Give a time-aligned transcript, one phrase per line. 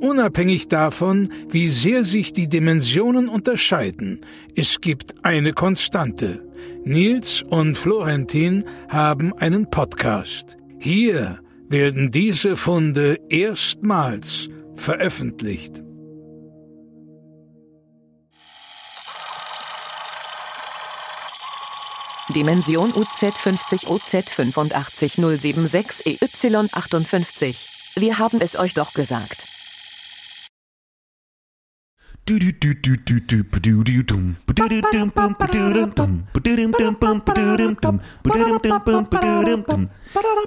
[0.00, 4.24] Unabhängig davon, wie sehr sich die Dimensionen unterscheiden,
[4.56, 6.42] es gibt eine Konstante.
[6.84, 10.56] Nils und Florentin haben einen Podcast.
[10.78, 15.82] Hier werden diese Funde erstmals veröffentlicht.
[22.30, 27.66] Dimension UZ50 OZ85076 EY58.
[27.96, 29.49] Wir haben es euch doch gesagt.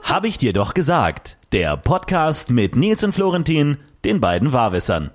[0.03, 1.37] Habe ich dir doch gesagt.
[1.51, 5.11] Der Podcast mit Nils und Florentin, den beiden Wahrwissern.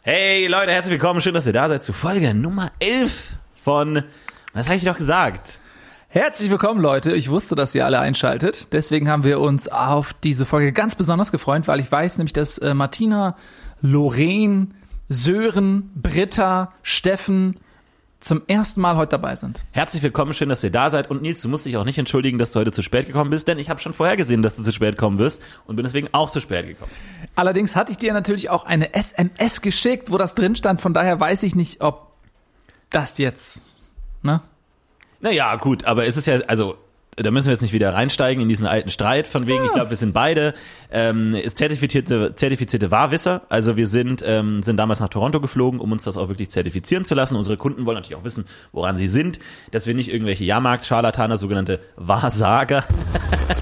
[0.00, 1.20] Hey Leute, herzlich willkommen.
[1.20, 4.04] Schön, dass ihr da seid zu Folge Nummer 11 von
[4.54, 5.60] Was habe ich dir doch gesagt?
[6.08, 7.12] Herzlich willkommen, Leute.
[7.12, 8.72] Ich wusste, dass ihr alle einschaltet.
[8.72, 12.56] Deswegen haben wir uns auf diese Folge ganz besonders gefreut, weil ich weiß nämlich, dass
[12.56, 13.36] äh, Martina,
[13.82, 14.68] Lorraine,
[15.12, 17.56] Sören, Britta, Steffen
[18.20, 19.64] zum ersten Mal heute dabei sind.
[19.72, 21.10] Herzlich willkommen, schön, dass ihr da seid.
[21.10, 23.48] Und Nils, du musst dich auch nicht entschuldigen, dass du heute zu spät gekommen bist,
[23.48, 26.08] denn ich habe schon vorher gesehen, dass du zu spät kommen wirst und bin deswegen
[26.12, 26.90] auch zu spät gekommen.
[27.34, 30.80] Allerdings hatte ich dir natürlich auch eine SMS geschickt, wo das drin stand.
[30.80, 32.12] Von daher weiß ich nicht, ob
[32.90, 33.62] das jetzt,
[34.22, 34.40] ne?
[35.20, 36.76] Naja, gut, aber es ist ja, also
[37.16, 39.90] da müssen wir jetzt nicht wieder reinsteigen in diesen alten Streit, von wegen, ich glaube,
[39.90, 40.54] wir sind beide
[40.90, 43.42] ähm, ist zertifizierte, zertifizierte Wahrwisser.
[43.50, 47.04] Also wir sind, ähm, sind damals nach Toronto geflogen, um uns das auch wirklich zertifizieren
[47.04, 47.36] zu lassen.
[47.36, 49.40] Unsere Kunden wollen natürlich auch wissen, woran sie sind,
[49.72, 52.84] dass wir nicht irgendwelche Jahrmarkt-Scharlataner, sogenannte Wahrsager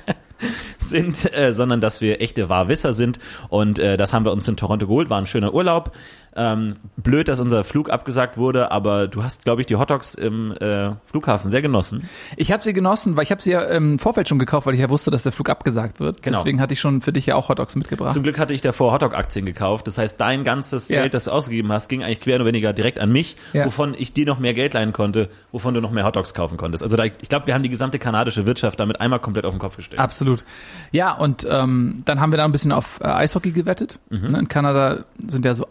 [0.78, 3.18] sind, äh, sondern dass wir echte Wahrwisser sind.
[3.48, 5.92] Und äh, das haben wir uns in Toronto geholt, war ein schöner Urlaub.
[6.36, 10.52] Ähm, blöd, dass unser Flug abgesagt wurde, aber du hast, glaube ich, die Hotdogs im
[10.60, 12.08] äh, Flughafen sehr genossen.
[12.36, 14.80] Ich habe sie genossen, weil ich habe sie ja im Vorfeld schon gekauft, weil ich
[14.80, 16.22] ja wusste, dass der Flug abgesagt wird.
[16.22, 16.38] Genau.
[16.38, 18.12] Deswegen hatte ich schon für dich ja auch Hotdogs mitgebracht.
[18.12, 19.86] Zum Glück hatte ich davor Hotdog-Aktien gekauft.
[19.88, 21.00] Das heißt, dein ganzes Ja.
[21.00, 23.64] Geld, das du ausgegeben hast, ging eigentlich quer und weniger direkt an mich, Ja.
[23.66, 26.84] wovon ich dir noch mehr Geld leihen konnte, wovon du noch mehr Hotdogs kaufen konntest.
[26.84, 29.58] Also da, ich glaube, wir haben die gesamte kanadische Wirtschaft damit einmal komplett auf den
[29.60, 30.00] Kopf gestellt.
[30.00, 30.44] Absolut.
[30.92, 33.98] Ja, und ähm, dann haben wir da ein bisschen auf äh, Eishockey gewettet.
[34.10, 34.30] Mhm.
[34.30, 35.66] Ne, In Kanada sind ja so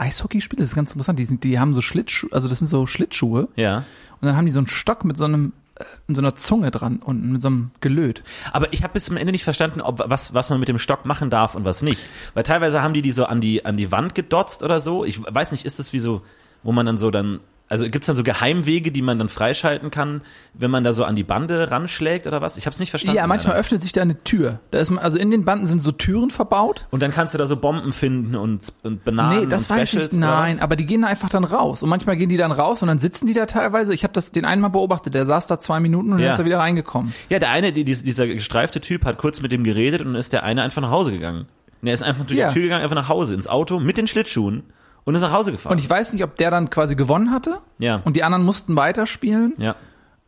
[0.50, 1.20] Eishockeyspiele, das ist ganz interessant.
[1.20, 3.48] Die, sind, die haben so Schlittschuhe, also das sind so Schlittschuhe.
[3.56, 3.78] Ja.
[3.78, 6.72] Und dann haben die so einen Stock mit so einem, äh, mit so einer Zunge
[6.72, 8.24] dran unten, mit so einem Gelöt.
[8.52, 11.06] Aber ich habe bis zum Ende nicht verstanden, ob was was man mit dem Stock
[11.06, 12.02] machen darf und was nicht.
[12.34, 15.06] Weil teilweise haben die die so an die an die Wand gedotzt oder so.
[15.06, 16.22] Ich weiß nicht, ist das wie so,
[16.64, 20.24] wo man dann so dann also gibt's dann so Geheimwege, die man dann freischalten kann,
[20.54, 22.58] wenn man da so an die Bande ranschlägt oder was?
[22.58, 23.16] Ich habe es nicht verstanden.
[23.16, 23.60] Ja, manchmal leider.
[23.62, 24.60] öffnet sich da eine Tür.
[24.72, 26.88] Da ist man, also in den Banden sind so Türen verbaut.
[26.90, 29.90] Und dann kannst du da so Bomben finden und, und Bananen Nee, das und weiß
[29.90, 31.84] Specials ich nein, aber die gehen da einfach dann raus.
[31.84, 33.94] Und manchmal gehen die dann raus und dann sitzen die da teilweise.
[33.94, 36.26] Ich habe das den einen mal beobachtet, der saß da zwei Minuten und Ja.
[36.26, 37.14] dann ist er wieder reingekommen.
[37.30, 40.16] Ja, der eine, die, dieser dieser gestreifte Typ, hat kurz mit dem geredet und dann
[40.16, 41.46] ist der eine einfach nach Hause gegangen.
[41.82, 42.48] Und er ist einfach durch Ja.
[42.48, 44.64] die Tür gegangen, einfach nach Hause, ins Auto, mit den Schlittschuhen
[45.10, 45.72] und ist nach Hause gefahren.
[45.74, 47.58] Und ich weiß nicht, ob der dann quasi gewonnen hatte.
[47.80, 48.02] Ja.
[48.06, 49.54] Und die anderen mussten weiterspielen.
[49.58, 49.76] ja.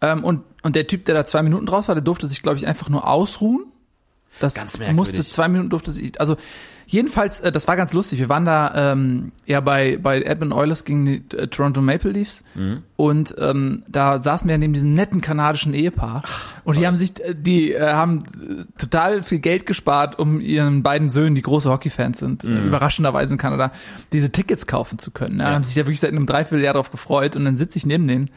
[0.02, 2.58] Ähm, und, und der Typ, der da zwei Minuten draus war, der durfte sich, glaube
[2.58, 3.66] ich, einfach nur ausruhen.
[4.40, 4.96] Das Ganz merkwürdig.
[4.96, 6.36] musste zwei Minuten durfte sich, also
[6.92, 8.20] jedenfalls, äh, das war ganz lustig.
[8.20, 12.44] Wir waren da ähm, ja bei bei Edmund Oilers gegen die äh, Toronto Maple Leafs
[12.56, 12.84] Mhm.
[12.98, 16.24] und ähm, da saßen wir neben diesem netten kanadischen Ehepaar
[16.66, 20.84] und die haben sich, äh, die äh, haben äh, total viel Geld gespart, um ihren
[20.84, 22.68] beiden Söhnen, die große Hockeyfans sind, Mhm.
[22.68, 23.72] überraschenderweise in Kanada,
[24.12, 25.40] diese Tickets kaufen zu können.
[25.40, 28.08] Ja, Haben sich ja wirklich seit einem Dreivierteljahr darauf gefreut und dann sitze ich neben
[28.08, 28.30] denen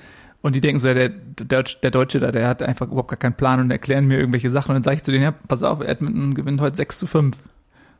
[0.42, 3.16] und die denken so, ja, der, der, der Deutsche da, der hat einfach überhaupt gar
[3.16, 4.68] keinen Plan und erklären mir irgendwelche Sachen.
[4.70, 7.36] Und dann sage ich zu denen, ja, pass auf, Edmonton gewinnt heute 6 zu 5.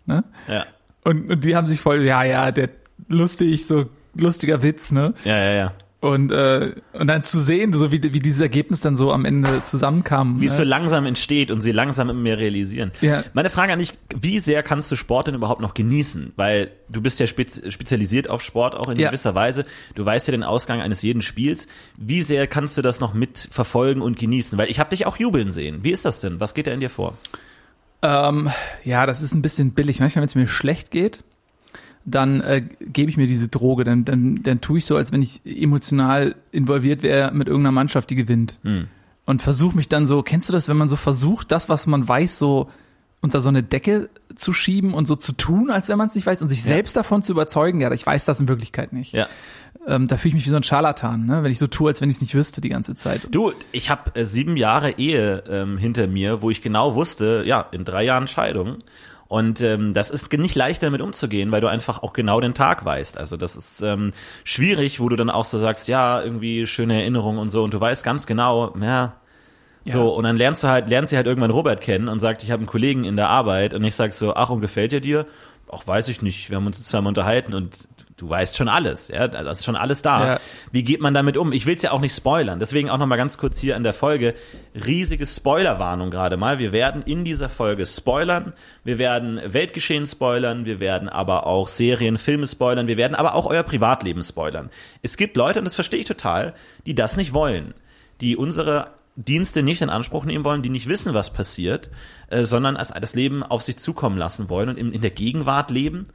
[0.07, 0.25] Ne?
[0.49, 0.67] Ja.
[1.03, 2.71] Und, und die haben sich voll, ja, ja, der
[3.09, 5.15] lustig, so lustiger Witz, ne?
[5.25, 5.73] Ja, ja, ja.
[6.01, 9.63] Und, äh, und dann zu sehen, so wie, wie dieses Ergebnis dann so am Ende
[9.63, 10.39] zusammenkam.
[10.39, 10.69] Wie es so ne?
[10.69, 12.93] langsam entsteht und sie langsam immer mehr realisieren.
[13.01, 13.25] Ja.
[13.33, 16.35] Meine Frage an dich, wie sehr kannst du Sport denn überhaupt noch genießen?
[16.37, 19.09] Weil du bist ja spez spezialisiert auf Sport auch in Ja.
[19.09, 19.65] gewisser Weise.
[19.95, 21.69] Du weißt ja den Ausgang eines jeden Spiels.
[21.97, 24.59] Wie sehr kannst du das noch mitverfolgen und genießen?
[24.59, 25.85] Weil ich habe dich auch jubeln sehen.
[25.85, 26.39] Wie ist das denn?
[26.39, 27.17] Was geht da in dir vor?
[28.05, 28.51] Ähm,
[28.85, 29.99] ja, das ist ein bisschen billig.
[29.99, 31.25] Manchmal, wenn es mir schlecht geht,
[32.05, 33.85] dann äh, gebe ich mir diese Droge.
[33.85, 38.11] Dann, dann, dann tue ich so, als wenn ich emotional involviert wäre mit irgendeiner Mannschaft,
[38.11, 38.61] die gewinnt.
[38.63, 38.89] Hm.
[39.25, 42.07] Und versuche mich dann so, kennst du das, wenn man so versucht, das, was man
[42.07, 42.69] weiß, so
[43.25, 46.27] unter so eine Decke zu schieben und so zu tun, als wenn man es nicht
[46.27, 49.13] weiß und sich selbst davon zu überzeugen, ja, ich weiß das in Wirklichkeit nicht.
[49.13, 49.27] Ja.
[49.87, 51.43] Ähm, da fühle ich mich wie so ein Scharlatan, ne?
[51.43, 53.23] wenn ich so tue, als wenn ich es nicht wüsste die ganze Zeit.
[53.31, 57.67] Du, ich habe äh, sieben Jahre Ehe ähm, hinter mir, wo ich genau wusste, ja,
[57.73, 58.79] in drei Jahren Scheidung.
[59.27, 62.85] Und ähm, das ist nicht leicht damit umzugehen, weil du einfach auch genau den Tag
[62.85, 63.17] weißt.
[63.17, 64.13] Also das ist ähm,
[64.45, 67.65] schwierig, wo du dann auch so sagst, ja, irgendwie schöne Erinnerung und so.
[67.65, 69.15] Und du weißt ganz genau, ja,
[69.85, 69.93] Ja.
[69.93, 72.51] so, und dann lernst du halt, lernst du halt irgendwann Robert kennen und sagt, ich
[72.51, 75.27] habe einen Kollegen in der Arbeit und ich sag so, ach, und gefällt er dir?
[75.69, 79.09] Auch weiß ich nicht, wir haben uns jetzt zweimal unterhalten und du weißt schon alles,
[79.09, 80.27] ja, das ist schon alles da.
[80.27, 80.41] Ja.
[80.71, 81.53] Wie geht man damit um?
[81.53, 83.93] Ich will es ja auch nicht spoilern, deswegen auch nochmal ganz kurz hier in der
[83.93, 84.35] Folge,
[84.87, 86.59] riesige Spoilerwarnung gerade mal.
[86.59, 88.55] Wir werden in dieser Folge spoilern,
[88.85, 93.47] wir werden Weltgeschehen spoilern, wir werden aber auch Serien, Filme spoilern, wir werden aber auch
[93.47, 94.71] euer Privatleben spoilern.
[95.03, 96.55] Es gibt Leute, und das verstehe ich total,
[96.87, 97.75] die das nicht wollen,
[98.21, 101.91] die unsere Dienste nicht in Anspruch nehmen wollen, die nicht wissen, was passiert,
[102.29, 105.71] äh, sondern es- das Leben auf sich zukommen lassen wollen und in, in der Gegenwart
[105.71, 106.07] leben.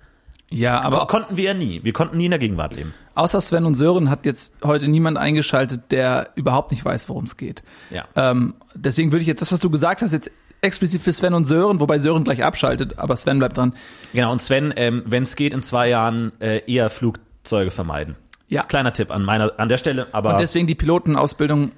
[0.51, 1.81] Ja, Aber aber konnten wir ja nie.
[1.83, 2.93] Wir konnten nie in der Gegenwart leben.
[3.13, 7.37] außer Sven und Sören hat jetzt heute niemand eingeschaltet, der überhaupt nicht weiß, worum es
[7.37, 7.61] geht.
[7.91, 8.05] Ja.
[8.15, 10.31] Ähm, deswegen würde ich jetzt das, was du gesagt hast, jetzt
[10.61, 13.73] explizit für Sven und Sören, wobei Sören gleich abschaltet, aber Sven bleibt dran.
[14.11, 18.15] Genau, und Sven, ähm, wenn es geht, in zwei Jahren äh, eher Flugzeuge vermeiden.
[18.47, 18.63] Ja.
[18.63, 21.71] Kleiner Tipp an meiner an der Stelle, aber Und deswegen die Pilotenausbildung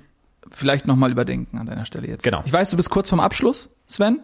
[0.51, 2.23] vielleicht nochmal überdenken an deiner Stelle jetzt.
[2.23, 2.41] Genau.
[2.45, 4.19] Ich weiß, du bist kurz vorm Abschluss, Sven.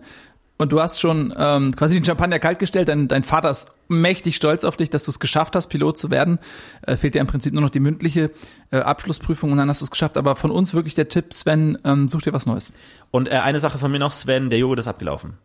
[0.60, 2.90] Und du hast schon ähm, quasi den Champagner kalt gestellt.
[2.90, 6.10] Dein, dein Vater ist mächtig stolz auf dich, dass du es geschafft hast, Pilot zu
[6.10, 6.40] werden.
[6.82, 8.32] Äh, fehlt dir im Prinzip nur noch die mündliche
[8.72, 10.18] äh, Abschlussprüfung und dann hast du es geschafft.
[10.18, 12.74] Aber von uns wirklich der Tipp, Sven, ähm, such dir was Neues.
[13.12, 15.38] und äh, eine Sache von mir noch, Sven, der Joghurt ist abgelaufen.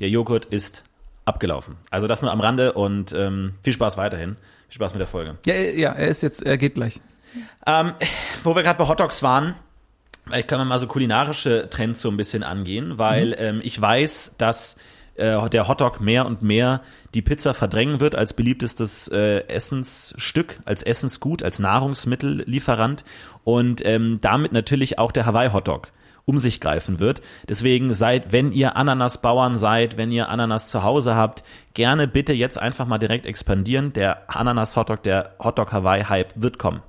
[0.00, 0.84] Der Joghurt ist
[1.26, 1.76] abgelaufen.
[1.90, 4.36] Also das nur am Rande und ähm, viel Spaß weiterhin.
[4.68, 5.36] Viel Spaß mit der Folge.
[5.44, 7.00] Ja, äh, ja, er ist jetzt, er geht gleich.
[7.66, 7.92] Ähm,
[8.42, 9.54] wo wir gerade bei Hotdogs waren,
[10.26, 14.34] vielleicht können wir mal so kulinarische Trends so ein bisschen angehen, weil ähm, ich weiß,
[14.38, 14.76] dass
[15.16, 16.80] äh, der Hotdog mehr und mehr
[17.14, 23.04] die Pizza verdrängen wird als beliebtestes äh, Essensstück, als Essensgut, als Nahrungsmittellieferant
[23.44, 25.88] und ähm, damit natürlich auch der Hawaii-Hotdog
[26.26, 27.20] um sich greifen wird.
[27.48, 31.44] Deswegen seid, wenn ihr Ananasbauern seid, wenn ihr Ananas zu Hause habt,
[31.74, 33.92] gerne bitte jetzt einfach mal direkt expandieren.
[33.92, 36.82] Der Ananas-Hotdog, der Hotdog-Hawaii-Hype wird kommen.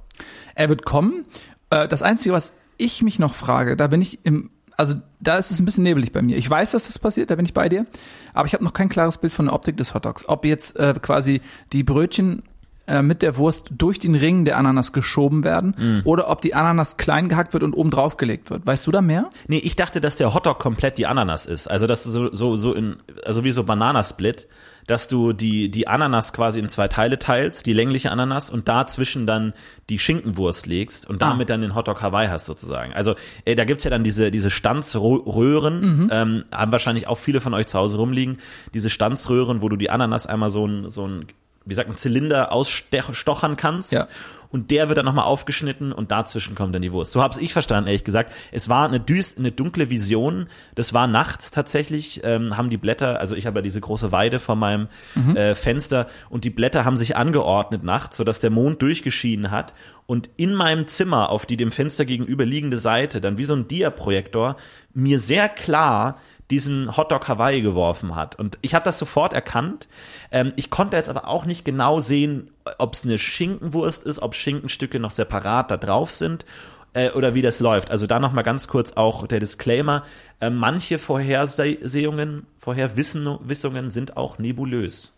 [0.55, 1.25] Er wird kommen.
[1.69, 5.51] Äh, Das Einzige, was ich mich noch frage, da bin ich im, also da ist
[5.51, 6.37] es ein bisschen nebelig bei mir.
[6.37, 7.85] Ich weiß, dass das passiert, da bin ich bei dir,
[8.33, 10.27] aber ich habe noch kein klares Bild von der Optik des Hotdogs.
[10.27, 11.41] Ob jetzt äh, quasi
[11.71, 12.43] die Brötchen
[12.87, 16.97] äh, mit der Wurst durch den Ring der Ananas geschoben werden oder ob die Ananas
[16.97, 18.67] klein gehackt wird und oben drauf gelegt wird.
[18.67, 19.29] Weißt du da mehr?
[19.47, 21.67] Nee, ich dachte, dass der Hotdog komplett die Ananas ist.
[21.67, 24.47] Also das ist so so so in also wie so Bananasplit,
[24.87, 29.25] dass du die die Ananas quasi in zwei Teile teilst, die längliche Ananas und dazwischen
[29.25, 29.53] dann
[29.89, 32.93] die Schinkenwurst legst und damit dann den Hotdog Hawaii hast sozusagen.
[32.93, 33.15] Also
[33.45, 37.67] äh, da gibt's ja dann diese diese Stanzröhren, ähm, haben wahrscheinlich auch viele von euch
[37.67, 38.37] zu Hause rumliegen,
[38.73, 41.27] diese Stanzröhren, wo du die Ananas einmal so ein so ein
[41.65, 43.91] wie sagt man, Zylinder ausstochern kannst.
[43.91, 44.07] Ja.
[44.49, 47.11] Und der wird dann nochmal aufgeschnitten und dazwischen kommt dann die Wurst.
[47.11, 48.31] So habe ich verstanden, ehrlich gesagt.
[48.53, 50.47] Es war eine düst, eine dunkle Vision.
[50.75, 54.39] Das war nachts tatsächlich, ähm, haben die Blätter, also ich habe ja diese große Weide
[54.39, 54.87] vor meinem
[55.35, 59.73] äh, Fenster und die Blätter haben sich angeordnet nachts, sodass der Mond durchgeschienen hat.
[60.05, 63.67] Und in meinem Zimmer auf die dem Fenster gegenüber liegende Seite, dann wie so ein
[63.67, 64.55] Dia-Projektor,
[64.93, 66.19] mir sehr klar
[66.51, 68.37] diesen Hotdog Hawaii geworfen hat.
[68.37, 69.87] Und ich habe das sofort erkannt.
[70.31, 74.35] Ähm, ich konnte jetzt aber auch nicht genau sehen, ob es eine Schinkenwurst ist, ob
[74.35, 76.45] Schinkenstücke noch separat da drauf sind
[76.93, 77.91] äh, oder wie das läuft.
[77.91, 80.03] Also da nochmal ganz kurz auch der Disclaimer.
[80.39, 85.11] Äh, manche Vorhersehungen, Vorherwissungen sind auch nebulös.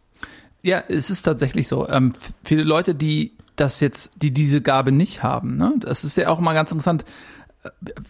[0.64, 1.88] Ja, es ist tatsächlich so.
[1.88, 6.30] Ähm, viele Leute, die das jetzt, die diese Gabe nicht haben, ne, das ist ja
[6.30, 7.06] auch mal ganz interessant.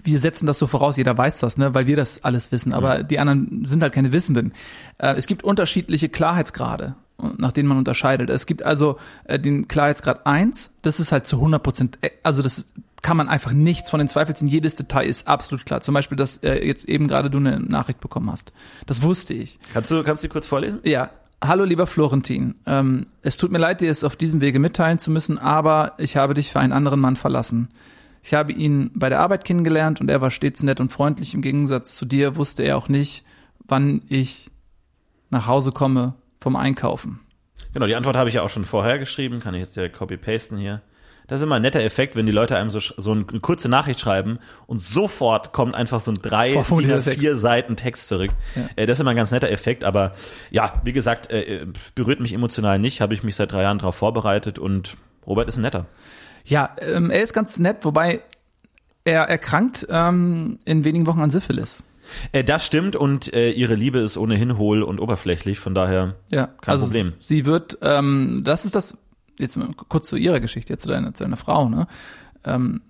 [0.04, 3.04] Wir setzen das so voraus, jeder weiß das, ne, weil wir das alles wissen, aber
[3.04, 4.54] die anderen sind halt keine Wissenden.
[4.98, 6.96] Äh, es gibt unterschiedliche Klarheitsgrade,
[7.38, 8.30] nach denen man unterscheidet.
[8.30, 12.42] Es gibt also äh, den Klarheitsgrad 1, das ist halt zu 100 Prozent, äh, also
[12.42, 12.72] das
[13.02, 14.48] kann man einfach nichts von den Zweifel ziehen.
[14.48, 15.82] Jedes Detail ist absolut klar.
[15.82, 18.52] Zum Beispiel, dass jetzt eben gerade du eine Nachricht bekommen hast.
[18.88, 19.60] Das wusste ich.
[19.72, 20.80] Kannst du, kannst du kurz vorlesen?
[20.84, 21.12] Ja,
[21.44, 22.56] hallo lieber Florentin.
[22.66, 26.18] Ähm, es tut mir leid, dir es auf diesem Wege mitteilen zu müssen, aber ich
[26.18, 27.70] habe dich für einen anderen Mann verlassen.
[28.28, 31.34] Ich habe ihn bei der Arbeit kennengelernt und er war stets nett und freundlich.
[31.34, 33.24] Im Gegensatz zu dir wusste er auch nicht,
[33.66, 34.52] wann ich
[35.30, 37.22] nach Hause komme vom Einkaufen.
[37.72, 39.40] Genau, die Antwort habe ich ja auch schon vorher geschrieben.
[39.40, 40.82] Kann ich jetzt direkt copy-pasten hier.
[41.28, 44.02] Das ist immer ein netter Effekt, wenn die Leute einem so, so eine kurze Nachricht
[44.02, 47.40] schreiben und sofort kommt einfach so ein drei, DIN A4 Text.
[47.40, 48.32] Seiten Text zurück.
[48.76, 50.16] Äh, Das ist immer ein ganz netter Effekt, aber
[50.52, 53.80] ja, wie gesagt, äh, äh, berührt mich emotional nicht, habe ich mich seit drei Jahren
[53.80, 55.86] darauf vorbereitet und Robert ist ein netter.
[56.48, 58.22] Ja, ähm, er ist ganz nett, wobei
[59.04, 61.84] er erkrankt ähm, in wenigen Wochen an Syphilis.
[62.32, 66.48] Äh, das stimmt und äh, ihre Liebe ist ohnehin hohl und oberflächlich, von daher Ja,
[66.48, 67.14] kein also Problem.
[67.20, 68.98] Sie wird, ähm, das ist das,
[69.38, 71.88] jetzt mal kurz zu ihrer Geschichte, jetzt zu deiner, zu deiner Frau, ne?
[72.46, 72.82] Ähm,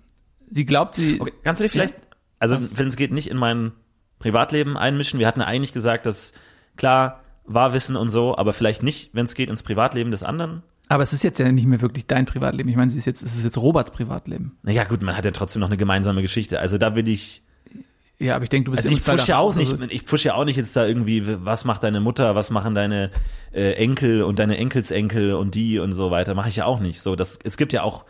[0.48, 1.96] sie glaubt, sie, Okay, kannst du dich vielleicht,
[2.38, 3.72] also wenn es geht, nicht in mein
[4.20, 5.18] Privatleben einmischen?
[5.18, 6.32] Wir hatten eigentlich gesagt, dass
[6.76, 10.62] klar, Wahrwissen und so, aber vielleicht nicht, wenn es geht, ins Privatleben des anderen.
[10.88, 12.68] Aber es ist jetzt ja nicht mehr wirklich dein Privatleben.
[12.68, 14.56] Ich meine, sie ist jetzt, es ist jetzt Roberts Privatleben.
[14.62, 16.60] Naja, gut, man hat ja trotzdem noch eine gemeinsame Geschichte.
[16.60, 17.42] Also da will ich,
[18.18, 20.28] Ja, aber ich denke, du bist also ich pushe ja auch nicht, also- ich pushe
[20.28, 23.10] ja auch nicht jetzt da irgendwie, was macht deine Mutter, was machen deine
[23.52, 27.00] äh, Enkel und deine Enkelsenkel und die und so weiter, mache ich ja auch nicht.
[27.00, 28.04] So, das, es gibt ja auch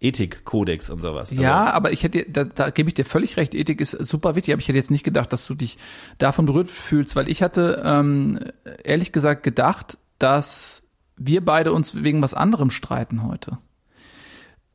[0.00, 1.30] Ethikkodex und sowas.
[1.30, 4.34] Also, Ja, aber ich hätte, da, da gebe ich dir völlig recht, Ethik ist super
[4.34, 5.78] wichtig, aber ich hätte jetzt nicht gedacht, dass du dich
[6.18, 8.40] davon berührt fühlst, weil ich hatte ähm,
[8.82, 10.81] ehrlich gesagt gedacht, dass
[11.16, 13.58] wir beide uns wegen was anderem streiten heute.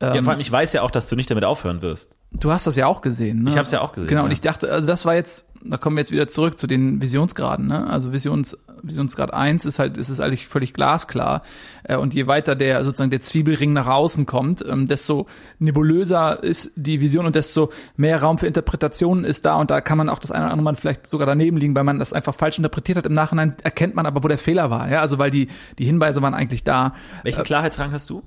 [0.00, 2.16] ja, Ähm, vor allem, ich weiß ja auch, dass du nicht damit aufhören wirst.
[2.32, 3.50] Du hast das ja auch gesehen, ne?
[3.50, 4.32] Ich hab's ja auch gesehen, Genau, und ja.
[4.34, 7.66] ich dachte, also das war jetzt, da kommen wir jetzt wieder zurück zu den Visionsgraden,
[7.66, 7.86] ne?
[7.88, 11.42] Also Visions, Visionsgrad 1 ist halt, ist es eigentlich völlig glasklar.
[11.82, 15.26] Äh, Und je weiter der sozusagen der Zwiebelring nach außen kommt, ähm, desto
[15.58, 19.56] nebulöser ist die Vision und desto mehr Raum für Interpretationen ist da.
[19.56, 21.84] Und da kann man auch das eine oder andere Mal vielleicht sogar daneben liegen, weil
[21.84, 23.06] man das einfach falsch interpretiert hat.
[23.06, 24.88] Im Nachhinein erkennt man aber, wo der Fehler war.
[24.90, 25.48] Ja, also weil die,
[25.78, 26.94] die Hinweise waren eigentlich da.
[27.24, 28.22] Welchen Klarheitsrang hast du?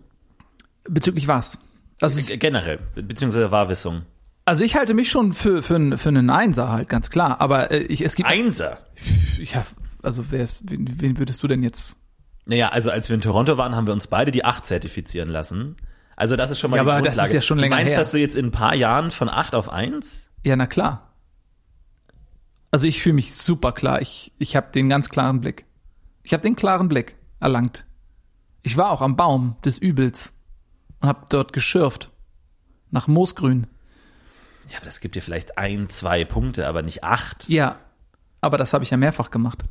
[0.89, 1.59] Bezüglich was?
[2.01, 4.01] Also Generell, be- beziehungsweise Wahrwissung.
[4.45, 7.39] Also ich halte mich schon für für, für einen Einser halt, ganz klar.
[7.41, 8.79] Aber äh, ich, es gibt Einser.
[9.38, 9.65] ja,
[10.01, 11.95] also wer ist, wen, wen würdest du denn jetzt?
[12.45, 15.77] Naja, also als wir in Toronto waren, haben wir uns beide die 8 zertifizieren lassen.
[16.15, 17.27] Also das ist schon mal Ja, die aber das Grundlage.
[17.29, 18.00] ist ja schon länger du meinst, her.
[18.00, 20.29] dass du jetzt in ein paar Jahren von 8 auf 1?
[20.43, 21.13] Ja, na klar.
[22.71, 24.01] Also ich fühle mich super klar.
[24.01, 25.65] Ich ich habe den ganz klaren Blick.
[26.24, 27.86] Ich habe den klaren Blick erlangt.
[28.63, 30.38] Ich war auch am Baum des Übels
[31.00, 32.12] und habe dort geschürft
[32.91, 33.67] nach Moosgrün.
[34.71, 37.49] Ja, aber das gibt dir vielleicht ein, zwei Punkte, aber nicht acht.
[37.49, 37.75] Ja,
[38.39, 39.65] aber das habe ich ja mehrfach gemacht.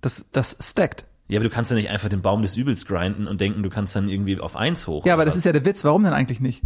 [0.00, 1.06] Das das stackt.
[1.28, 3.70] Ja, aber du kannst ja nicht einfach den Baum des Übels grinden und denken, du
[3.70, 5.06] kannst dann irgendwie auf 1 hoch.
[5.06, 5.38] Ja, aber das was?
[5.38, 5.84] ist ja der Witz.
[5.84, 6.64] Warum denn eigentlich nicht?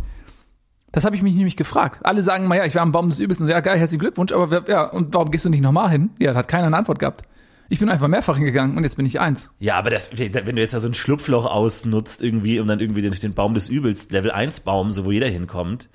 [0.90, 2.00] Das habe ich mich nämlich gefragt.
[2.04, 4.00] Alle sagen mal, ja, ich war am Baum des Übels und so, ja, geil, herzlichen
[4.00, 6.10] Glückwunsch, aber ja, und warum gehst du nicht nochmal hin?
[6.18, 7.24] Ja, da hat keiner eine Antwort gehabt.
[7.68, 9.50] Ich bin einfach mehrfach hingegangen und jetzt bin ich eins.
[9.58, 13.02] Ja, aber das, wenn du jetzt da so ein Schlupfloch ausnutzt irgendwie, um dann irgendwie
[13.02, 15.88] durch den Baum des Übels, Level 1 Baum, so wo jeder hinkommt.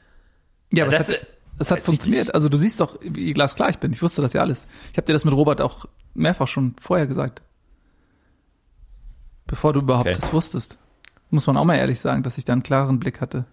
[0.74, 1.28] Ja, aber das, es hat,
[1.60, 2.34] es hat ich funktioniert.
[2.34, 3.92] Also du siehst doch, wie glasklar ich bin.
[3.92, 4.68] Ich wusste das ja alles.
[4.92, 7.42] Ich habe dir das mit Robert auch mehrfach schon vorher gesagt.
[9.48, 10.20] Bevor du überhaupt Okay.
[10.20, 10.78] das wusstest.
[11.32, 13.46] Muss man auch mal ehrlich sagen, dass ich da einen klaren Blick hatte.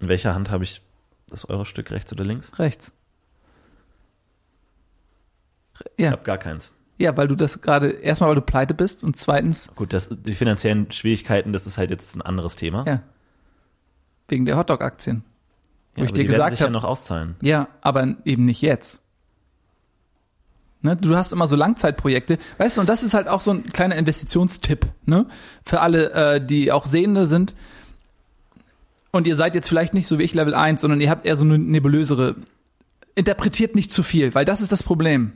[0.00, 0.82] In welcher Hand habe ich
[1.28, 2.58] das Euro-Stück, rechts oder links?
[2.58, 2.92] Rechts.
[5.96, 6.72] Ich Ja, habe gar keins.
[6.98, 10.34] ja, weil du das gerade, erstmal, weil du pleite bist und zweitens, Gut, das, die
[10.34, 12.84] finanziellen Schwierigkeiten, das ist halt jetzt ein anderes Thema.
[12.86, 13.02] ja,
[14.28, 15.24] wegen der Hotdog-Aktien.
[15.96, 17.36] Wo Ja, ich dir die werden gesagt sich ja noch auszahlen.
[17.42, 19.02] Ja, aber eben nicht jetzt.
[20.82, 23.72] Ne, du hast immer so Langzeitprojekte, weißt du, und das ist halt auch so ein
[23.72, 25.26] kleiner Investitionstipp, ne?
[25.64, 27.56] Für alle, äh, die auch Sehende sind.
[29.10, 31.36] Und ihr seid jetzt vielleicht nicht so wie ich Level 1, sondern ihr habt eher
[31.36, 32.36] so eine nebulösere.
[33.14, 35.32] Interpretiert nicht zu viel, weil das ist das Problem.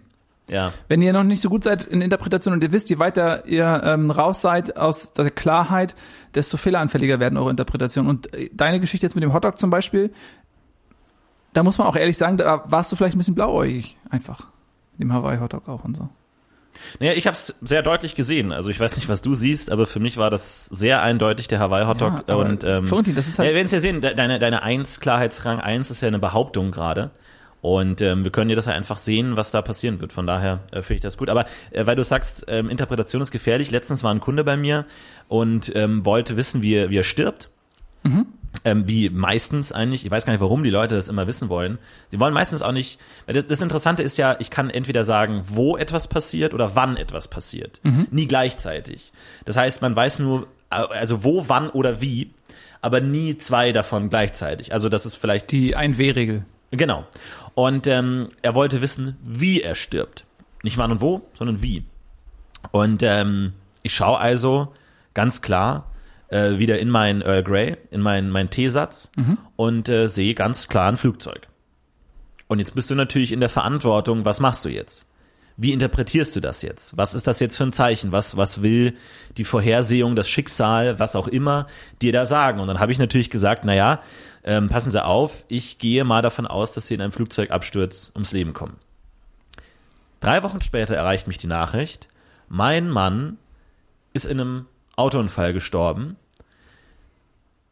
[0.50, 0.72] Ja.
[0.88, 3.82] Wenn ihr noch nicht so gut seid in Interpretation und ihr wisst, je weiter ihr
[3.84, 5.94] ähm, raus seid aus der Klarheit,
[6.34, 8.10] desto fehleranfälliger werden eure Interpretationen.
[8.10, 10.12] Und äh, deine Geschichte jetzt mit dem Hotdog zum Beispiel,
[11.52, 14.46] da muss man auch ehrlich sagen, da warst du vielleicht ein bisschen blauäugig, einfach.
[14.98, 16.08] Dem Hawaii-Hotdog auch und so.
[16.98, 18.52] Naja, ich habe es sehr deutlich gesehen.
[18.52, 21.58] Also ich weiß nicht, was du siehst, aber für mich war das sehr eindeutig der
[21.58, 22.12] Hawaii-Hotdog.
[22.28, 24.14] Ja, aber und ähm, Florentin, das ist halt- ja, wir werden es ja sehen, de-
[24.14, 27.10] deine, deine 1, Klarheitsrang 1 ist ja eine Behauptung gerade.
[27.62, 30.12] Und ähm, wir können dir das ja einfach sehen, was da passieren wird.
[30.14, 31.28] Von daher äh, finde ich das gut.
[31.28, 33.70] Aber äh, weil du sagst, ähm, Interpretation ist gefährlich.
[33.70, 34.86] Letztens war ein Kunde bei mir
[35.28, 37.50] und ähm, wollte wissen, wie er, wie er stirbt.
[38.64, 41.78] Ähm, wie meistens eigentlich, ich weiß gar nicht, warum die Leute das immer wissen wollen.
[42.10, 45.76] Sie wollen meistens auch nicht, das, das Interessante ist ja, ich kann entweder sagen, wo
[45.76, 47.80] etwas passiert oder wann etwas passiert.
[48.10, 49.12] Nie gleichzeitig.
[49.44, 52.32] Das heißt, man weiß nur, also wo, wann oder wie,
[52.82, 54.72] aber nie zwei davon gleichzeitig.
[54.72, 56.44] Also das ist vielleicht Die 1W-Regel.
[56.70, 57.06] Genau.
[57.54, 60.24] Und ähm, er wollte wissen, wie er stirbt.
[60.62, 61.84] Nicht wann und wo, sondern wie.
[62.70, 64.72] Und ähm, ich schaue also
[65.14, 65.89] ganz klar
[66.30, 69.10] äh, wieder in meinen Earl Grey, in meinen, meinen Teesatz
[69.56, 71.48] und äh, sehe ganz klar ein Flugzeug.
[72.48, 75.06] Und jetzt bist du natürlich in der Verantwortung, was machst du jetzt?
[75.56, 76.96] Wie interpretierst du das jetzt?
[76.96, 78.12] Was ist das jetzt für ein Zeichen?
[78.12, 78.96] Was, was will
[79.36, 81.66] die Vorhersehung, das Schicksal, was auch immer,
[82.00, 82.60] dir da sagen?
[82.60, 84.00] Und dann habe ich natürlich gesagt, na ja,
[84.42, 88.32] ähm, passen Sie auf, ich gehe mal davon aus, dass Sie in einem Flugzeugabsturz ums
[88.32, 88.78] Leben kommen.
[90.20, 92.08] Drei Wochen später erreicht mich die Nachricht,
[92.48, 93.36] mein Mann
[94.12, 94.66] ist in einem
[95.00, 96.16] Autounfall gestorben.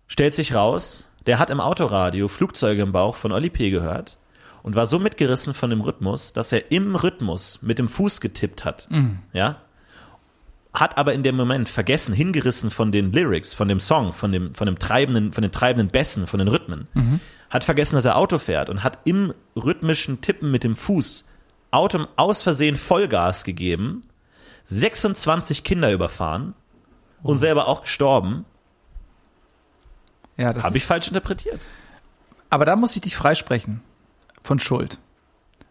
[0.07, 3.71] Stellt sich raus, der hat im Autoradio Flugzeuge im Bauch von Oli P.
[3.71, 4.19] gehört
[4.63, 8.65] und war so mitgerissen von dem Rhythmus, dass er im Rhythmus mit dem Fuß getippt
[8.65, 8.89] hat.
[9.33, 9.57] Ja.
[10.75, 14.55] Hat aber in dem Moment vergessen, hingerissen von den Lyrics, von dem Song, von dem,
[14.55, 16.89] von dem treibenden, von den treibenden Bässen, von den Rhythmen.
[17.51, 21.29] Hat vergessen, dass er Auto fährt und hat im rhythmischen Tippen mit dem Fuß
[21.71, 24.03] Auto aus Versehen Vollgas gegeben,
[24.65, 26.55] 26 Kinder überfahren
[27.23, 28.45] und selber auch gestorben.
[30.37, 31.61] Ja, das Habe ich falsch interpretiert.
[32.51, 33.83] Aber da muss ich dich freisprechen
[34.43, 34.99] von Schuld.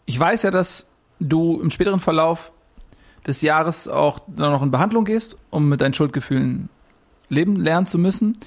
[0.05, 0.87] Ich weiß ja, dass
[1.19, 2.51] du im späteren Verlauf
[3.25, 6.69] des Jahres auch dann noch in Behandlung gehst, um mit deinen Schuldgefühlen
[7.29, 8.37] leben lernen zu müssen.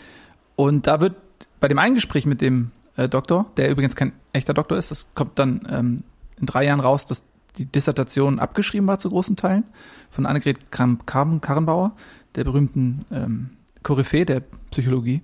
[0.56, 1.16] Und da wird
[1.58, 5.08] bei dem einen Gespräch mit dem äh, Doktor, der übrigens kein echter Doktor ist, das
[5.14, 6.04] kommt dann ähm,
[6.38, 7.24] in drei Jahren raus, dass
[7.58, 9.64] die Dissertation abgeschrieben war zu großen Teilen
[10.10, 11.92] von Annegret Kramp-Karrenbauer,
[12.34, 13.50] der berühmten ähm,
[13.82, 15.22] Koryphäe der Psychologie.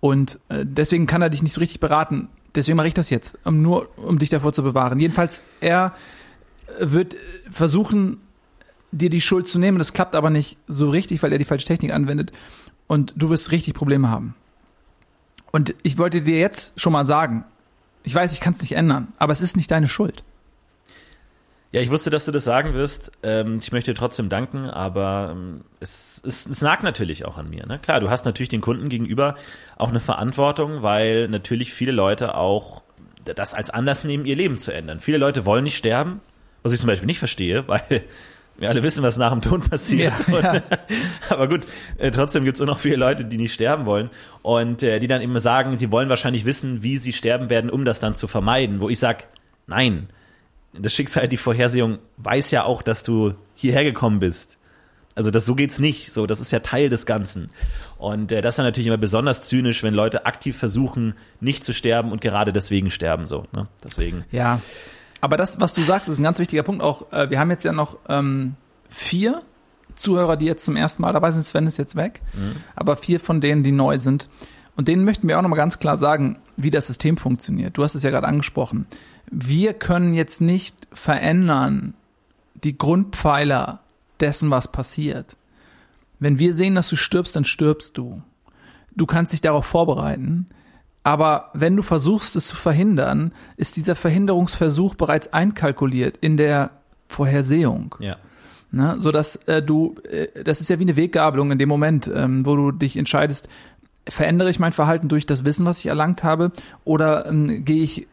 [0.00, 2.28] Und äh, deswegen kann er dich nicht so richtig beraten.
[2.54, 5.00] Deswegen mache ich das jetzt, um, nur um dich davor zu bewahren.
[5.00, 5.94] Jedenfalls, er
[6.78, 7.18] äh, wird äh,
[7.50, 8.18] versuchen,
[8.92, 9.78] dir die Schuld zu nehmen.
[9.78, 12.32] Das klappt aber nicht so richtig, weil er die falsche Technik anwendet.
[12.86, 14.34] Und du wirst richtig Probleme haben.
[15.50, 17.44] Und ich wollte dir jetzt schon mal sagen,
[18.02, 20.24] ich weiß, ich kann es nicht ändern, aber es ist nicht deine Schuld.
[21.70, 23.12] Ja, ich wusste, dass du das sagen wirst.
[23.22, 27.50] Ähm, ich möchte dir trotzdem danken, aber ähm, es, es, es nagt natürlich auch an
[27.50, 27.66] mir.
[27.66, 27.78] Ne?
[27.78, 29.34] Klar, du hast natürlich den Kunden gegenüber
[29.76, 32.82] auch eine Verantwortung, weil natürlich viele Leute auch
[33.24, 35.00] das als Anlass nehmen, ihr Leben zu ändern.
[35.00, 36.20] Viele Leute wollen nicht sterben,
[36.62, 38.02] was ich zum Beispiel nicht verstehe, weil
[38.56, 40.14] wir alle wissen, was nach dem Tod passiert.
[40.26, 40.62] Ja, ja.
[41.28, 41.66] Aber gut,
[41.98, 44.08] äh, trotzdem gibt es auch noch viele Leute, die nicht sterben wollen
[44.40, 47.84] und äh, die dann immer sagen, sie wollen wahrscheinlich wissen, wie sie sterben werden, um
[47.84, 48.80] das dann zu vermeiden.
[48.80, 49.24] Wo ich sage,
[49.66, 50.08] nein,
[50.72, 54.58] das Schicksal, die Vorhersehung weiß ja auch, dass du hierher gekommen bist.
[55.14, 56.12] Also das so geht's nicht.
[56.12, 57.50] So, das ist ja Teil des Ganzen.
[57.96, 61.74] Und äh, das ist dann natürlich immer besonders zynisch, wenn Leute aktiv versuchen, nicht zu
[61.74, 63.26] sterben und gerade deswegen sterben.
[63.26, 63.66] So, ne?
[63.82, 64.24] Deswegen.
[64.30, 64.60] Ja,
[65.20, 66.82] aber das, was du sagst, ist ein ganz wichtiger Punkt.
[66.82, 68.54] Auch äh, wir haben jetzt ja noch ähm,
[68.90, 69.42] vier
[69.96, 71.42] Zuhörer, die jetzt zum ersten Mal dabei sind.
[71.42, 72.22] Sven ist jetzt weg,
[72.76, 74.28] aber vier von denen, die neu sind.
[74.78, 77.76] Und denen möchten wir auch nochmal ganz klar sagen, wie das System funktioniert.
[77.76, 78.86] Du hast es ja gerade angesprochen.
[79.28, 81.94] Wir können jetzt nicht verändern
[82.54, 83.80] die Grundpfeiler
[84.20, 85.36] dessen, was passiert.
[86.20, 88.22] Wenn wir sehen, dass du stirbst, dann stirbst du.
[88.94, 90.46] Du kannst dich darauf vorbereiten.
[91.02, 96.70] Aber wenn du versuchst, es zu verhindern, ist dieser Verhinderungsversuch bereits einkalkuliert in der
[97.08, 97.96] Vorhersehung.
[97.98, 98.16] Ja.
[98.70, 98.94] Ne?
[98.98, 102.46] So dass äh, du, äh, das ist ja wie eine Weggabelung in dem Moment, ähm,
[102.46, 103.48] wo du dich entscheidest,
[104.08, 106.52] verändere ich mein Verhalten durch das Wissen, was ich erlangt habe,
[106.84, 108.06] oder ähm, gehe ich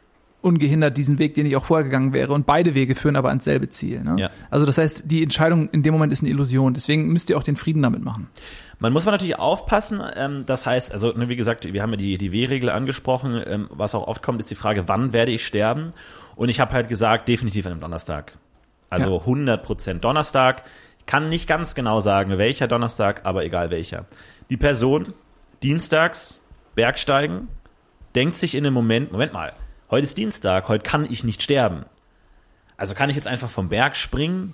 [0.46, 2.32] ungehindert diesen Weg, den ich auch vorher gegangen wäre.
[2.32, 4.04] Und beide Wege führen aber ans selbe Ziel.
[4.04, 4.16] Ne?
[4.20, 4.30] Ja.
[4.52, 6.76] Also das heißt, die Entscheidung in dem Moment ist eine Illusion.
[6.76, 8.30] Deswegen müsst ihr auch den Frieden damit machen.
[8.78, 10.02] Man muss man natürlich aufpassen.
[10.16, 13.42] Ähm, das heißt, also ne, wie gesagt, wir haben ja die, die W-Regel angesprochen.
[13.44, 15.94] Ähm, was auch oft kommt, ist die Frage, wann werde ich sterben?
[16.36, 18.34] Und ich habe halt gesagt, definitiv an einem Donnerstag.
[18.92, 19.20] Also Ja.
[19.22, 20.62] 100 Prozent Donnerstag.
[21.00, 24.06] Ich kann nicht ganz genau sagen, welcher Donnerstag, aber egal welcher.
[24.52, 25.14] Die Person
[25.66, 26.44] dienstags
[26.76, 27.48] Bergsteigen
[28.14, 29.54] denkt sich in dem Moment, Moment mal,
[29.90, 31.86] heute ist Dienstag, heute kann ich nicht sterben.
[32.78, 34.54] Also kann ich jetzt einfach vom Berg springen,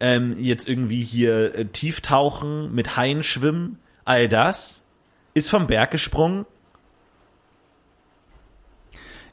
[0.00, 4.82] ähm, jetzt irgendwie hier äh, tief tauchen, mit Haien schwimmen, all das,
[5.34, 6.46] ist vom Berg gesprungen.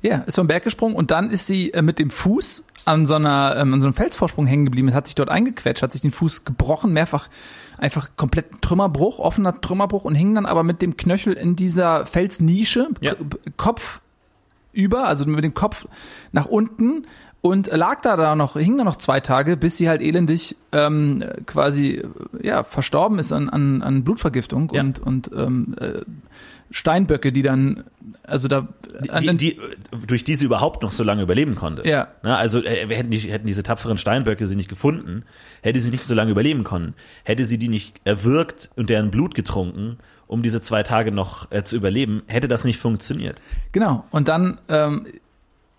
[0.04, 3.16] Ja, ist vom Berg gesprungen und dann ist sie äh, mit dem Fuß an so
[3.16, 6.12] einer ähm, an so einem Felsvorsprung hängen geblieben, hat sich dort eingequetscht, hat sich den
[6.12, 7.30] Fuß gebrochen, mehrfach
[7.78, 12.89] einfach komplett Trümmerbruch, offener Trümmerbruch und hing dann aber mit dem Knöchel in dieser Felsnische,
[13.02, 13.13] Ja.
[13.58, 14.02] Kopf
[14.74, 15.88] über, also mit dem Kopf
[16.34, 17.06] nach unten
[17.42, 21.24] und lag da da noch, hing da noch zwei Tage, bis sie halt elendig ähm,
[21.46, 22.04] quasi
[22.42, 24.82] ja verstorben ist an, an, an Blutvergiftung Ja.
[24.82, 26.02] und und ähm, äh,
[26.73, 27.83] Steinböcke, die dann
[28.23, 28.67] also da
[29.21, 29.59] Die, die,
[30.07, 31.88] durch die sie überhaupt noch so lange überleben konnte.
[31.88, 32.07] Ja.
[32.23, 35.23] Na, also äh, hätten, die, hätten diese tapferen Steinböcke sie nicht gefunden,
[35.62, 39.36] hätte sie nicht so lange überleben können, hätte sie die nicht erwürgt und deren Blut
[39.36, 43.39] getrunken, um diese zwei Tage noch äh, zu überleben, hätte das nicht funktioniert.
[43.71, 44.05] Genau.
[44.09, 45.05] Und dann ähm,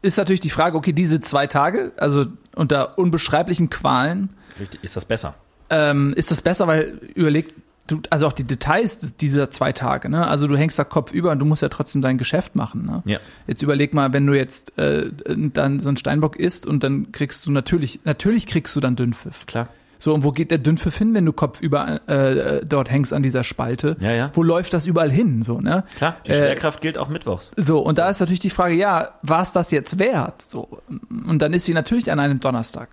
[0.00, 4.28] ist natürlich die Frage, okay, diese zwei Tage, also unter unbeschreiblichen Qualen,
[4.60, 5.34] Richtig, ist das besser?
[5.70, 7.52] ähm, ist das besser, weil überlegt,
[7.86, 10.26] du, also auch die Details dieser zwei Tage, ne?
[10.26, 13.02] Also du hängst da Kopf über und du musst ja trotzdem dein Geschäft machen, ne?
[13.04, 13.18] Ja.
[13.46, 17.46] Jetzt überleg mal, wenn du jetzt äh, dann so einen Steinbock isst und dann kriegst
[17.46, 19.46] du natürlich, natürlich kriegst du dann Dünnpfiff.
[19.46, 19.68] Klar.
[19.96, 23.22] So, und wo geht der Dünnpfiff hin, wenn du Kopf über äh, dort hängst an
[23.22, 23.96] dieser Spalte?
[24.00, 24.30] Ja, ja.
[24.34, 25.42] Wo läuft das überall hin?
[25.42, 25.84] So, ne?
[25.96, 27.52] Klar, die Äh, Schwerkraft gilt auch mittwochs.
[27.56, 30.42] So, und da ist natürlich die Frage, ja, war es das jetzt wert?
[30.42, 30.80] So,
[31.26, 32.88] und dann ist sie natürlich an einem Donnerstag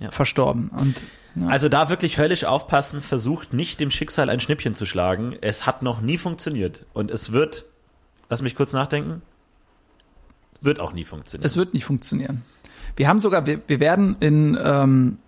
[0.00, 0.10] Ja.
[0.10, 0.70] verstorben.
[0.76, 1.00] Und
[1.34, 5.36] ja, Also da wirklich höllisch aufpassen, versucht nicht dem Schicksal ein Schnippchen zu schlagen.
[5.40, 6.84] Es hat noch nie funktioniert.
[6.92, 7.64] Und es wird,
[8.28, 9.22] lass mich kurz nachdenken,
[10.60, 11.46] Wird auch nie funktionieren.
[11.46, 12.42] Es wird nicht funktionieren.
[12.96, 15.18] Wir haben sogar, wir, wir werden in ähm,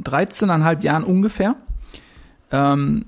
[0.00, 1.56] 13,5 Jahren ungefähr,
[2.50, 3.06] ähm,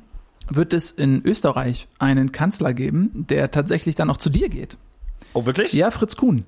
[0.48, 4.76] wird es in Österreich einen Kanzler geben, der tatsächlich dann auch zu dir geht.
[5.32, 5.72] oh, wirklich?
[5.72, 6.44] Ja, Fritz Kuhn.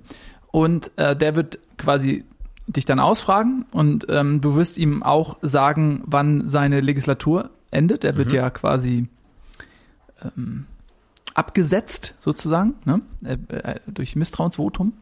[0.50, 2.24] Und äh, der wird quasi
[2.66, 8.04] dich dann ausfragen und ähm, du wirst ihm auch sagen, wann seine Legislatur endet.
[8.04, 9.08] Er wird ja quasi
[10.22, 10.66] ähm,
[11.34, 13.02] abgesetzt sozusagen ne?
[13.24, 14.92] äh, äh, durch Misstrauensvotum.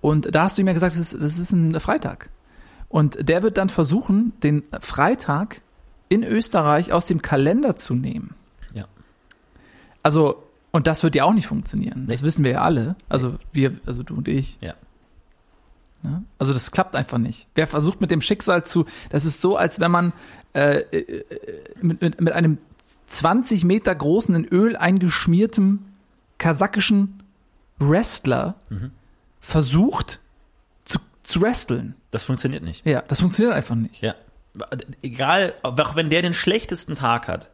[0.00, 2.30] Und da hast du ihm ja gesagt, das ist, das ist ein Freitag.
[2.88, 5.60] Und der wird dann versuchen, den Freitag
[6.08, 8.34] in Österreich aus dem Kalender zu nehmen.
[8.72, 8.86] Ja.
[10.02, 12.06] Also, und das wird ja auch nicht funktionieren.
[12.06, 12.26] Das Nee.
[12.26, 12.96] wissen wir ja alle.
[13.08, 14.58] Also wir, also du und ich.
[14.60, 14.74] Ja.
[16.02, 16.24] Ne?
[16.38, 17.48] Also das klappt einfach nicht.
[17.54, 20.12] Wer versucht mit dem Schicksal zu, das ist so, als wenn man
[20.54, 21.24] äh, äh,
[21.80, 22.58] mit, mit, mit einem
[23.08, 25.84] 20 Meter großen, in Öl eingeschmiertem
[26.38, 27.22] kasachischen
[27.78, 28.56] Wrestler
[29.40, 30.20] versucht
[30.84, 31.94] zu, zu wresteln.
[32.10, 32.86] Das funktioniert nicht.
[32.86, 34.00] Ja, das funktioniert einfach nicht.
[34.02, 34.14] Ja.
[35.02, 37.48] Egal, auch wenn der den schlechtesten Tag hat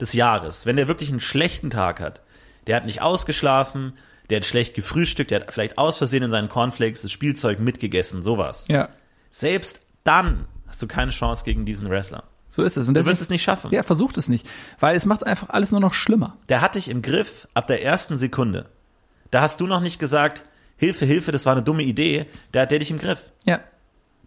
[0.00, 2.20] des Jahres, wenn der wirklich einen schlechten Tag hat,
[2.66, 3.94] der hat nicht ausgeschlafen,
[4.30, 8.22] der hat schlecht gefrühstückt, der hat vielleicht aus Versehen in seinen Cornflakes das Spielzeug mitgegessen,
[8.22, 8.66] sowas.
[8.68, 8.88] Ja,
[9.30, 12.24] Selbst dann hast du keine Chance gegen diesen Wrestler.
[12.48, 12.88] so ist es.
[12.88, 13.72] Und Du deswegen, wirst es nicht schaffen.
[13.72, 14.48] ja, versucht es nicht,
[14.80, 16.36] weil es macht einfach alles nur noch schlimmer.
[16.48, 18.66] Der hat dich im Griff ab der ersten Sekunde.
[19.30, 20.44] Da hast du noch nicht gesagt,
[20.76, 22.26] Hilfe, Hilfe, das war eine dumme Idee.
[22.52, 23.32] Da hat der dich im Griff.
[23.44, 23.60] Ja,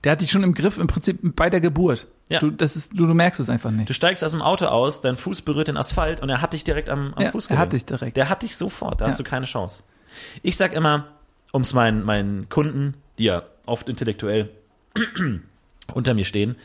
[0.04, 2.08] der hat dich schon im Griff im Prinzip bei der Geburt.
[2.30, 2.40] Ja.
[2.40, 3.90] Du, das ist, du, du merkst es einfach nicht.
[3.90, 6.64] Du steigst aus dem Auto aus, dein Fuß berührt den Asphalt und er hat dich
[6.64, 8.16] direkt am, am Ja, Fuß er hat dich direkt.
[8.18, 9.24] Der hat dich sofort, da hast Ja.
[9.24, 9.84] du keine Chance.
[10.44, 11.08] Ich sag immer,
[11.52, 14.50] um es meinen, meinen Kunden, die ja oft intellektuell
[15.94, 16.56] unter mir stehen,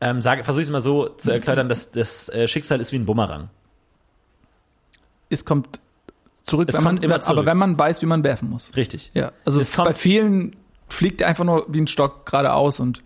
[0.00, 3.06] ähm, versuche ich es mal so zu erklären, dass das äh, Schicksal ist wie ein
[3.06, 3.48] Bumerang.
[5.30, 5.80] es kommt
[6.44, 7.38] zurück, Es wenn kommt man, immer zurück.
[7.38, 8.70] aber wenn man weiß, wie man werfen muss.
[8.76, 9.10] Richtig.
[9.14, 10.54] Ja, also Es kommt- bei vielen
[10.88, 13.02] fliegt einfach nur wie ein Stock geradeaus und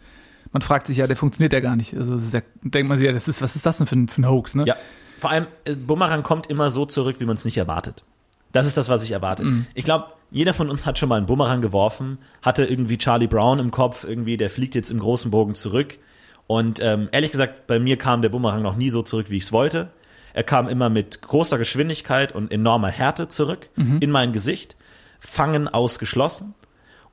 [0.53, 1.95] man fragt sich ja, der funktioniert ja gar nicht.
[1.97, 3.97] Also das ist ja, denkt man sich ja, das ist, was ist das denn für
[3.97, 4.65] ein, für ein Hoax, ne?
[4.67, 4.77] Ja,
[5.19, 8.05] vor allem, äh, Bumerang kommt immer so zurück, wie man es nicht erwartet.
[8.53, 9.45] Das ist das, was ich erwarte.
[9.45, 9.67] Mhm.
[9.75, 13.59] Ich glaube, jeder von uns hat schon mal einen Bumerang geworfen, hatte irgendwie Charlie Brown
[13.59, 15.99] im Kopf, irgendwie, der fliegt jetzt im großen Bogen zurück.
[16.47, 19.45] Und ähm, ehrlich gesagt, bei mir kam der Bumerang noch nie so zurück, wie ich
[19.45, 19.91] es wollte.
[20.35, 23.99] Er kam immer mit großer Geschwindigkeit und enormer Härte zurück Mhm.
[24.01, 24.77] in mein Gesicht.
[25.19, 26.55] Fangen ausgeschlossen.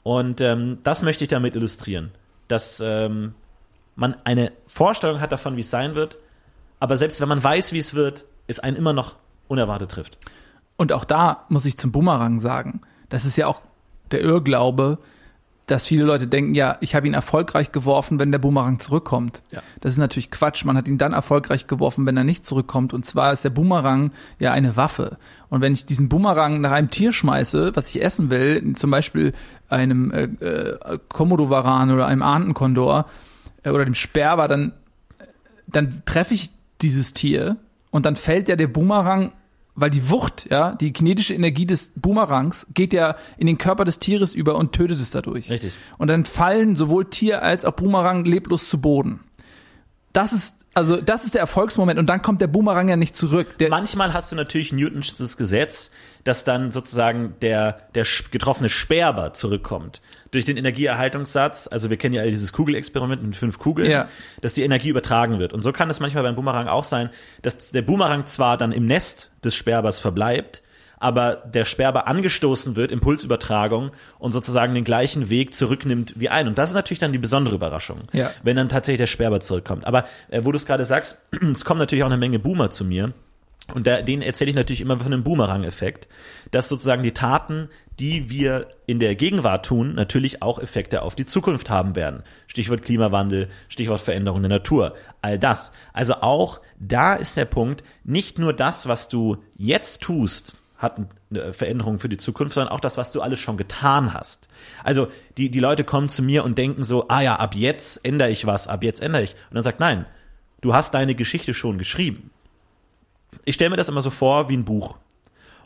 [0.04, 2.12] Und ähm, das möchte ich damit illustrieren,
[2.48, 3.34] dass ähm,
[3.96, 6.18] man eine Vorstellung hat davon, wie es sein wird,
[6.80, 9.16] aber selbst wenn man weiß, wie es wird, es einen immer noch
[9.48, 10.18] unerwartet trifft.
[10.78, 13.62] Und auch da muss ich zum Bumerang sagen, das ist ja auch
[14.12, 15.00] der Irrglaube,
[15.72, 19.44] dass viele Leute denken, ja, ich habe ihn erfolgreich geworfen, wenn der Bumerang zurückkommt.
[19.52, 19.62] Ja.
[19.82, 20.66] Das ist natürlich Quatsch.
[20.66, 22.94] Man hat ihn dann erfolgreich geworfen, wenn er nicht zurückkommt.
[22.94, 25.18] Und zwar ist der Bumerang ja eine Waffe.
[25.50, 29.34] Und wenn ich diesen Bumerang nach einem Tier schmeiße, was ich essen will, zum Beispiel
[29.68, 33.06] einem äh, äh, Komodowaran oder einem Ahnenkondor
[33.64, 34.74] äh, oder dem Sperber, dann,
[35.68, 36.50] dann treffe ich
[36.82, 37.58] dieses Tier
[37.92, 39.32] und dann fällt ja der Bumerang
[39.80, 44.00] weil die Wucht, ja, die kinetische Energie des Boomerangs geht ja in den Körper des
[44.00, 45.50] Tieres über und tötet es dadurch.
[45.50, 45.74] Richtig.
[45.98, 49.22] Und dann fallen sowohl Tier als auch Boomerang leblos zu Boden.
[50.14, 53.58] Das ist, also, das ist der Erfolgsmoment und dann kommt der Boomerang ja nicht zurück.
[53.60, 55.92] Der, Manchmal hast du natürlich Newtons Gesetz,
[56.24, 60.02] dass dann sozusagen der, der getroffene Sperber zurückkommt.
[60.32, 64.08] Durch den Energieerhaltungssatz, also wir kennen ja all dieses Kugelexperiment mit fünf Kugeln, Ja.
[64.42, 65.54] dass die Energie übertragen wird.
[65.54, 67.10] Und so kann es manchmal beim Boomerang auch sein,
[67.42, 70.62] dass der Boomerang zwar dann im Nest des Sperbers verbleibt,
[71.02, 76.48] aber der Sperber angestoßen wird, Impulsübertragung und sozusagen den gleichen Weg zurücknimmt wie ein.
[76.48, 78.32] Und das ist natürlich dann die besondere Überraschung, Ja.
[78.44, 79.86] wenn dann tatsächlich der Sperber zurückkommt.
[79.88, 81.22] Aber äh, wo du es gerade sagst,
[81.54, 83.14] es kommen natürlich auch eine Menge Boomer zu mir.
[83.74, 86.08] Und da, denen erzähle ich natürlich immer von einem Boomerang-Effekt,
[86.52, 91.26] dass sozusagen die Taten, die wir in der Gegenwart tun, natürlich auch Effekte auf die
[91.26, 92.24] Zukunft haben werden.
[92.48, 95.72] Stichwort Klimawandel, Stichwort Veränderung der Natur, all das.
[95.94, 100.98] Also auch da ist der Punkt, nicht nur das, was du jetzt tust, hat
[101.30, 104.48] eine Veränderung für die Zukunft, sondern auch das, was du alles schon getan hast.
[104.84, 105.08] Also
[105.38, 108.46] die, die Leute kommen zu mir und denken so, ah ja, ab jetzt ändere ich
[108.46, 109.34] was, ab jetzt ändere ich.
[109.50, 110.06] Und dann sagt, nein,
[110.62, 112.32] du hast deine Geschichte schon geschrieben
[113.46, 114.98] ich stelle mir das immer so vor wie ein Buch.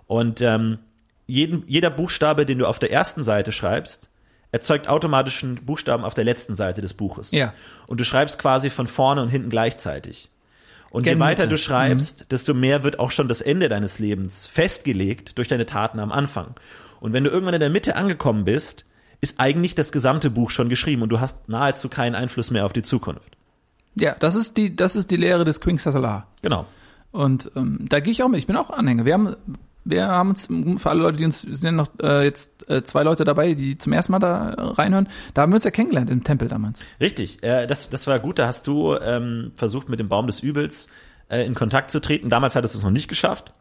[0.07, 0.79] Und ähm,
[1.25, 4.09] jeden, jeder Buchstabe, den du auf der ersten Seite schreibst,
[4.51, 7.31] erzeugt automatisch einen Buchstaben auf der letzten Seite des Buches.
[7.31, 7.53] Ja.
[7.87, 10.29] Und du schreibst quasi von vorne und hinten gleichzeitig.
[10.91, 11.55] Und je Gen weiter Mitte.
[11.55, 15.99] du schreibst, desto mehr wird auch schon das Ende deines Lebens festgelegt durch deine Taten
[15.99, 16.53] am Anfang.
[16.99, 18.85] Und wenn du irgendwann in der Mitte angekommen bist,
[19.19, 22.73] ist eigentlich das gesamte Buch schon geschrieben und du hast nahezu keinen Einfluss mehr auf
[22.73, 23.37] die Zukunft.
[23.95, 26.27] ja, das ist die, das ist die Lehre des King Sasalar.
[26.43, 26.67] Genau.
[27.11, 28.39] Und ähm, da gehe ich auch mit.
[28.39, 29.05] Ich bin auch Anhänger.
[29.05, 29.35] Wir haben
[29.85, 33.03] wir haben uns, für alle Leute, die uns, sind ja noch äh, jetzt äh, zwei
[33.03, 36.09] Leute dabei, die zum ersten Mal da äh, reinhören, da haben wir uns ja kennengelernt
[36.09, 36.85] im Tempel damals.
[36.99, 38.39] Richtig, äh, das, das war gut.
[38.39, 40.87] Da hast du ähm, versucht, mit dem Baum des Übels
[41.29, 42.29] äh, in Kontakt zu treten.
[42.29, 43.53] Damals hattest du es noch nicht geschafft.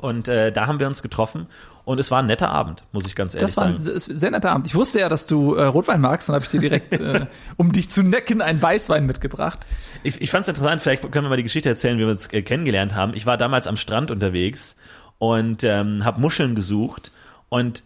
[0.00, 1.48] Und äh, da haben wir uns getroffen
[1.84, 3.98] und es war ein netter Abend, muss ich ganz ehrlich Das war ein sagen.
[4.00, 4.66] se- sehr netter Abend.
[4.66, 7.26] Ich wusste ja, dass du äh, Rotwein magst, dann habe ich dir direkt, äh,
[7.58, 9.66] um dich zu necken, einen Weißwein mitgebracht.
[10.02, 12.26] Ich, ich fand es interessant, vielleicht können wir mal die Geschichte erzählen, wie wir uns
[12.32, 13.12] äh, kennengelernt haben.
[13.14, 14.76] Ich war damals am Strand unterwegs
[15.22, 17.12] und ähm, habe Muscheln gesucht
[17.48, 17.84] und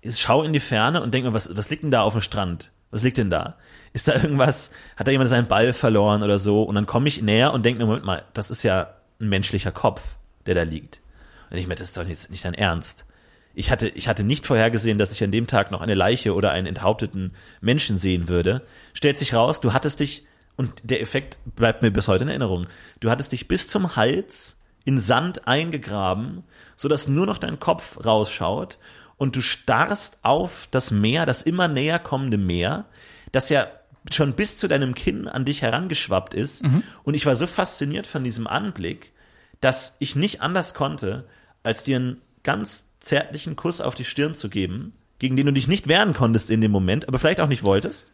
[0.00, 2.22] ich schau in die Ferne und denke mir, was, was liegt denn da auf dem
[2.22, 2.72] Strand?
[2.90, 3.56] Was liegt denn da?
[3.92, 6.62] Ist da irgendwas, hat da jemand seinen Ball verloren oder so?
[6.62, 9.70] Und dann komme ich näher und denke mir, Moment mal, das ist ja ein menschlicher
[9.70, 10.00] Kopf,
[10.46, 11.02] der da liegt.
[11.50, 13.04] Und ich mir, das ist doch nicht, nicht dein Ernst.
[13.52, 16.52] Ich hatte, ich hatte nicht vorhergesehen, dass ich an dem Tag noch eine Leiche oder
[16.52, 18.62] einen enthaupteten Menschen sehen würde.
[18.94, 22.66] Stellt sich raus, du hattest dich, und der Effekt bleibt mir bis heute in Erinnerung,
[23.00, 26.44] du hattest dich bis zum Hals in Sand eingegraben,
[26.76, 28.78] sodass nur noch dein Kopf rausschaut
[29.16, 32.86] und du starrst auf das Meer, das immer näher kommende Meer,
[33.32, 33.66] das ja
[34.10, 36.64] schon bis zu deinem Kinn an dich herangeschwappt ist.
[37.02, 39.12] Und ich war so fasziniert von diesem Anblick,
[39.60, 41.26] dass ich nicht anders konnte,
[41.62, 45.68] als dir einen ganz zärtlichen Kuss auf die Stirn zu geben, gegen den du dich
[45.68, 48.12] nicht wehren konntest in dem Moment, aber vielleicht auch nicht wolltest.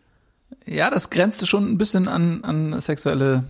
[0.67, 3.45] Ja, das grenzte schon ein bisschen an, an sexuelle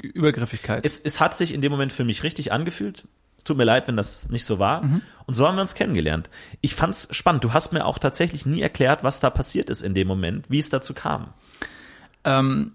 [0.00, 0.84] Übergriffigkeit.
[0.86, 3.06] Es, es hat sich in dem Moment für mich richtig angefühlt.
[3.36, 4.82] Es tut mir leid, wenn das nicht so war.
[5.26, 6.30] Und so haben wir uns kennengelernt.
[6.60, 7.42] Ich fand's spannend.
[7.42, 10.60] Du hast mir auch tatsächlich nie erklärt, was da passiert ist in dem Moment, wie
[10.60, 11.32] es dazu kam.
[12.24, 12.72] Ähm,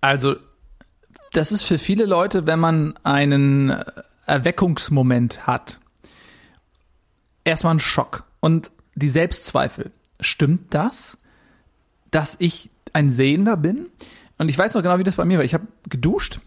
[0.00, 0.36] also,
[1.32, 3.84] das ist für viele Leute, wenn man einen
[4.24, 5.78] Erweckungsmoment hat,
[7.44, 8.24] erstmal ein Schock.
[8.40, 9.90] Und die Selbstzweifel.
[10.20, 11.18] Stimmt das,
[12.10, 13.86] dass ich ein Sehender bin?
[14.38, 15.44] Und ich weiß noch genau, wie das bei mir war.
[15.44, 16.40] Ich habe geduscht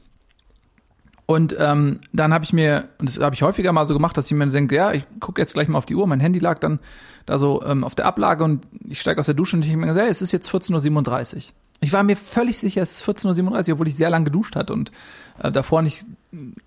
[1.26, 4.30] und ähm, dann habe ich mir, und das habe ich häufiger mal so gemacht, dass
[4.30, 6.06] ich mir denke, ja, ich gucke jetzt gleich mal auf die Uhr.
[6.08, 6.80] Mein Handy lag dann
[7.26, 9.86] da so ähm, auf der Ablage und ich steige aus der Dusche und ich denke
[9.86, 11.42] mir, hey, es ist jetzt 14.37 Uhr.
[11.84, 14.74] Ich war mir völlig sicher, es ist 14.37 Uhr, obwohl ich sehr lang geduscht hatte
[14.74, 14.92] und
[15.42, 16.06] äh, davor nicht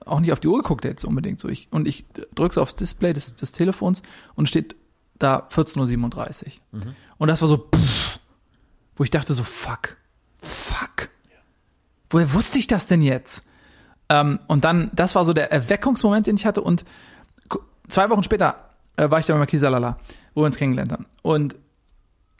[0.05, 1.49] auch nicht auf die Uhr geguckt hätte unbedingt so.
[1.49, 4.03] Ich, und ich drücke so aufs Display des, des Telefons
[4.35, 4.77] und steht
[5.19, 6.81] da 14.37 Uhr.
[7.19, 8.19] Und das war so, pff,
[8.97, 9.97] wo ich dachte so, fuck,
[10.43, 11.09] fuck.
[12.11, 13.45] Woher wusste ich das denn jetzt?
[14.15, 16.61] Ähm, und dann, das war so der Erweckungsmoment, den ich hatte.
[16.61, 16.85] Und
[17.89, 19.99] zwei Wochen später äh, war ich dann bei Marquis Salala,
[20.35, 21.07] wo wir uns kennengelernt haben.
[21.23, 21.57] Und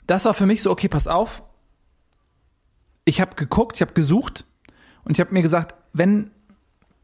[0.07, 1.43] das war für mich so, okay, pass auf.
[3.03, 4.45] Ich habe geguckt, ich habe gesucht
[5.03, 6.31] und ich habe mir gesagt, wenn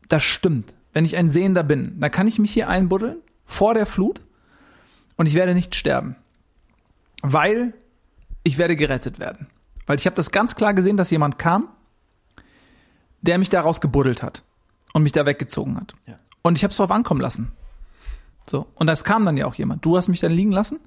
[0.07, 3.85] das stimmt, wenn ich ein Sehender bin, dann kann ich mich hier einbuddeln vor der
[3.85, 4.21] Flut
[5.17, 6.15] und ich werde nicht sterben.
[7.21, 7.73] Weil
[8.43, 9.47] ich werde gerettet werden.
[9.85, 11.67] Weil ich habe das ganz klar gesehen, dass jemand kam,
[13.21, 14.43] der mich da rausgebuddelt hat
[14.93, 15.93] und mich da weggezogen hat.
[16.07, 16.15] Ja.
[16.41, 17.51] Und ich habe es drauf ankommen lassen.
[18.49, 18.67] So.
[18.75, 19.85] Und das kam dann ja auch jemand.
[19.85, 20.79] Du hast mich dann liegen lassen,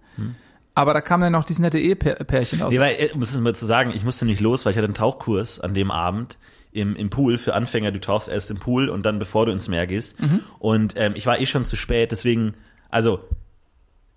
[0.74, 2.72] aber da kam dann noch dieses nette Ehepärchen aus.
[2.72, 4.86] Nee, weil, äh, muss es mir zu sagen, ich musste nicht los, weil ich hatte
[4.86, 6.38] einen Tauchkurs an dem Abend
[6.72, 7.92] im, im Pool für Anfänger.
[7.92, 10.16] Du tauchst erst im Pool und dann bevor du ins Meer gehst.
[10.58, 12.54] Und ähm, ich war eh schon zu spät, deswegen,
[12.90, 13.20] also,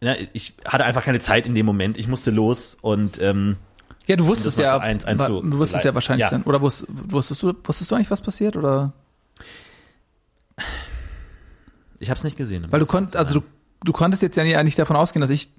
[0.01, 1.97] ne, ich hatte einfach keine Zeit in dem Moment.
[1.99, 3.57] Ich musste los und ähm,
[4.07, 6.29] ja, du wusstest mal ja, eins- eins zu- du wusstest ja wahrscheinlich Ja.
[6.31, 8.93] dann, oder wusstest, wusstest du, wusstest du eigentlich, was passiert, oder?
[11.99, 12.65] Ich habe es nicht gesehen.
[12.65, 13.45] um Weil du konntest, also du,
[13.83, 15.49] du konntest jetzt ja nicht- davon ausgehen, dass ich,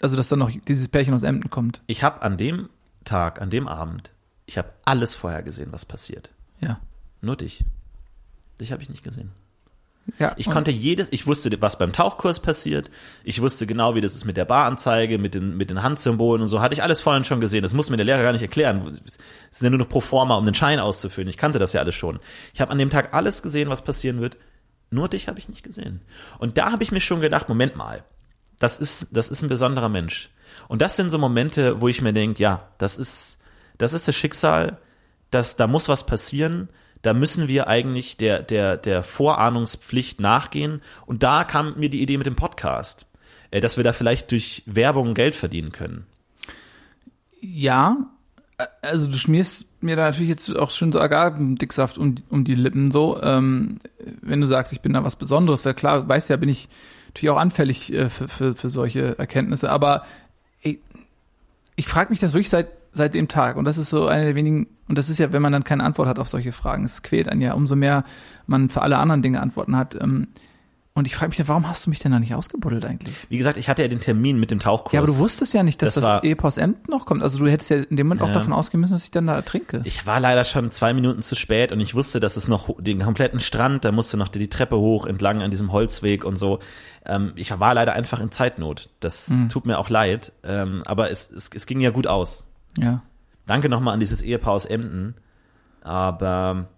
[0.00, 1.82] also dass dann noch dieses Pärchen aus Emden kommt.
[1.86, 2.68] Ich habe an dem
[3.04, 4.10] Tag, an dem Abend,
[4.46, 6.30] ich habe alles vorher gesehen, was passiert.
[6.60, 6.80] Ja.
[7.20, 7.64] Nur dich.
[8.60, 9.32] Dich habe ich nicht gesehen.
[10.18, 10.34] Ja.
[10.36, 12.92] Ich konnte jedes, ich wusste, was beim Tauchkurs passiert.
[13.24, 16.48] Ich wusste genau, wie das ist mit der Baranzeige, mit den, mit den Handsymbolen und
[16.48, 16.60] so.
[16.60, 17.62] Hatte ich alles vorhin schon gesehen.
[17.62, 18.86] Das muss mir der Lehrer gar nicht erklären.
[18.86, 19.18] Es
[19.50, 21.28] ist ja nur noch pro forma, um den Schein auszufüllen.
[21.28, 22.20] Ich kannte das ja alles schon.
[22.54, 24.36] Ich habe an dem Tag alles gesehen, was passieren wird.
[24.90, 26.00] Nur dich habe ich nicht gesehen.
[26.38, 28.04] Und da habe ich mir schon gedacht, Moment mal.
[28.58, 30.30] Das ist, das ist ein besonderer Mensch.
[30.68, 33.38] Und das sind so Momente, wo ich mir denke, ja, das ist,
[33.78, 34.78] das ist das Schicksal,
[35.30, 36.68] dass da muss was passieren.
[37.02, 40.82] Da müssen wir eigentlich der, der, der Vorahnungspflicht nachgehen.
[41.04, 43.06] Und da kam mir die Idee mit dem Podcast,
[43.50, 46.06] äh, dass wir da vielleicht durch Werbung Geld verdienen können.
[47.40, 48.08] Ja,
[48.82, 52.90] also du schmierst mir da natürlich jetzt auch schon so Agavendicksaft um, um die Lippen
[52.90, 53.20] so.
[53.22, 53.78] Ähm,
[54.22, 56.68] wenn du sagst, ich bin da was Besonderes, ja klar, weißt ja, bin ich
[57.08, 59.70] natürlich auch anfällig äh, für, für, für solche Erkenntnisse.
[59.70, 60.04] Aber
[60.62, 60.78] ich,
[61.76, 64.34] ich frage mich das wirklich seit seit dem Tag und das ist so eine der
[64.34, 67.02] wenigen und das ist ja, wenn man dann keine Antwort hat auf solche Fragen, es
[67.02, 68.04] quält einen ja, umso mehr
[68.46, 70.00] man für alle anderen Dinge Antworten hat.
[70.00, 70.28] Ähm,
[70.96, 73.14] Und ich frage mich, warum hast du mich denn da nicht ausgebuddelt eigentlich?
[73.28, 74.94] Wie gesagt, ich hatte ja den Termin mit dem Tauchkurs.
[74.94, 77.22] Ja, aber du wusstest ja nicht, dass Das das, aus Emden noch kommt.
[77.22, 78.32] Also du hättest ja in dem Moment auch Ja.
[78.32, 79.82] davon ausgehen müssen, dass ich dann da ertrinke.
[79.84, 83.00] Ich war leider schon zwei Minuten zu spät und ich wusste, dass es noch den
[83.00, 86.60] kompletten Strand, da musste noch die, die Treppe hoch entlang an diesem Holzweg und so.
[87.04, 88.88] Ähm, ich war leider einfach in Zeitnot.
[89.00, 89.50] Das Mhm.
[89.50, 92.46] tut mir auch leid, ähm, aber es, es, es ging ja gut aus.
[92.78, 93.02] ja.
[93.44, 95.14] Danke nochmal an dieses Ehepaar aus Emden.
[95.84, 96.68] Aber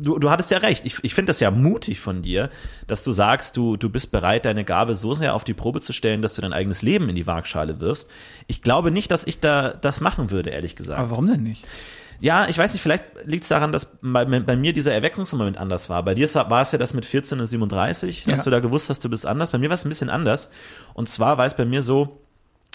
[0.00, 0.84] du, du hattest ja recht.
[0.86, 2.50] Ich, ich finde das ja mutig von dir,
[2.86, 5.92] dass du sagst, du, du bist bereit, deine Gabe so sehr auf die Probe zu
[5.92, 8.08] stellen, dass du dein eigenes Leben in die Waagschale wirfst.
[8.46, 10.98] Ich glaube nicht, dass ich da das machen würde, ehrlich gesagt.
[10.98, 11.66] Aber warum denn nicht?
[12.20, 15.88] Ja, ich weiß nicht, vielleicht liegt es daran, dass bei, bei mir dieser Erweckungsmoment anders
[15.88, 16.02] war.
[16.02, 18.44] Bei dir war es ja das mit 14 und 37, dass Ja.
[18.44, 19.52] du da gewusst hast, du bist anders.
[19.52, 20.50] Bei mir war es ein bisschen anders.
[20.94, 22.20] Und zwar war es bei mir so,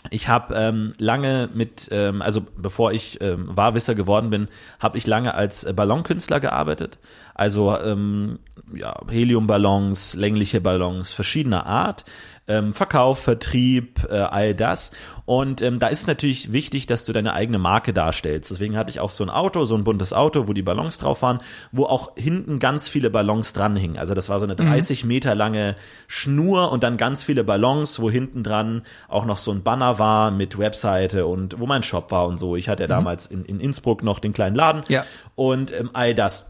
[0.10, 4.48] ich habe ähm, lange mit, ähm, also bevor ich ähm, Wahrwisser geworden bin,
[4.80, 7.00] habe ich lange als Ballonkünstler gearbeitet.
[7.34, 8.39] Also ähm,
[8.74, 12.06] ja, Heliumballons, längliche Ballons verschiedener Art,
[12.48, 14.92] ähm, Verkauf, Vertrieb, äh, all das.
[15.26, 18.52] Und ähm, da ist natürlich wichtig, dass du deine eigene Marke darstellst.
[18.52, 21.22] Deswegen hatte ich auch so ein Auto, so ein buntes Auto, wo die Ballons drauf
[21.22, 21.40] waren,
[21.72, 23.98] wo auch hinten ganz viele Ballons dranhingen.
[23.98, 25.78] Also das war so eine 30 Meter lange
[26.08, 30.30] Schnur und dann ganz viele Ballons, wo hinten dran auch noch so ein Banner war
[30.32, 32.58] mit Webseite und wo mein Shop war und so.
[32.58, 35.06] Ich hatte ja damals in, in Innsbruck noch den kleinen Laden Ja.
[35.36, 36.50] und ähm, all das.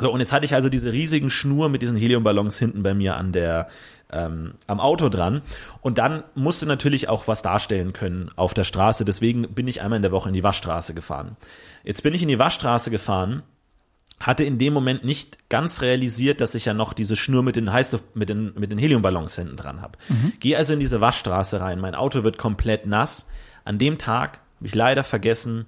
[0.00, 3.16] So, und jetzt hatte ich also diese riesigen Schnur mit diesen Heliumballons hinten bei mir
[3.16, 3.66] an der,
[4.10, 5.42] ähm, am Auto dran.
[5.80, 9.04] Und dann musst du natürlich auch was darstellen können auf der Straße.
[9.04, 11.36] Deswegen bin ich einmal in der Woche in die Waschstraße gefahren.
[11.84, 13.42] Jetzt bin ich in die Waschstraße gefahren,
[14.20, 17.72] hatte in dem Moment nicht ganz realisiert, dass ich ja noch diese Schnur mit den
[17.72, 19.98] Heißluft, mit den, mit den Heliumballons hinten dran habe.
[20.40, 21.78] Gehe also in diese Waschstraße rein.
[21.78, 23.28] Mein Auto wird komplett nass.
[23.64, 25.66] An dem Tag habe ich leider vergessen,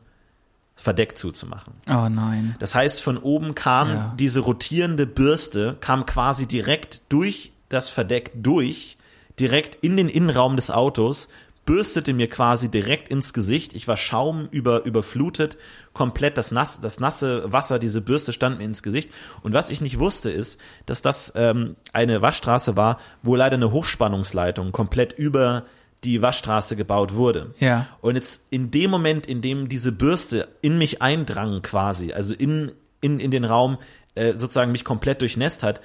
[0.74, 1.74] Verdeck zuzumachen.
[1.88, 2.56] Oh nein.
[2.58, 4.14] Das heißt, von oben kam Ja.
[4.18, 8.98] diese rotierende Bürste, kam quasi direkt durch das Verdeck durch,
[9.38, 11.30] direkt in den Innenraum des Autos,
[11.64, 13.74] bürstete mir quasi direkt ins Gesicht.
[13.74, 15.56] Ich war Schaum über, überflutet,
[15.92, 19.10] komplett das, nass, das nasse Wasser, diese Bürste stand mir ins Gesicht.
[19.42, 23.72] Und was ich nicht wusste, ist, dass das ähm, eine Waschstraße war, wo leider eine
[23.72, 25.64] Hochspannungsleitung komplett über
[26.02, 27.54] die Waschstraße gebaut wurde.
[27.60, 27.86] Ja.
[28.00, 32.72] Und jetzt in dem Moment, in dem diese Bürste in mich eindrang quasi, also in,
[33.00, 33.78] in, in den Raum
[34.14, 35.80] äh, sozusagen mich komplett durchnässt hat,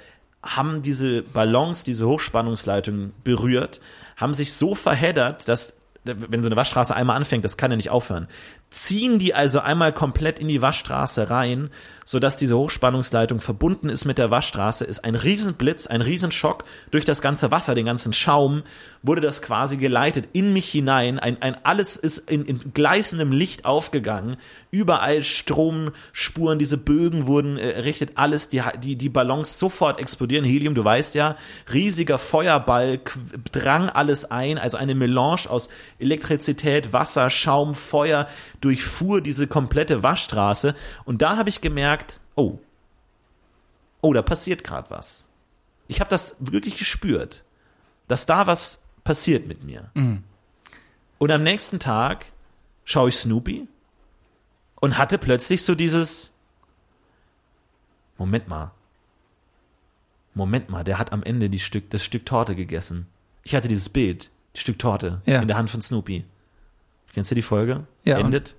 [0.46, 3.80] haben diese Ballons, diese Hochspannungsleitung berührt,
[4.16, 7.90] haben sich so verheddert, dass wenn so eine Waschstraße einmal anfängt, das kann ja nicht
[7.90, 8.28] aufhören,
[8.70, 11.70] ziehen die also einmal komplett in die Waschstraße rein,
[12.06, 16.64] sodass diese Hochspannungsleitung verbunden ist mit der Waschstraße, ist ein Riesenblitz, ein Riesenschock.
[16.92, 18.62] Durch das ganze Wasser, den ganzen Schaum,
[19.02, 23.64] wurde das quasi geleitet in mich hinein, ein, ein alles ist in, in gleißendem Licht
[23.64, 24.36] aufgegangen,
[24.70, 30.74] überall Stromspuren, diese Bögen wurden äh, errichtet, alles, die, die, die Ballons sofort explodieren, Helium,
[30.74, 31.36] du weißt ja,
[31.72, 33.00] riesiger Feuerball
[33.50, 38.28] drang alles ein, also eine Melange aus Elektrizität, Wasser, Schaum, Feuer,
[38.60, 40.74] durchfuhr diese komplette Waschstraße.
[41.04, 41.95] Und da habe ich gemerkt,
[42.34, 42.58] oh,
[44.00, 45.28] oh, da passiert gerade was.
[45.88, 47.44] Ich habe das wirklich gespürt,
[48.08, 49.90] dass da was passiert mit mir.
[51.18, 52.26] Und am nächsten Tag
[52.84, 53.68] schaue ich Snoopy
[54.80, 56.32] und hatte plötzlich so dieses
[58.18, 58.72] Moment mal.
[60.34, 63.06] Moment mal, der hat am Ende die Stück, das Stück Torte gegessen.
[63.42, 65.40] Ich hatte dieses Bild, das Stück Torte Ja.
[65.40, 66.24] in der Hand von Snoopy.
[67.14, 67.86] Kennst du die Folge?
[68.04, 68.54] Ja, Endet,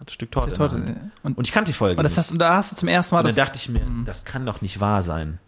[0.00, 1.10] hat ein Stück Torte, Torte, Hand.
[1.22, 3.20] und, Und ich kannte die Folge und das hast, da hast du zum ersten Mal
[3.20, 5.38] und das dann dachte ich mir, das kann doch nicht wahr sein.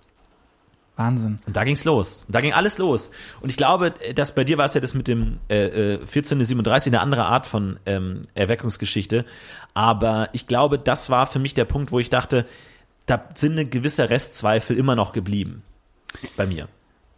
[0.95, 1.39] Wahnsinn.
[1.47, 2.27] Und da ging's los.
[2.29, 3.11] Da ging alles los.
[3.41, 6.93] Und ich glaube, dass bei dir war es ja das mit dem äh, äh, 1437
[6.93, 9.25] eine andere Art von ähm, Erweckungsgeschichte.
[9.73, 12.45] Aber ich glaube, das war für mich der Punkt, wo ich dachte,
[13.07, 15.63] da sind eine gewisse Restzweifel immer noch geblieben.
[16.37, 16.69] Bei mir.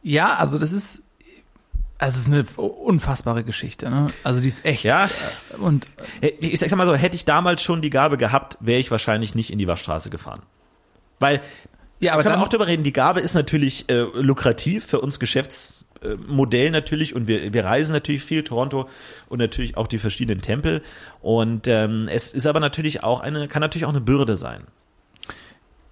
[0.03, 1.03] Ja, also das ist,
[1.99, 4.09] also es ist eine unfassbare Geschichte, ne?
[4.25, 4.85] Also die ist echt.
[4.85, 5.07] Ja.
[5.51, 5.87] äh, Und
[6.21, 9.51] Ich sag mal so, hätte ich damals schon die Gabe gehabt, wäre ich wahrscheinlich nicht
[9.51, 10.43] in die Waschstraße gefahren.
[11.21, 11.41] Weil
[12.01, 15.19] ja, aber können wir auch darüber reden, die Gabe ist natürlich äh, lukrativ für uns
[15.19, 18.89] Geschäftsmodell natürlich und wir, wir reisen natürlich viel, Toronto
[19.29, 20.83] und natürlich auch die verschiedenen Tempel.
[21.23, 24.65] Und ähm, es ist aber natürlich auch eine, kann natürlich auch eine Bürde sein.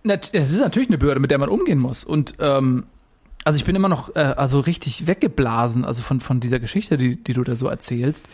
[0.05, 2.03] Es ist natürlich eine Bürde, mit der man umgehen muss.
[2.03, 2.85] Und ähm,
[3.45, 7.17] also ich bin immer noch äh, also richtig weggeblasen, also von von dieser Geschichte, die
[7.23, 8.29] die du da so erzählst.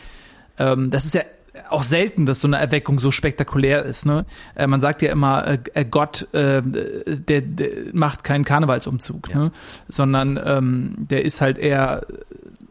[0.59, 1.23] Ähm, das ist ja
[1.71, 4.07] auch selten, dass so eine Erweckung so spektakulär ist.
[4.07, 4.27] Ne?
[4.55, 9.53] Äh, man sagt ja immer, äh, äh, Gott, äh, der, der macht keinen Karnevalsumzug, ne?
[9.89, 12.07] sondern ähm, der ist halt eher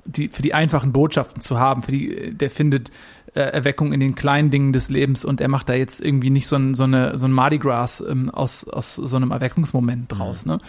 [0.05, 2.91] die, für die einfachen Botschaften zu haben, für die, der findet
[3.33, 6.47] äh, Erweckung in den kleinen Dingen des Lebens und er macht da jetzt irgendwie nicht
[6.47, 10.45] so ein, so eine, so ein Mardi Gras ähm, aus, aus so einem Erweckungsmoment draus,
[10.45, 10.59] ne?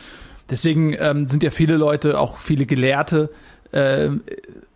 [0.50, 3.30] Deswegen ähm, sind ja viele Leute, auch viele Gelehrte,
[3.72, 4.08] äh,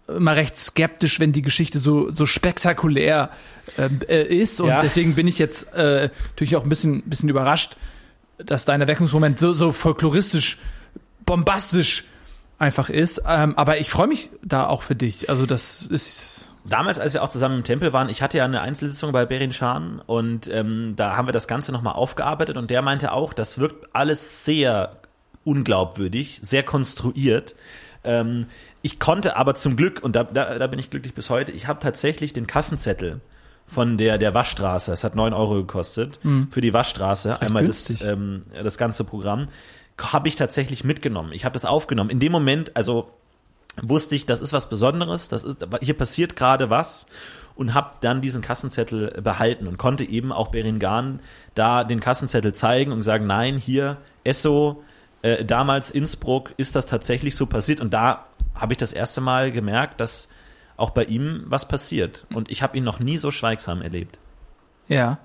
[0.09, 3.31] immer recht skeptisch, wenn die Geschichte so, so spektakulär
[3.79, 4.61] ähm, äh, ist.
[4.61, 4.81] Und Ja.
[4.81, 7.77] deswegen bin ich jetzt äh, natürlich auch ein bisschen, bisschen überrascht,
[8.39, 10.59] dass dein Erweckungsmoment so, so folkloristisch,
[11.25, 12.05] bombastisch
[12.59, 13.23] einfach ist.
[13.27, 15.31] Ähm, aber ich freue mich da auch für dich.
[15.31, 16.49] Also das ist.
[16.64, 19.53] Damals, als wir auch zusammen im Tempel waren, ich hatte ja eine Einzelsitzung bei Berin
[19.53, 23.59] Schan und ähm, da haben wir das Ganze nochmal aufgearbeitet und der meinte auch, das
[23.59, 25.02] wirkt alles sehr
[25.45, 27.55] unglaubwürdig, sehr konstruiert.
[28.05, 28.47] Ähm,
[28.82, 31.68] ich konnte aber zum Glück, und da, da, da bin ich glücklich bis heute, ich
[31.68, 33.20] habe tatsächlich den Kassenzettel
[33.66, 36.18] von der, der Waschstraße, es hat neun Euro gekostet,
[36.51, 39.47] für die Waschstraße, recht einmal das, ähm, das ganze Programm,
[40.01, 41.32] habe ich tatsächlich mitgenommen.
[41.32, 42.11] Ich habe das aufgenommen.
[42.11, 43.11] In dem Moment, also
[43.80, 47.07] wusste ich, das ist was Besonderes, das ist, hier passiert gerade was
[47.55, 51.20] und habe dann diesen Kassenzettel behalten und konnte eben auch Beringan
[51.55, 54.82] da den Kassenzettel zeigen und sagen, nein, hier, Esso,
[55.23, 59.51] äh, damals Innsbruck, ist das tatsächlich so passiert und da habe ich das erste Mal
[59.53, 60.29] gemerkt, dass
[60.77, 64.18] auch bei ihm was passiert und ich habe ihn noch nie so schweigsam erlebt.
[64.89, 65.18] Ja.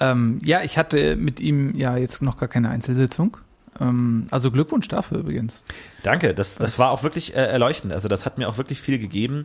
[0.00, 3.36] Ähm, ja, ich hatte mit ihm ja jetzt noch gar keine Einzelsitzung.
[3.80, 5.64] Ähm, also Glückwunsch dafür übrigens.
[6.02, 7.92] Danke, das, das war auch wirklich äh, erleuchtend.
[7.92, 9.44] Also das hat mir auch wirklich viel gegeben.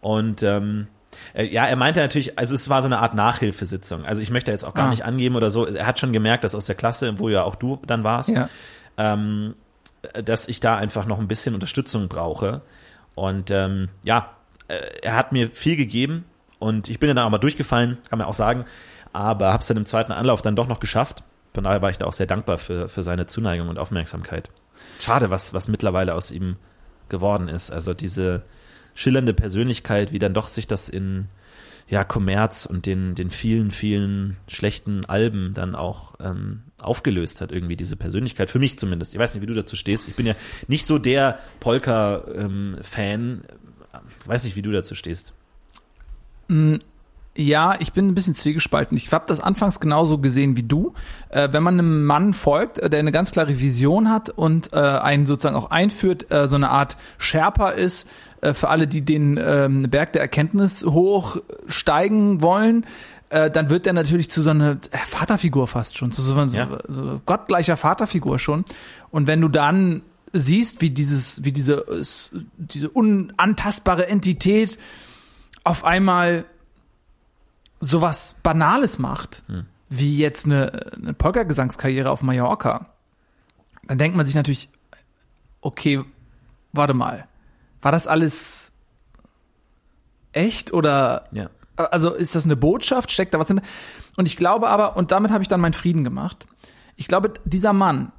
[0.00, 0.86] Und ähm,
[1.34, 4.04] äh, ja, er meinte natürlich, also es war so eine Art Nachhilfesitzung.
[4.04, 4.90] Also ich möchte jetzt auch gar Ah.
[4.90, 5.66] nicht angeben oder so.
[5.66, 8.48] Er hat schon gemerkt, dass aus der Klasse, wo ja auch du dann warst, Ja.
[8.96, 9.54] Ähm,
[10.12, 12.62] dass ich da einfach noch ein bisschen Unterstützung brauche.
[13.14, 14.30] Und ähm, ja,
[14.68, 16.24] äh, er hat mir viel gegeben
[16.58, 18.64] und ich bin dann auch mal durchgefallen, kann man auch sagen,
[19.12, 21.22] aber habe es dann im zweiten Anlauf dann doch noch geschafft.
[21.54, 24.50] Von daher war ich da auch sehr dankbar für, für seine Zuneigung und Aufmerksamkeit.
[25.00, 26.56] Schade, was, was mittlerweile aus ihm
[27.08, 27.70] geworden ist.
[27.70, 28.42] Also diese
[28.94, 31.28] schillernde Persönlichkeit, wie dann doch sich das in
[31.88, 37.76] ja, Kommerz und den, den vielen, vielen schlechten Alben dann auch ähm, aufgelöst hat, irgendwie
[37.76, 38.50] diese Persönlichkeit.
[38.50, 39.14] Für mich zumindest.
[39.14, 40.08] Ich weiß nicht, wie du dazu stehst.
[40.08, 40.34] Ich bin ja
[40.66, 43.44] nicht so der Polka-Fan.
[44.20, 45.32] Ich weiß nicht, wie du dazu stehst.
[47.36, 48.96] Ja, ich bin ein bisschen zwiegespalten.
[48.96, 50.94] Ich habe das anfangs genauso gesehen wie du.
[51.28, 54.76] Äh, wenn man einem Mann folgt, äh, der eine ganz klare Vision hat und äh,
[54.78, 58.08] einen sozusagen auch einführt, äh, so eine Art Sherpa ist,
[58.46, 62.86] äh, für alle, die den ähm, Berg der Erkenntnis hochsteigen wollen,
[63.30, 66.52] äh, dann wird er natürlich zu so einer äh, Vaterfigur fast schon, zu so einer
[66.52, 66.78] Ja.
[66.88, 68.64] so gottgleicher Vaterfigur schon.
[69.10, 74.78] Und wenn du dann siehst, wie dieses, wie diese, es- diese unantastbare Entität
[75.64, 76.44] auf einmal
[77.80, 79.42] sowas Banales macht,
[79.88, 82.86] wie jetzt eine, eine Polka-Gesangskarriere auf Mallorca,
[83.86, 84.68] dann denkt man sich natürlich,
[85.60, 86.02] okay,
[86.72, 87.26] warte mal,
[87.86, 88.72] war das alles
[90.32, 91.50] echt oder Ja.
[91.76, 93.12] also ist das eine Botschaft?
[93.12, 93.60] Steckt da was drin?
[94.16, 96.48] Und ich glaube aber, und damit habe ich dann meinen Frieden gemacht.
[96.96, 98.10] Ich glaube, dieser Mann,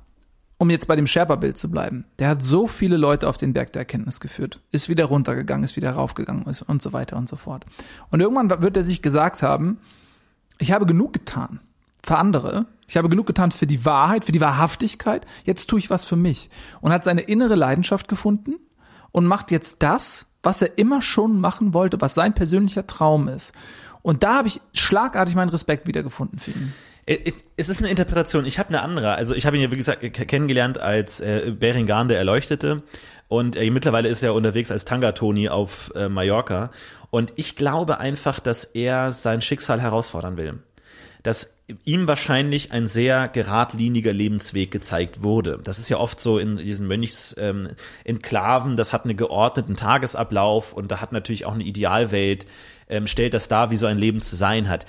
[0.57, 3.73] um jetzt bei dem Sherpa-Bild zu bleiben, der hat so viele Leute auf den Berg
[3.73, 7.35] der Erkenntnis geführt, ist wieder runtergegangen, ist wieder raufgegangen ist und so weiter und so
[7.35, 7.65] fort.
[8.09, 9.81] Und irgendwann wird er sich gesagt haben,
[10.59, 11.59] ich habe genug getan
[12.03, 15.89] für andere, ich habe genug getan für die Wahrheit, für die Wahrhaftigkeit, jetzt tue ich
[15.89, 16.49] was für mich.
[16.79, 18.53] Und hat seine innere Leidenschaft gefunden
[19.17, 23.51] und macht jetzt das, was er immer schon machen wollte, was sein persönlicher Traum ist.
[24.03, 26.71] Und da habe ich schlagartig meinen Respekt wiedergefunden für ihn.
[27.55, 28.45] Es ist eine Interpretation.
[28.45, 29.15] Ich habe eine andere.
[29.15, 32.83] Also ich habe ihn ja, wie gesagt, kennengelernt als äh, Beringan der Erleuchtete.
[33.27, 36.69] Und äh, mittlerweile ist er unterwegs als Tanga-Toni auf äh, Mallorca.
[37.09, 40.59] Und ich glaube einfach, dass er sein Schicksal herausfordern will.
[41.23, 45.59] Dass ihm wahrscheinlich ein sehr geradliniger Lebensweg gezeigt wurde.
[45.63, 50.91] Das ist ja oft so in diesen Mönchs-Enklaven, ähm, das hat einen geordneten Tagesablauf und
[50.91, 52.45] da hat natürlich auch eine Idealwelt,
[52.89, 54.85] ähm, stellt das dar, wie so ein Leben zu sein hat.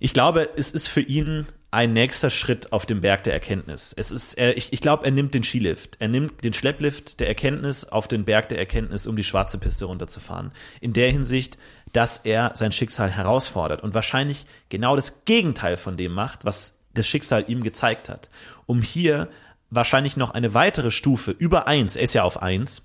[0.00, 3.94] Ich glaube, es ist für ihn ein nächster Schritt auf dem Berg der Erkenntnis.
[3.96, 5.96] Es ist, er, ich, ich glaube, er nimmt den Skilift.
[5.98, 9.84] Er nimmt den Schlepplift der Erkenntnis auf den Berg der Erkenntnis, um die schwarze Piste
[9.84, 10.52] runterzufahren.
[10.80, 11.58] In der Hinsicht,
[11.92, 17.06] dass er sein Schicksal herausfordert und wahrscheinlich genau das Gegenteil von dem macht, was das
[17.06, 18.28] Schicksal ihm gezeigt hat.
[18.66, 19.28] Um hier
[19.70, 22.82] wahrscheinlich noch eine weitere Stufe über eins, er ist ja auf eins,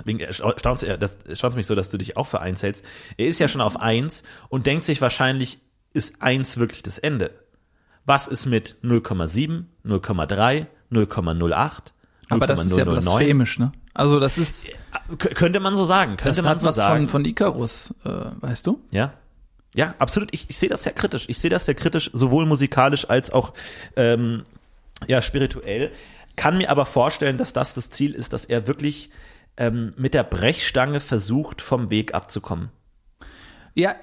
[0.00, 2.84] Deswegen erstaunt erstaunt mich so, dass du dich auch für eins hältst.
[3.18, 5.58] Er ist ja schon auf eins und denkt sich wahrscheinlich,
[5.92, 7.32] ist eins wirklich das Ende?
[8.06, 11.78] Was ist mit 0,7, 0,3, 0,08,
[12.30, 12.86] Aber das ist ja 0,009?
[12.86, 13.72] blasphemisch, ne?
[13.94, 14.70] Also das ist,
[15.18, 17.04] K- Könnte man so sagen, könnte das man hat so was sagen.
[17.08, 18.80] von, von Icarus, äh, weißt du?
[18.90, 19.14] Ja.
[19.74, 20.28] Ja, absolut.
[20.32, 21.28] Ich, ich sehe das sehr kritisch.
[21.28, 23.52] Ich sehe das sehr kritisch, sowohl musikalisch als auch
[23.96, 24.44] ähm,
[25.06, 25.92] ja, spirituell.
[26.36, 29.10] Kann mir aber vorstellen, dass das das Ziel ist, dass er wirklich
[29.56, 32.70] ähm, mit der Brechstange versucht, vom Weg abzukommen.
[33.74, 33.94] Ja,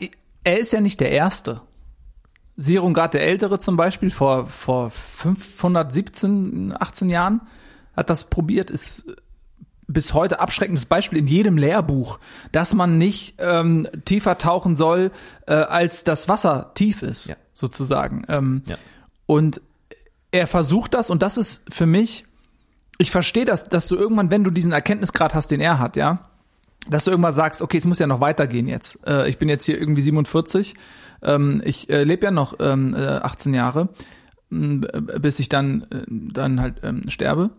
[0.43, 1.61] er ist ja nicht der Erste.
[2.55, 7.41] Sirungard der Ältere zum Beispiel vor, vor 517, 18 Jahren
[7.95, 9.05] hat das probiert, ist
[9.87, 12.19] bis heute abschreckendes Beispiel in jedem Lehrbuch,
[12.51, 15.11] dass man nicht ähm, tiefer tauchen soll,
[15.47, 17.35] äh, als das Wasser tief ist, Ja.
[17.53, 18.23] sozusagen.
[18.27, 18.75] Ähm, Ja.
[19.25, 19.61] Und
[20.31, 22.25] er versucht das und das ist für mich,
[22.97, 26.29] ich verstehe das, dass du irgendwann, wenn du diesen Erkenntnisgrad hast, den er hat, ja,
[26.89, 28.99] dass du irgendwann sagst, okay, es muss ja noch weitergehen jetzt.
[29.07, 30.75] Äh, ich bin jetzt hier irgendwie 47,
[31.21, 33.89] ähm, ich äh, lebe ja noch ähm, äh, 18 Jahre,
[34.51, 37.49] m, äh, bis ich dann, äh, dann halt ähm, sterbe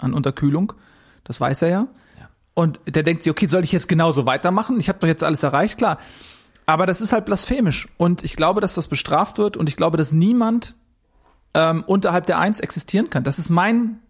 [0.00, 0.72] an Unterkühlung.
[1.26, 1.86] Das weiß er ja.
[2.54, 4.80] Und der denkt sich, okay, soll ich jetzt genauso weitermachen?
[4.80, 5.98] Ich habe doch jetzt alles erreicht, klar.
[6.64, 7.86] Aber das ist halt blasphemisch.
[7.98, 10.74] Und ich glaube, dass das bestraft wird und ich glaube, dass niemand
[11.52, 13.24] ähm, unterhalb der Eins existieren kann.
[13.24, 14.00] Das ist mein,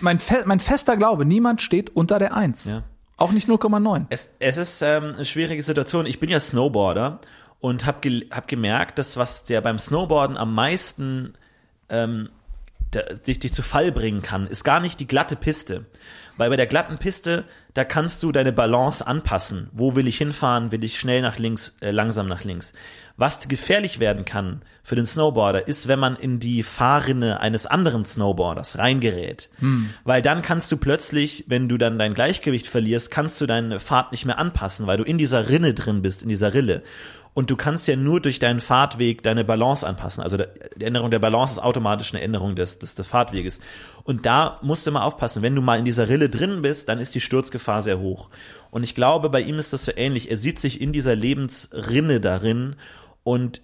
[0.00, 1.26] mein, fe mein fester Glaube.
[1.26, 2.64] Niemand steht unter der Eins.
[2.64, 2.82] Ja.
[3.18, 4.06] Auch nicht 0,9.
[4.08, 6.06] Es, es ist ähm, eine schwierige Situation.
[6.06, 7.20] Ich bin ja Snowboarder
[7.60, 11.34] und habe ge hab gemerkt, dass was der beim Snowboarden am meisten
[11.88, 12.30] ähm,
[12.94, 15.86] dich, dich zu Fall bringen kann, ist gar nicht die glatte Piste.
[16.36, 19.70] Weil bei der glatten Piste, da kannst du deine Balance anpassen.
[19.72, 20.72] Wo will ich hinfahren?
[20.72, 22.72] Will ich schnell nach links, äh, langsam nach links?
[23.16, 28.04] Was gefährlich werden kann für den Snowboarder, ist, wenn man in die Fahrrinne eines anderen
[28.04, 29.50] Snowboarders reingerät.
[30.02, 34.10] Weil dann kannst du plötzlich, wenn du dann dein Gleichgewicht verlierst, kannst du deine Fahrt
[34.10, 36.82] nicht mehr anpassen, weil du in dieser Rinne drin bist, in dieser Rille.
[37.34, 40.22] Und du kannst ja nur durch deinen Fahrtweg deine Balance anpassen.
[40.22, 43.60] Also die Änderung der Balance ist automatisch eine Änderung des, des, des Fahrtweges.
[44.04, 45.42] Und da musst du mal aufpassen.
[45.42, 48.30] Wenn du mal in dieser Rille drin bist, dann ist die Sturzgefahr sehr hoch.
[48.70, 50.30] Und ich glaube, bei ihm ist das so ähnlich.
[50.30, 52.76] Er sieht sich in dieser Lebensrinne darin
[53.24, 53.62] und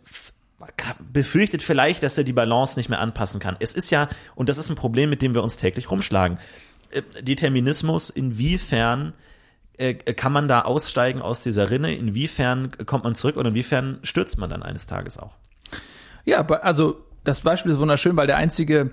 [1.12, 3.57] befürchtet vielleicht, dass er die Balance nicht mehr anpassen kann.
[3.61, 6.39] Es ist ja, und das ist ein Problem, mit dem wir uns täglich rumschlagen.
[6.91, 9.14] Äh, Determinismus, inwiefern
[9.81, 11.95] äh, kann man da aussteigen aus dieser Rinne?
[11.95, 15.33] Inwiefern kommt man zurück und inwiefern stürzt man dann eines Tages auch?
[16.24, 18.91] Ja, also das Beispiel ist wunderschön, weil der einzige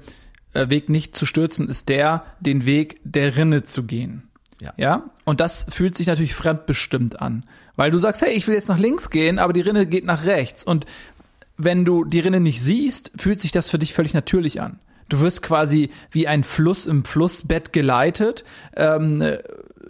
[0.53, 4.29] äh, Weg nicht zu stürzen ist der, den Weg der Rinne zu gehen.
[4.59, 4.73] Ja.
[4.77, 7.43] Ja, und das fühlt sich natürlich fremdbestimmt an,
[7.75, 10.25] weil du sagst, hey, ich will jetzt nach links gehen, aber die Rinne geht nach
[10.25, 10.87] rechts und
[11.57, 14.79] wenn du die Rinne nicht siehst, fühlt sich das für dich völlig natürlich an.
[15.09, 18.43] Du wirst quasi wie ein Fluss im Flussbett geleitet.
[18.75, 19.23] Ähm,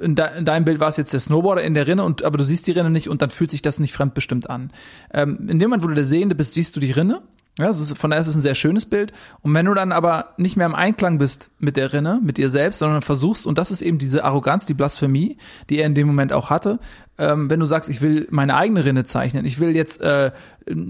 [0.02, 2.38] in, de in deinem Bild war es jetzt der Snowboarder in der Rinne, und aber
[2.38, 4.72] du siehst die Rinne nicht und dann fühlt sich das nicht fremdbestimmt an.
[5.14, 7.22] Ähm, in dem Moment, wo du der Sehende bist, siehst du die Rinne.
[7.60, 9.14] Ja, das ist, von daher ist es ein sehr schönes Bild.
[9.42, 12.52] Und wenn du dann aber nicht mehr im Einklang bist mit der Rinne, mit dir
[12.52, 15.38] selbst, sondern versuchst, und das ist eben diese Arroganz, die Blasphemie,
[15.70, 16.80] die er in dem Moment auch hatte,
[17.18, 20.32] ähm, wenn du sagst, ich will meine eigene Rinne zeichnen, ich will jetzt äh,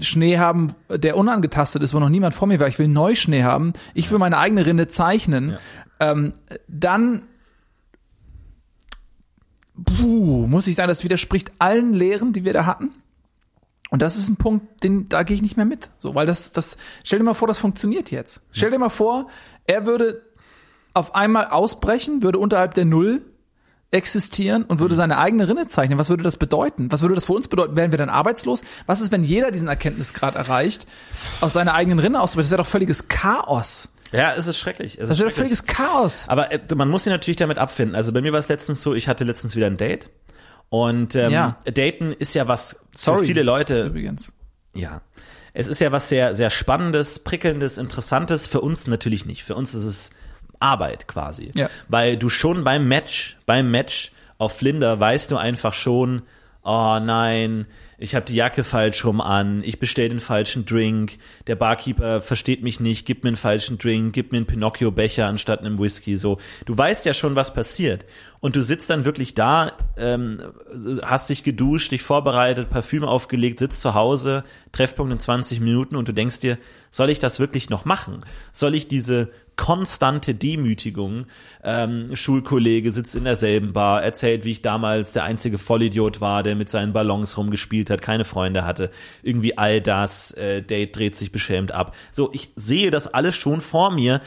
[0.00, 3.72] Schnee haben, der unangetastet ist, wo noch niemand vor mir war, ich will Neuschnee haben,
[3.94, 5.56] ich will meine eigene Rinne zeichnen,
[6.00, 6.34] ähm,
[6.68, 7.22] dann
[9.84, 12.90] puh, muss ich sagen, das widerspricht allen Lehren, die wir da hatten.
[13.90, 15.90] Und das ist ein Punkt, den, da gehe ich nicht mehr mit.
[15.98, 18.42] So, weil das, das, stell dir mal vor, das funktioniert jetzt.
[18.50, 19.28] Stell dir mal vor,
[19.66, 20.22] er würde
[20.92, 23.22] auf einmal ausbrechen, würde unterhalb der Null
[23.90, 25.98] existieren und würde seine eigene Rinne zeichnen.
[25.98, 26.92] Was würde das bedeuten?
[26.92, 27.76] Was würde das für uns bedeuten?
[27.76, 28.62] Wären wir dann arbeitslos?
[28.84, 30.86] Was ist, wenn jeder diesen Erkenntnisgrad erreicht,
[31.40, 32.46] aus seiner eigenen Rinne auszubrechen?
[32.46, 33.88] Das wäre doch völliges Chaos.
[34.12, 34.94] Ja, es ist schrecklich.
[34.94, 35.34] Es Das ist schrecklich.
[35.36, 36.28] völliges Chaos.
[36.28, 37.94] Aber äh, man muss sich natürlich damit abfinden.
[37.96, 40.08] Also bei mir war es letztens so, ich hatte letztens wieder ein Date.
[40.70, 41.58] Und ähm, Ja.
[41.64, 43.20] Daten ist ja was Sorry.
[43.20, 44.32] für viele Leute Übrigens.
[44.74, 45.00] Ja.
[45.54, 48.46] Es ist ja was sehr, sehr Spannendes, Prickelndes, Interessantes.
[48.46, 49.44] Für uns natürlich nicht.
[49.44, 50.10] Für uns ist es
[50.60, 51.52] Arbeit quasi.
[51.54, 51.68] Ja.
[51.88, 56.22] Weil du schon beim Match, beim Match auf Flinder weißt du einfach schon,
[56.62, 57.66] oh nein,
[58.00, 61.18] ich habe die Jacke falsch rum an, ich bestell den falschen Drink,
[61.48, 65.60] der Barkeeper versteht mich nicht, gibt mir einen falschen Drink, gibt mir einen Pinocchio-Becher anstatt
[65.60, 66.16] einem Whisky.
[66.16, 68.06] So, du weißt ja schon, was passiert.
[68.38, 70.40] Und du sitzt dann wirklich da, ähm,
[71.02, 76.06] hast dich geduscht, dich vorbereitet, Parfüm aufgelegt, sitzt zu Hause, Treffpunkt in 20 Minuten und
[76.06, 76.56] du denkst dir,
[76.92, 78.20] soll ich das wirklich noch machen?
[78.52, 81.26] Soll ich diese konstante Demütigung,
[81.62, 86.54] ähm, Schulkollege sitzt in derselben Bar, erzählt, wie ich damals der einzige Vollidiot war, der
[86.54, 88.90] mit seinen Ballons rumgespielt hat, keine Freunde hatte,
[89.22, 91.94] irgendwie all das, äh, Date dreht sich beschämt ab.
[92.10, 94.22] So, ich sehe das alles schon vor mir.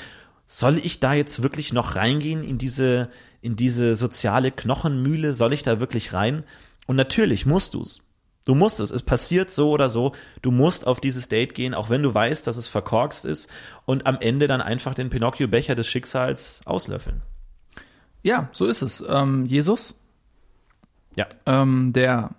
[0.45, 3.09] Soll ich da jetzt wirklich noch reingehen in diese,
[3.41, 5.33] in diese soziale Knochenmühle?
[5.33, 6.43] Soll ich da wirklich rein?
[6.87, 8.01] Und natürlich musst du's.
[8.45, 8.89] Du musst es.
[8.91, 10.13] Es passiert so oder so.
[10.41, 13.49] Du musst auf dieses Date gehen, auch wenn du weißt, dass es verkorkst ist
[13.85, 17.21] und am Ende dann einfach den Pinocchio-Becher des Schicksals auslöffeln.
[18.23, 19.03] Ja, so ist es.
[19.07, 19.95] Ähm, Jesus,
[21.15, 21.27] Ja.
[21.45, 22.31] ähm, der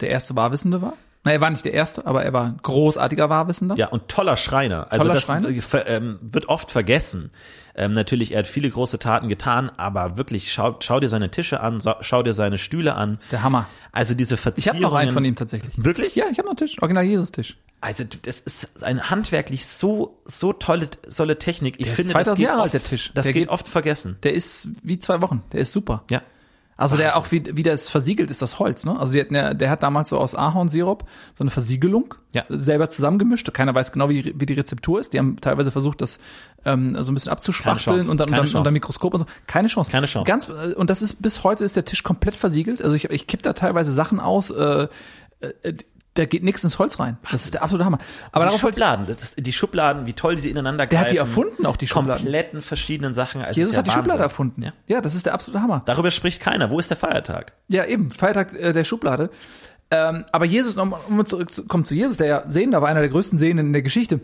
[0.00, 0.94] der erste Wahrwissende war.
[1.24, 3.76] Na, er war nicht der erste, aber er war ein großartiger Wahrwissender.
[3.76, 4.86] Ja, und toller Schreiner.
[4.90, 5.48] Also Toller das Schreiner?
[5.50, 7.30] äh, ähm, wird oft vergessen.
[7.74, 11.60] Ähm, natürlich, er hat viele große Taten getan, aber wirklich, schau, schau dir seine Tische
[11.60, 13.16] an, schau dir seine Stühle an.
[13.16, 13.66] ist der Hammer.
[13.92, 14.84] Also diese Ich Verzierungen.
[14.84, 15.72] habe noch einen von ihm tatsächlich.
[15.76, 16.14] Wirklich?
[16.16, 17.56] Ja, ich habe noch einen Tisch, original Jesus-Tisch.
[17.82, 21.76] Also das ist eine handwerklich so so tolle tolle Technik.
[21.78, 23.10] Ich Der ist finde, 2000 das Jahre alt, der Tisch.
[23.14, 24.16] Das Der geht geht- oft vergessen.
[24.22, 25.42] Der ist wie zwei Wochen.
[25.52, 26.04] Der ist super.
[26.10, 26.20] Ja.
[26.80, 27.22] Also der Wahnsinn.
[27.22, 28.98] auch wie, wie das versiegelt ist, das Holz, ne?
[28.98, 31.04] Also ja, der hat damals so aus Ahornsirup
[31.34, 32.44] so eine Versiegelung Ja.
[32.48, 33.52] selber zusammengemischt.
[33.52, 35.12] Keiner weiß genau, wie, wie die Rezeptur ist.
[35.12, 36.18] Die haben teilweise versucht, das
[36.64, 38.70] ähm, so ein bisschen abzuspachteln und dann, unter Chance.
[38.70, 39.26] Mikroskop und so.
[39.46, 39.90] Keine Chance.
[39.90, 40.26] Keine Chance.
[40.26, 42.82] Ganz, äh, und das ist bis heute ist der Tisch komplett versiegelt.
[42.82, 44.88] Also ich, ich kipp da teilweise Sachen aus, äh,
[45.40, 45.74] äh,
[46.14, 47.18] da geht nichts ins Holz rein.
[47.30, 47.98] Das ist der absolute Hammer.
[48.32, 51.04] Aber die Schubladen, das die Schubladen, wie toll die sie ineinander Der greifen.
[51.04, 52.24] hat die erfunden, auch die Schubladen.
[52.24, 53.42] Kompletten verschiedenen Sachen.
[53.42, 54.02] Also Jesus ja hat die Wahnsinn.
[54.04, 54.62] Schublade erfunden.
[54.62, 54.72] Ja.
[54.88, 55.82] ja, das ist der absolute Hammer.
[55.86, 56.70] Darüber spricht keiner.
[56.70, 57.52] Wo ist der Feiertag?
[57.68, 59.30] Ja, eben, Feiertag äh, der Schublade.
[59.92, 63.38] Ähm, aber Jesus, um, um zurückzukommen zu Jesus, der ja Sehender war, einer der größten
[63.38, 64.20] Sehenden in der Geschichte,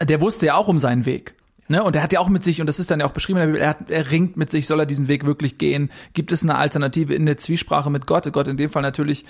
[0.00, 1.34] der wusste ja auch um seinen Weg.
[1.68, 1.82] Ne?
[1.82, 3.46] Und er hat ja auch mit sich, und das ist dann ja auch beschrieben in
[3.46, 5.90] der Bibel, er, hat, er ringt mit sich, soll er diesen Weg wirklich gehen?
[6.12, 8.30] Gibt es eine Alternative in der Zwiesprache mit Gott?
[8.32, 9.24] Gott in dem Fall natürlich,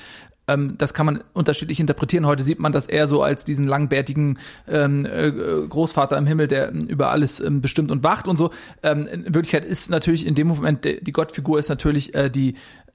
[0.49, 2.27] ähm, das kann man unterschiedlich interpretieren.
[2.27, 6.71] Heute sieht man das eher so als diesen langbärtigen ähm, äh, Großvater im Himmel, der
[6.71, 8.51] ähm, über alles ähm, bestimmt und wacht und so.
[8.83, 12.55] Ähm, in Wirklichkeit ist natürlich in dem Moment, die Gottfigur ist natürlich äh, die,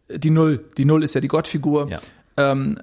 [0.10, 0.66] die Null.
[0.78, 1.90] Die Null ist ja die Gottfigur.
[1.90, 2.02] Ja.
[2.38, 2.80] Ähm,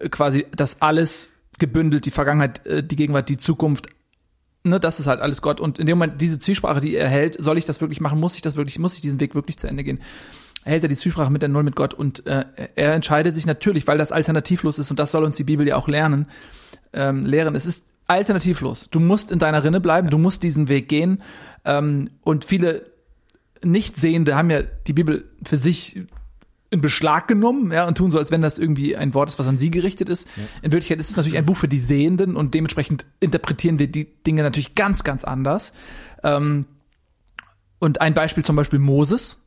[0.00, 3.88] äh, quasi das alles gebündelt, die Vergangenheit, äh, die Gegenwart, die Zukunft,
[4.68, 5.60] ne, das ist halt alles Gott.
[5.60, 8.20] Und in dem Moment, diese Zwiesprache, die er hält, soll ich das wirklich machen?
[8.20, 10.00] Muss ich das wirklich, muss ich diesen Weg wirklich zu Ende gehen?
[10.64, 12.44] Hält er die Zwiesprache mit der Null mit Gott und äh,
[12.74, 15.76] er entscheidet sich natürlich, weil das alternativlos ist und das soll uns die Bibel ja
[15.76, 16.26] auch lernen,
[16.92, 17.54] ähm, lehren.
[17.54, 18.88] Es ist alternativlos.
[18.90, 21.22] Du musst in deiner Rinne bleiben, du musst diesen Weg gehen.
[21.64, 22.86] Ähm, und viele
[23.62, 26.00] Nichtsehende haben ja die Bibel für sich
[26.70, 29.46] in Beschlag genommen, ja, und tun so, als wenn das irgendwie ein Wort ist, was
[29.46, 30.28] an sie gerichtet ist.
[30.60, 34.04] In Wirklichkeit ist es natürlich ein Buch für die Sehenden und dementsprechend interpretieren wir die
[34.24, 35.72] Dinge natürlich ganz, ganz anders.
[36.22, 36.66] Ähm,
[37.78, 39.46] und ein Beispiel zum Beispiel Moses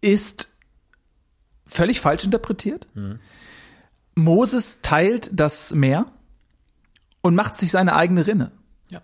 [0.00, 0.48] ist
[1.66, 2.88] völlig falsch interpretiert.
[4.14, 6.06] Moses teilt das Meer
[7.20, 8.52] und macht sich seine eigene Rinne.
[8.88, 9.02] Ja.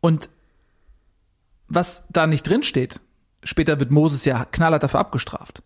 [0.00, 0.30] Und
[1.66, 3.00] was da nicht drin steht,
[3.42, 5.62] später wird Moses ja knallhart dafür abgestraft.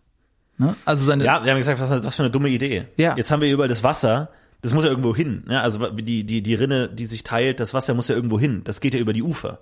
[0.57, 0.75] Ne?
[0.85, 2.85] Also seine, Ja, wir haben gesagt, was, was für eine dumme Idee.
[2.97, 3.15] Ja.
[3.17, 4.29] Jetzt haben wir überall das Wasser.
[4.61, 5.43] Das muss ja irgendwo hin.
[5.47, 5.61] Ne?
[5.61, 8.61] Also die, die, die Rinne, die sich teilt, das Wasser muss ja irgendwo hin.
[8.63, 9.59] Das geht ja über die Ufer.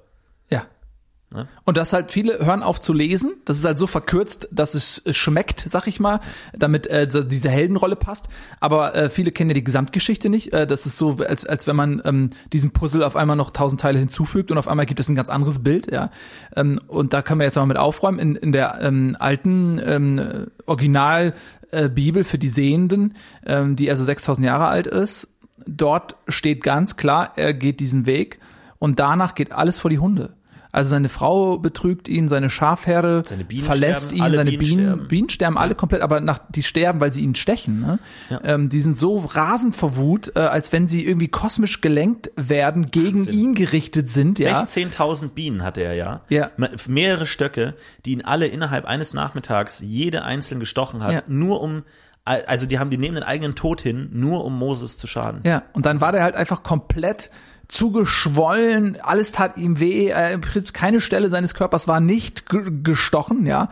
[1.33, 1.47] Ne?
[1.63, 3.33] Und das halt viele hören auf zu lesen.
[3.45, 6.19] Das ist halt so verkürzt, dass es schmeckt, sag ich mal,
[6.53, 8.29] damit äh, diese Heldenrolle passt.
[8.59, 10.53] Aber äh, viele kennen ja die Gesamtgeschichte nicht.
[10.53, 13.81] Äh, das ist so, als, als wenn man ähm, diesem Puzzle auf einmal noch tausend
[13.81, 15.91] Teile hinzufügt und auf einmal gibt es ein ganz anderes Bild.
[15.91, 16.11] Ja,
[16.55, 18.19] ähm, und da können wir jetzt mal mit aufräumen.
[18.19, 21.33] In, in der ähm, alten ähm, Original
[21.71, 23.15] äh, Bibel für die Sehenden,
[23.45, 25.29] ähm, die also 6000 Jahre alt ist,
[25.65, 28.39] dort steht ganz klar, er geht diesen Weg
[28.77, 30.33] und danach geht alles vor die Hunde.
[30.73, 35.07] Also seine Frau betrügt ihn, seine Schafherde Seine verlässt sterben, ihn, seine Bienen Bienen, sterben.
[35.07, 37.79] Bienen sterben alle komplett, aber nach, die sterben, weil sie ihn stechen.
[37.79, 37.99] Ne?
[38.31, 38.41] Ja.
[38.43, 42.89] Ähm, die sind so rasend vor Wut, äh, als wenn sie irgendwie kosmisch gelenkt werden,
[42.89, 43.37] gegen Wahnsinn.
[43.39, 44.39] ihn gerichtet sind.
[44.39, 46.21] Ja, 16.000 Bienen hatte er ja.
[46.29, 46.49] Ja.
[46.57, 51.21] Me- Mehrere Stöcke, die ihn alle innerhalb eines Nachmittags jede einzeln gestochen hat, Ja.
[51.27, 51.83] nur um,
[52.25, 55.41] also die haben die nehmen den eigenen Tod hin, nur um Moses zu schaden.
[55.43, 55.61] ja.
[55.73, 57.29] Und dann war der halt einfach komplett
[57.67, 60.37] zugeschwollen, alles tat ihm weh, äh,
[60.73, 63.69] keine Stelle seines Körpers war nicht ge- gestochen, ja.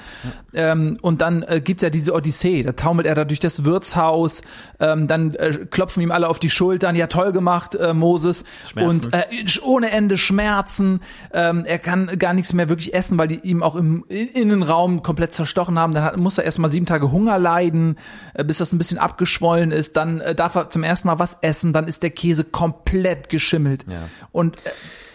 [0.53, 4.41] Ähm, und dann äh, gibt's ja diese Odyssee, da taumelt er da durch das Wirtshaus,
[4.79, 8.43] ähm, dann äh, klopfen ihm alle auf die Schultern, ja toll gemacht, äh, Moses.
[8.69, 9.05] Schmerzen.
[9.05, 9.23] Und äh,
[9.61, 11.01] ohne Ende Schmerzen,
[11.33, 15.33] ähm, er kann gar nichts mehr wirklich essen, weil die ihm auch im Innenraum komplett
[15.33, 15.93] zerstochen haben.
[15.93, 17.97] Dann hat, muss er erstmal sieben Tage Hunger leiden,
[18.33, 19.95] äh, bis das ein bisschen abgeschwollen ist.
[19.95, 23.80] Dann äh, darf er zum ersten Mal was essen, dann ist der Käse komplett geschimmelt.
[23.87, 24.09] Ja.
[24.31, 24.71] Und äh,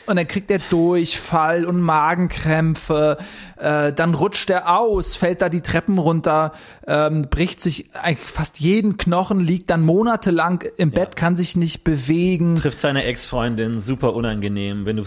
[0.07, 3.19] und dann kriegt er Durchfall und Magenkrämpfe,
[3.57, 6.53] äh, dann rutscht er aus, fällt da die Treppen runter,
[6.87, 11.83] ähm, bricht sich eigentlich fast jeden Knochen, liegt dann monatelang im Bett, kann sich nicht
[11.83, 12.55] bewegen.
[12.55, 14.87] Trifft seine Ex-Freundin, super unangenehm.
[14.87, 15.03] Wenn du,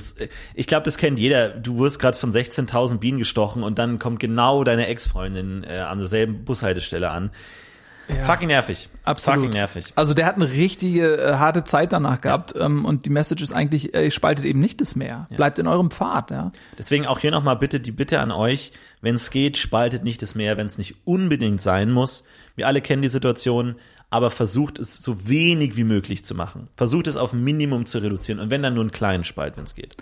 [0.53, 1.49] ich glaube, das kennt jeder.
[1.49, 5.99] Du wirst gerade von 16.000 Bienen gestochen und dann kommt genau deine Ex-Freundin äh, an
[5.99, 7.31] derselben Bushaltestelle an.
[8.25, 8.89] Fucking nervig.
[9.03, 9.39] Absolut.
[9.39, 9.93] Fucking nervig.
[9.95, 13.51] Also der hat eine richtige äh, harte Zeit danach gehabt ähm, und die Message ist
[13.51, 15.27] eigentlich, äh, ihr spaltet eben nicht das Meer.
[15.29, 16.51] Bleibt in eurem Pfad, ja.
[16.77, 20.35] Deswegen auch hier nochmal bitte die Bitte an euch, wenn es geht, spaltet nicht das
[20.35, 22.23] Meer, wenn es nicht unbedingt sein muss.
[22.55, 23.75] Wir alle kennen die Situation,
[24.09, 26.67] aber versucht es so wenig wie möglich zu machen.
[26.77, 29.65] Versucht es auf ein Minimum zu reduzieren und wenn dann nur einen kleinen Spalt, wenn
[29.65, 29.97] es geht.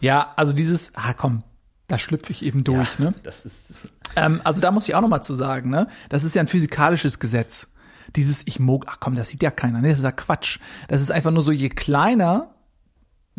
[0.00, 1.42] Ja, also dieses, ah komm,
[1.88, 3.14] da schlüpfe ich eben durch, ne?
[3.22, 3.56] Das ist
[4.16, 5.88] Ähm, also da muss ich auch noch mal zu sagen, ne?
[6.08, 7.68] Das ist ja ein physikalisches Gesetz.
[8.16, 9.80] Dieses ich mog, ach komm, das sieht ja keiner.
[9.80, 10.58] Nee, das ist ja Quatsch.
[10.88, 12.54] Das ist einfach nur so, je kleiner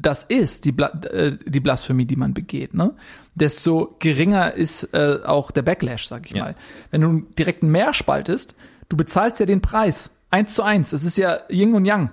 [0.01, 2.93] das ist, die, Bla äh, die Blasphemie, die man begeht, ne?
[3.35, 6.43] Desto geringer ist äh, auch der Backlash, sag ich Ja.
[6.45, 6.55] mal.
[6.91, 8.55] Wenn du direkt ein Meer spaltest,
[8.87, 10.11] du bezahlst ja den Preis.
[10.31, 10.91] Eins zu eins.
[10.91, 12.11] Das ist ja Yin und Yang.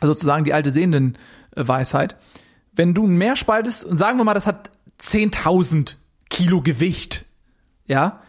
[0.00, 2.14] sozusagen die alte Sehenden-Weisheit.
[2.74, 4.70] Wenn du ein Meer spaltest und sagen wir mal, das hat
[5.00, 5.96] 10.000
[6.28, 7.24] Kilo Gewicht,
[7.86, 8.20] ja,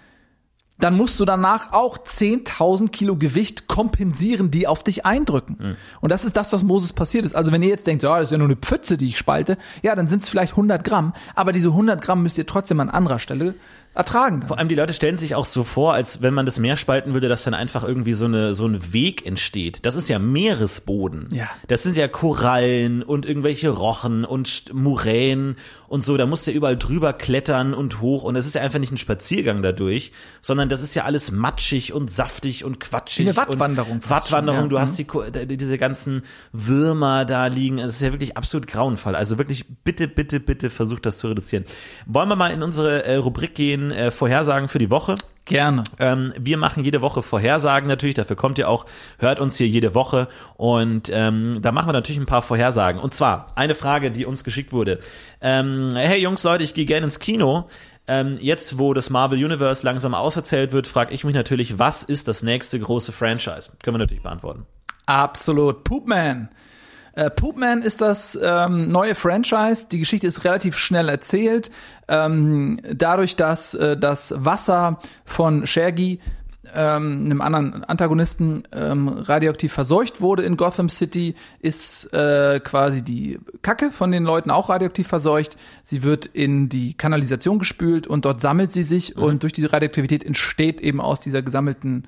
[0.80, 5.58] dann musst du danach auch 10.000 Kilo Gewicht kompensieren, die auf dich eindrücken.
[5.60, 5.76] Mhm.
[6.02, 7.36] Und das ist das, was Moses passiert ist.
[7.36, 9.58] Also wenn ihr jetzt denkt, ja, das ist ja nur eine Pfütze, die ich spalte,
[9.82, 12.90] ja, dann sind es vielleicht 100 Gramm, aber diese 100 Gramm müsst ihr trotzdem an
[12.90, 13.56] anderer Stelle
[13.98, 14.42] ertragen.
[14.42, 14.48] Dann.
[14.48, 17.14] Vor allem die Leute stellen sich auch so vor, als wenn man das Meer spalten
[17.14, 19.86] würde, dass dann einfach irgendwie so eine so ein Weg entsteht.
[19.86, 21.30] Das ist ja Meeresboden.
[21.32, 21.50] Ja.
[21.68, 26.18] Das sind ja Korallen und irgendwelche Rochen und Muränen und so.
[26.18, 28.92] Da musst du ja überall drüber klettern und hoch und das ist ja einfach nicht
[28.92, 33.26] ein Spaziergang dadurch, sondern das ist ja alles matschig und saftig und quatschig.
[33.26, 34.02] Wie eine Wattwanderung.
[34.08, 34.64] Wattwanderung.
[34.64, 34.68] Ja.
[34.68, 35.32] Du hast mhm.
[35.48, 37.80] die diese ganzen Würmer da liegen.
[37.80, 39.16] Es ist ja wirklich absolut grauenvoll.
[39.16, 41.66] Also wirklich bitte, bitte, bitte versucht das zu reduzieren.
[42.06, 43.87] Wollen wir mal in unsere äh, Rubrik gehen?
[43.92, 45.16] Äh, Vorhersagen für die Woche.
[45.46, 45.84] Gerne.
[46.00, 48.86] Ähm, wir machen jede Woche Vorhersagen natürlich, dafür kommt ihr auch,
[49.20, 50.28] hört uns hier jede Woche
[50.58, 53.00] und ähm, da machen wir natürlich ein paar Vorhersagen.
[53.00, 55.00] Und zwar eine Frage, die uns geschickt wurde.
[55.40, 57.70] Ähm, hey Jungs, Leute, ich gehe gerne ins Kino.
[58.10, 62.28] Ähm, jetzt, wo das Marvel Universe langsam auserzählt wird, frage ich mich natürlich, was ist
[62.28, 63.72] das nächste große Franchise?
[63.84, 64.66] Können wir natürlich beantworten.
[65.06, 65.84] Absolut.
[65.84, 66.50] Poopman.
[67.18, 69.88] Äh, Poopman ist das ähm, neue Franchise.
[69.92, 71.72] Die Geschichte ist relativ schnell erzählt.
[72.08, 76.20] Ähm, dadurch, dass äh, das Wasser von Shergi
[76.76, 83.40] ähm, einem anderen Antagonisten ähm, radioaktiv verseucht wurde in Gotham City, ist äh, quasi die
[83.64, 85.58] Kacke von den Leuten auch radioaktiv verseucht.
[85.82, 89.24] Sie wird in die Kanalisation gespült und dort sammelt sie sich mhm.
[89.24, 92.04] und durch diese Radioaktivität entsteht eben aus dieser gesammelten,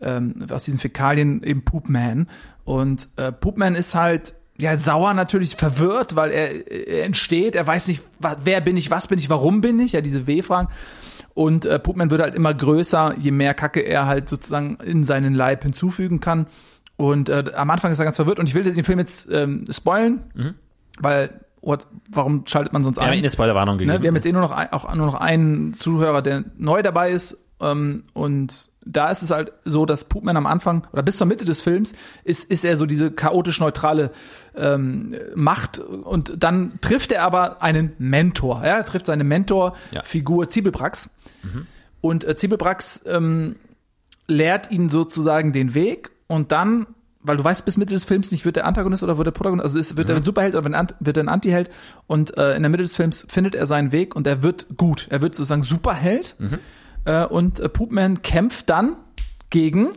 [0.00, 2.26] ähm, aus diesen Fäkalien eben Poopman.
[2.64, 7.88] Und äh, Poopman ist halt ja, sauer natürlich, verwirrt, weil er, er entsteht, er weiß
[7.88, 10.68] nicht, wer bin ich, was bin ich, warum bin ich, ja, diese W-Fragen.
[11.34, 15.34] Und äh, Pupman wird halt immer größer, je mehr Kacke er halt sozusagen in seinen
[15.34, 16.46] Leib hinzufügen kann.
[16.96, 19.64] Und äh, am Anfang ist er ganz verwirrt und ich will den Film jetzt ähm,
[19.70, 20.54] spoilen, mhm.
[20.98, 23.04] weil what, warum schaltet man sonst ein?
[23.04, 23.96] Wir haben eine Spoilerwarnung gegeben.
[23.96, 24.02] Ne?
[24.02, 27.10] Wir haben jetzt eh nur noch, ein, auch nur noch einen Zuhörer, der neu dabei
[27.10, 31.26] ist ähm, und da ist es halt so, dass Poopman am Anfang oder bis zur
[31.26, 34.10] Mitte des Films ist, ist er so diese chaotisch neutrale
[34.54, 38.58] ähm, Macht und dann trifft er aber einen Mentor.
[38.58, 38.78] Ja?
[38.78, 40.50] Er trifft seine Mentorfigur ja.
[40.50, 41.10] Zibelbrax.
[41.42, 41.66] Mhm.
[42.00, 43.56] Und äh, Zibelbrax ähm,
[44.28, 46.86] lehrt ihn sozusagen den Weg und dann
[47.22, 49.64] weil du weißt bis Mitte des Films nicht, wird der Antagonist oder wird der Protagonist,
[49.64, 50.14] also ist, wird mhm.
[50.14, 51.70] er ein Superheld oder wird er ein Antiheld
[52.06, 55.08] und äh, in der Mitte des Films findet er seinen Weg und er wird gut.
[55.10, 56.36] Er wird sozusagen Superheld.
[56.38, 56.60] Mhm
[57.06, 58.96] und äh, Poopman kämpft dann
[59.50, 59.92] gegen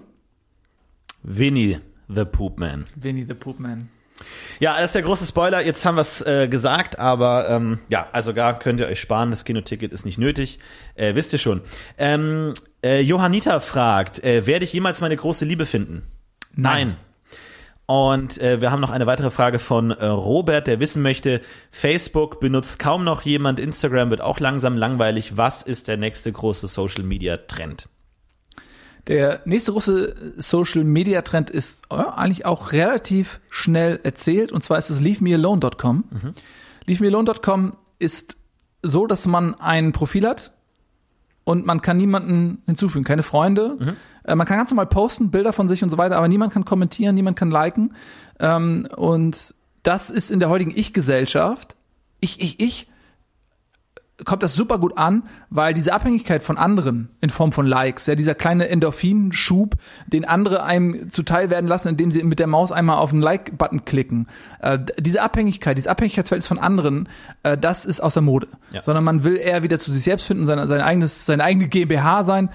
[1.24, 2.86] Winnie the Poopman.
[2.96, 3.90] Winnie the Poopman.
[4.60, 5.62] Ja, das ist der große Spoiler.
[5.62, 9.32] Jetzt haben wir es äh, gesagt, aber ähm, ja, also gar könnt ihr euch sparen.
[9.32, 10.60] Das Kinoticket ist nicht nötig.
[10.96, 11.62] Äh, wisst ihr schon.
[11.98, 12.54] Ähm,
[12.84, 16.04] äh, Johannita fragt, äh, werde ich jemals meine große Liebe finden?
[16.54, 16.90] Nein.
[16.90, 16.98] Nein.
[17.90, 22.40] Und äh, wir haben noch eine weitere Frage von äh, Robert, der wissen möchte, Facebook
[22.40, 25.38] benutzt kaum noch jemand, Instagram wird auch langsam langweilig.
[25.38, 27.90] Was ist der nächste große Social-Media-Trend?
[29.08, 35.02] Der nächste große Social-Media-Trend ist äh, eigentlich auch relativ schnell erzählt, und zwar ist es
[35.02, 36.04] leavemealone.com.
[36.12, 36.34] Mhm.
[36.86, 38.38] Leavemealone.com ist
[38.84, 40.52] so, dass man ein Profil hat,
[41.50, 43.76] und man kann niemanden hinzufügen, keine Freunde.
[43.80, 43.96] Mhm.
[44.30, 46.66] Äh, man kann ganz normal posten, Bilder von sich und so weiter, aber niemand kann
[46.66, 47.96] kommentieren, niemand kann liken.
[48.40, 51.76] Ähm, und das ist in der heutigen Ich-Gesellschaft,
[52.22, 52.88] ich, ich, ich,
[54.26, 58.16] kommt das super gut an, weil diese Abhängigkeit von anderen in Form von Likes, ja,
[58.16, 59.76] dieser kleine Endorphinschub,
[60.08, 63.86] den andere einem zuteil werden lassen, indem sie mit der Maus einmal auf den Like-Button
[63.86, 64.28] klicken.
[64.62, 67.08] Äh, diese Abhängigkeit, dieses Abhängigkeitsverhältnis von anderen,
[67.44, 68.48] äh, das ist außer Mode.
[68.74, 68.84] Ja.
[68.84, 72.24] Sondern man will eher wieder zu sich selbst finden, sein, sein eigenes, seine eigene GmbH
[72.24, 72.50] sein.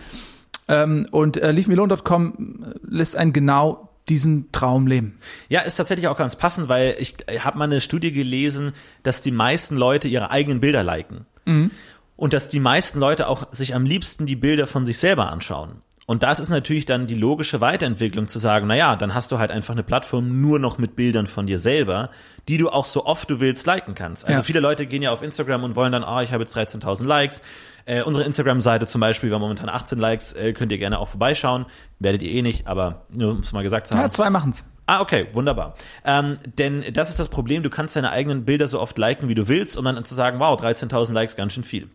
[0.68, 5.18] Ähm, und äh, leavemelone.com lässt einen genau diesen Traum leben.
[5.48, 9.30] Ja, ist tatsächlich auch ganz passend, weil ich habe mal eine Studie gelesen, dass die
[9.30, 11.26] meisten Leute ihre eigenen Bilder liken.
[11.46, 11.70] Mhm.
[12.16, 15.82] Und dass die meisten Leute auch sich am liebsten die Bilder von sich selber anschauen.
[16.06, 19.38] Und das ist natürlich dann die logische Weiterentwicklung zu sagen, na ja, dann hast du
[19.38, 22.10] halt einfach eine Plattform nur noch mit Bildern von dir selber,
[22.46, 24.26] die du auch so oft du willst liken kannst.
[24.26, 24.42] Also ja.
[24.42, 27.06] viele Leute gehen ja auf Instagram und wollen dann, ah, oh, ich habe jetzt 13.000
[27.06, 27.42] Likes.
[27.86, 31.08] Äh, unsere Instagram-Seite zum Beispiel, wir haben momentan 18 Likes, äh, könnt ihr gerne auch
[31.08, 31.66] vorbeischauen.
[31.98, 34.02] Werdet ihr eh nicht, aber nur um es mal gesagt zu haben.
[34.02, 34.64] Ja, zwei machen's.
[34.86, 35.74] Ah, okay, wunderbar.
[36.04, 39.34] Ähm, denn das ist das Problem, du kannst deine eigenen Bilder so oft liken, wie
[39.34, 41.88] du willst, um dann zu sagen, wow, 13.000 Likes, ganz schön viel.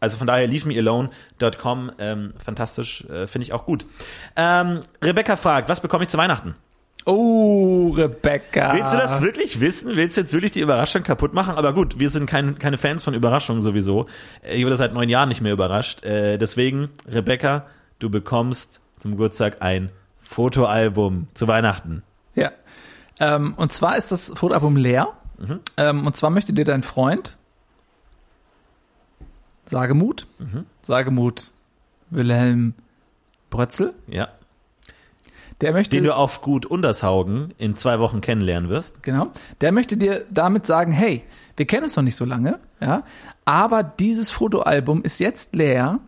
[0.00, 3.86] Also von daher leavemealone.com, ähm, fantastisch, äh, finde ich auch gut.
[4.34, 6.56] Ähm, Rebecca fragt, was bekomme ich zu Weihnachten?
[7.04, 8.74] Oh, Rebecca.
[8.74, 9.96] Willst du das wirklich wissen?
[9.96, 11.56] Willst du jetzt wirklich die Überraschung kaputt machen?
[11.56, 14.06] Aber gut, wir sind kein, keine Fans von Überraschungen sowieso.
[14.42, 16.04] Äh, ich wurde seit neun Jahren nicht mehr überrascht.
[16.04, 17.66] Äh, deswegen, Rebecca,
[17.98, 19.90] du bekommst zum Geburtstag ein
[20.20, 22.02] Fotoalbum zu Weihnachten.
[22.36, 22.52] Ja.
[23.18, 25.08] Ähm, und zwar ist das Fotoalbum leer.
[25.38, 25.60] Mhm.
[25.76, 27.36] Ähm, und zwar möchte dir dein Freund
[29.64, 30.66] Sagemut, Mhm.
[30.82, 31.52] Sagemut
[32.10, 32.74] Wilhelm
[33.50, 34.28] Brötzel, Ja.
[35.62, 39.02] Der möchte Den du auf gut Untershaugen in zwei Wochen kennenlernen wirst.
[39.02, 39.28] Genau.
[39.60, 41.22] Der möchte dir damit sagen, hey,
[41.56, 43.04] wir kennen uns noch nicht so lange, ja,
[43.44, 46.00] aber dieses Fotoalbum ist jetzt leer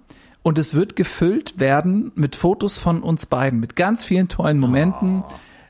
[0.43, 5.25] und es wird gefüllt werden mit Fotos von uns beiden, mit ganz vielen tollen Momenten.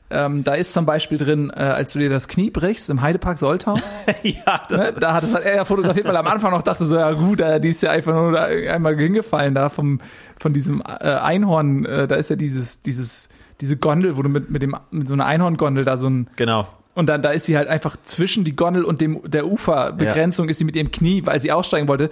[0.09, 3.39] Ähm, da ist zum Beispiel drin, äh, als du dir das Knie brichst im Heidepark
[3.39, 3.75] Soltau.
[4.23, 4.93] ja, das, Ne?
[4.99, 7.11] Da hat es halt er ja fotografiert, weil er am Anfang noch dachte so, ja
[7.13, 9.99] gut, äh, die ist ja einfach nur da einmal hingefallen da vom,
[10.39, 13.29] von diesem äh, Einhorn, äh, da ist ja dieses, dieses,
[13.61, 16.67] diese Gondel, wo du mit, mit dem, mit so einer Einhorngondel da so ein, genau.
[16.93, 20.57] und dann da ist sie halt einfach zwischen die Gondel und dem der Uferbegrenzung ist
[20.57, 22.09] sie mit ihrem Knie, weil sie aussteigen wollte,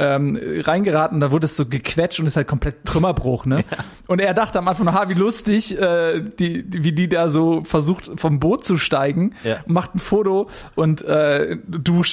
[0.00, 1.18] ähm, reingeraten.
[1.20, 3.46] Da wurde es so gequetscht und ist halt komplett Trümmerbruch.
[3.46, 3.64] Ne?
[4.06, 7.28] Und er dachte am Anfang noch, ha, wie lustig, äh, die, die, wie die da
[7.28, 9.56] so versucht vom Boot zu steigen, Ja.
[9.66, 12.04] macht ein Foto und äh, du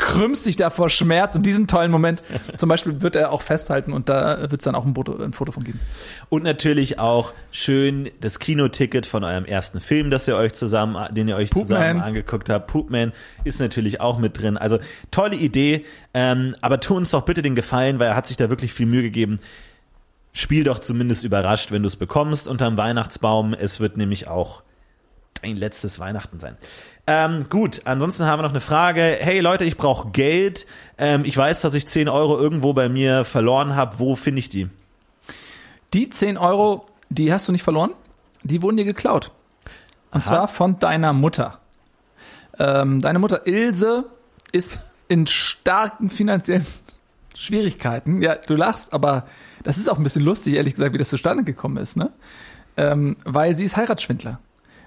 [0.00, 1.36] krümmst dich da vor Schmerz.
[1.36, 2.22] Und diesen tollen Moment
[2.56, 5.32] zum Beispiel wird er auch festhalten und da wird es dann auch ein Foto, ein
[5.32, 5.78] Foto von geben.
[6.28, 11.28] Und natürlich auch schön das Kinoticket von eurem ersten Film, das ihr euch zusammen, den
[11.28, 12.06] ihr euch Poop zusammen Man.
[12.06, 12.66] angeguckt habt.
[12.66, 13.12] Poopman
[13.44, 14.56] ist natürlich auch mit drin.
[14.56, 14.78] Also
[15.10, 15.84] tolle Idee.
[16.14, 18.86] Ähm, aber tu uns doch bitte den Gefallen, weil er hat sich da wirklich viel
[18.86, 19.38] Mühe gegeben.
[20.32, 23.54] Spiel doch zumindest überrascht, wenn du es bekommst unterm Weihnachtsbaum.
[23.54, 24.62] Es wird nämlich auch
[25.42, 26.56] dein letztes Weihnachten sein.
[27.06, 29.00] Ähm, gut, ansonsten haben wir noch eine Frage.
[29.18, 30.66] Hey Leute, ich brauche Geld.
[30.98, 33.98] Ähm, ich weiß, dass ich 10 Euro irgendwo bei mir verloren habe.
[33.98, 34.68] Wo finde ich die?
[35.92, 37.90] Die 10 Euro, die hast du nicht verloren,
[38.42, 39.32] die wurden dir geklaut.
[40.12, 40.28] Und Aha.
[40.28, 41.58] zwar von deiner Mutter.
[42.58, 44.04] Ähm, deine Mutter Ilse
[44.52, 46.66] ist in starken finanziellen
[47.34, 48.22] Schwierigkeiten.
[48.22, 49.24] Ja, du lachst, aber
[49.62, 52.12] das ist auch ein bisschen lustig, ehrlich gesagt, wie das zustande gekommen ist, ne?
[52.76, 54.38] Ähm, weil sie ist Heiratsschwindler.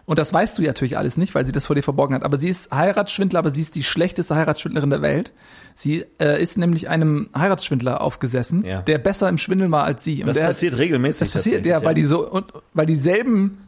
[0.06, 2.24] Und das weißt du ja natürlich alles nicht, weil sie das vor dir verborgen hat.
[2.24, 5.32] Aber sie ist Heiratsschwindler, aber sie ist die schlechteste Heiratsschwindlerin der Welt.
[5.76, 8.82] Sie äh, ist nämlich einem Heiratsschwindler aufgesessen, Ja.
[8.82, 10.22] der besser im Schwindeln war als sie.
[10.22, 11.20] Und Das passiert regelmäßig.
[11.22, 13.66] das passiert, tatsächlich, ja, weil die so und weil dieselben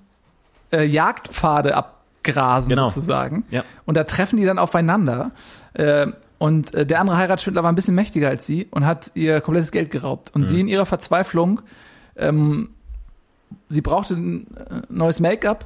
[0.74, 2.90] äh, Jagdpfade abgrasen Genau.
[2.90, 3.46] sozusagen.
[3.50, 3.64] Ja.
[3.86, 5.32] Und da treffen die dann aufeinander.
[5.74, 6.08] Äh,
[6.38, 9.72] und äh, der andere Heiratsschwindler war ein bisschen mächtiger als sie und hat ihr komplettes
[9.72, 10.32] Geld geraubt.
[10.36, 10.46] Und Mhm.
[10.48, 11.62] sie in ihrer Verzweiflung,
[12.18, 12.72] ähm,
[13.70, 15.66] sie brauchte ein äh, neues Make-up.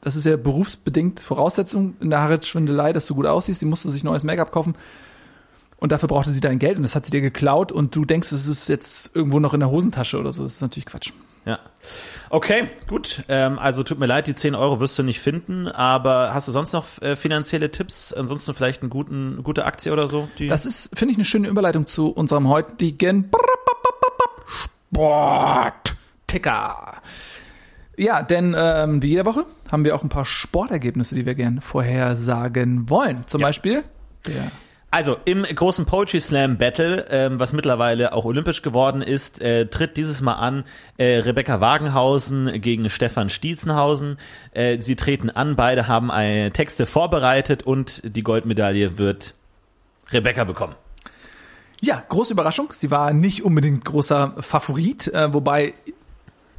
[0.00, 3.60] Das ist ja berufsbedingt Voraussetzung in der Heiratsschwindelei, dass du gut aussiehst.
[3.60, 4.74] Sie musste sich neues Make-up kaufen.
[5.76, 8.32] Und dafür brauchte sie dein Geld und das hat sie dir geklaut und du denkst,
[8.32, 10.42] es ist jetzt irgendwo noch in der Hosentasche oder so.
[10.42, 11.12] Das ist natürlich Quatsch.
[11.46, 11.58] Ja.
[12.28, 13.24] Okay, gut.
[13.28, 16.52] Ähm, also tut mir leid, die 10 Euro wirst du nicht finden, aber hast du
[16.52, 18.12] sonst noch äh, finanzielle Tipps?
[18.12, 20.28] Ansonsten vielleicht einen guten, eine gute Aktie oder so?
[20.38, 23.30] Die Das ist, finde ich, eine schöne Überleitung zu unserem heutigen
[24.92, 27.00] Sport-Ticker.
[28.00, 31.60] Ja, denn ähm, wie jede Woche haben wir auch ein paar Sportergebnisse, die wir gerne
[31.60, 33.24] vorhersagen wollen.
[33.26, 33.48] Zum Ja.
[33.48, 33.84] Beispiel
[34.26, 34.50] der
[34.90, 39.98] Also im großen Poetry Slam Battle, ähm, was mittlerweile auch olympisch geworden ist, äh, tritt
[39.98, 40.64] dieses Mal an
[40.96, 44.16] äh, Rebecca Wagenhausen gegen Stefan Stiezenhausen.
[44.52, 49.34] Äh, sie treten an, beide haben äh, Texte vorbereitet und die Goldmedaille wird
[50.10, 50.74] Rebecca bekommen.
[51.82, 52.70] Ja, große Überraschung.
[52.72, 55.74] Sie war nicht unbedingt großer Favorit, äh, wobei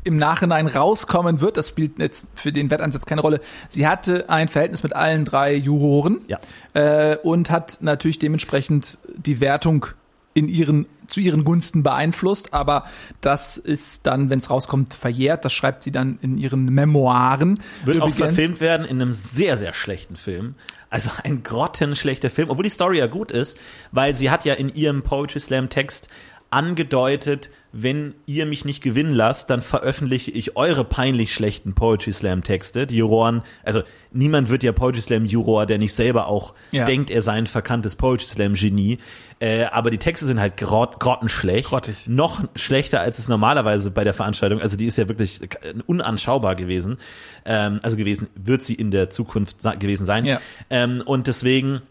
[0.03, 3.39] im Nachhinein rauskommen wird, das spielt jetzt für den Wetteinsatz keine Rolle.
[3.69, 6.39] Sie hatte ein Verhältnis mit allen drei Juroren Ja.
[6.73, 9.85] äh, und hat natürlich dementsprechend die Wertung
[10.33, 12.85] in ihren zu ihren Gunsten beeinflusst, aber
[13.19, 15.43] das ist dann, wenn es rauskommt, verjährt.
[15.43, 17.59] Das schreibt sie dann in ihren Memoiren.
[17.83, 20.55] Wird auch Übrigens- verfilmt werden in einem sehr, sehr schlechten Film.
[20.89, 23.57] Also ein grottenschlechter Film, obwohl die Story ja gut ist,
[23.91, 26.07] weil sie hat ja in ihrem Poetry Slam Text
[26.51, 32.43] angedeutet, wenn ihr mich nicht gewinnen lasst, dann veröffentliche ich eure peinlich schlechten Poetry Slam
[32.43, 32.85] Texte.
[32.85, 36.83] Die Juroren, also niemand wird ja Poetry Slam Juror, der nicht selber auch Ja.
[36.83, 38.97] denkt, er sei ein verkanntes Poetry Slam Genie.
[39.39, 41.69] Äh, aber die Texte sind halt grott, grottenschlecht.
[41.69, 42.07] Grottig.
[42.07, 44.59] Noch schlechter als es normalerweise bei der Veranstaltung.
[44.61, 45.39] Also die ist ja wirklich
[45.87, 46.97] unanschaubar gewesen.
[47.45, 50.25] Ähm, also gewesen, wird sie in der Zukunft gewesen sein.
[50.25, 50.41] Ja.
[50.69, 51.81] Ähm, und deswegen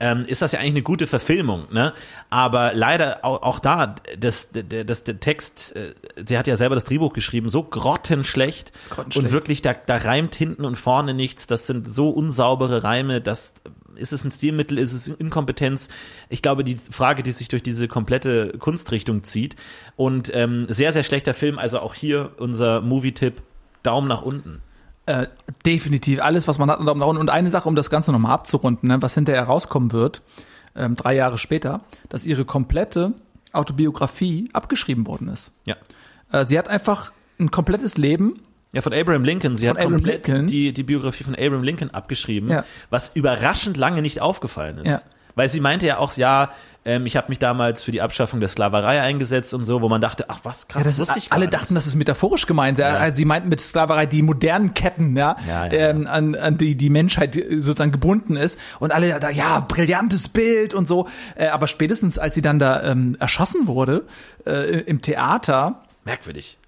[0.00, 1.94] ähm, ist das ja eigentlich eine gute Verfilmung, ne?
[2.28, 5.94] Aber leider auch, auch da, das, der, das, der Text, äh,
[6.26, 9.26] sie hat ja selber das Drehbuch geschrieben, so grottenschlecht, grottenschlecht.
[9.26, 13.54] und wirklich, da, da reimt hinten und vorne nichts, das sind so unsaubere Reime, das
[13.96, 15.88] ist es ein Stilmittel, ist es Inkompetenz?
[16.28, 19.56] Ich glaube, die Frage, die sich durch diese komplette Kunstrichtung zieht
[19.96, 23.42] und ähm, sehr, sehr schlechter Film, also auch hier unser Movie-Tipp,
[23.82, 24.62] Daumen nach unten.
[25.08, 25.26] Äh,
[25.64, 26.80] definitiv alles, was man hat.
[26.80, 30.20] Und eine Sache, um das Ganze nochmal abzurunden, ne, was hinterher rauskommen wird,
[30.76, 31.80] ähm, drei Jahre später,
[32.10, 33.14] dass ihre komplette
[33.54, 35.54] Autobiografie abgeschrieben worden ist.
[35.64, 35.76] Ja.
[36.30, 38.42] Äh, sie hat einfach ein komplettes Leben
[38.74, 39.56] Ja, von Abraham Lincoln.
[39.56, 40.46] Sie Von hat Abraham komplett Lincoln?
[40.46, 42.64] die, die Biografie von Abraham Lincoln abgeschrieben, Ja.
[42.90, 44.88] was überraschend lange nicht aufgefallen ist.
[44.90, 45.00] Ja.
[45.38, 46.50] Weil sie meinte ja auch, ja,
[46.84, 50.00] ähm, ich habe mich damals für die Abschaffung der Sklaverei eingesetzt und so, wo man
[50.00, 52.78] dachte, ach was, krass, Ja, das wusste ich alle dachten, das ist metaphorisch gemeint.
[52.78, 52.88] Ja.
[52.96, 56.74] Also sie meinten mit Sklaverei die modernen Ketten, ja, Ja, ja, ähm, an, an die
[56.74, 58.58] die Menschheit sozusagen gebunden ist.
[58.80, 61.08] Und alle da, ja, brillantes Bild und so.
[61.36, 64.04] Äh, aber spätestens, als sie dann da ähm, erschossen wurde
[64.44, 66.58] äh, im Theater, Merkwürdig.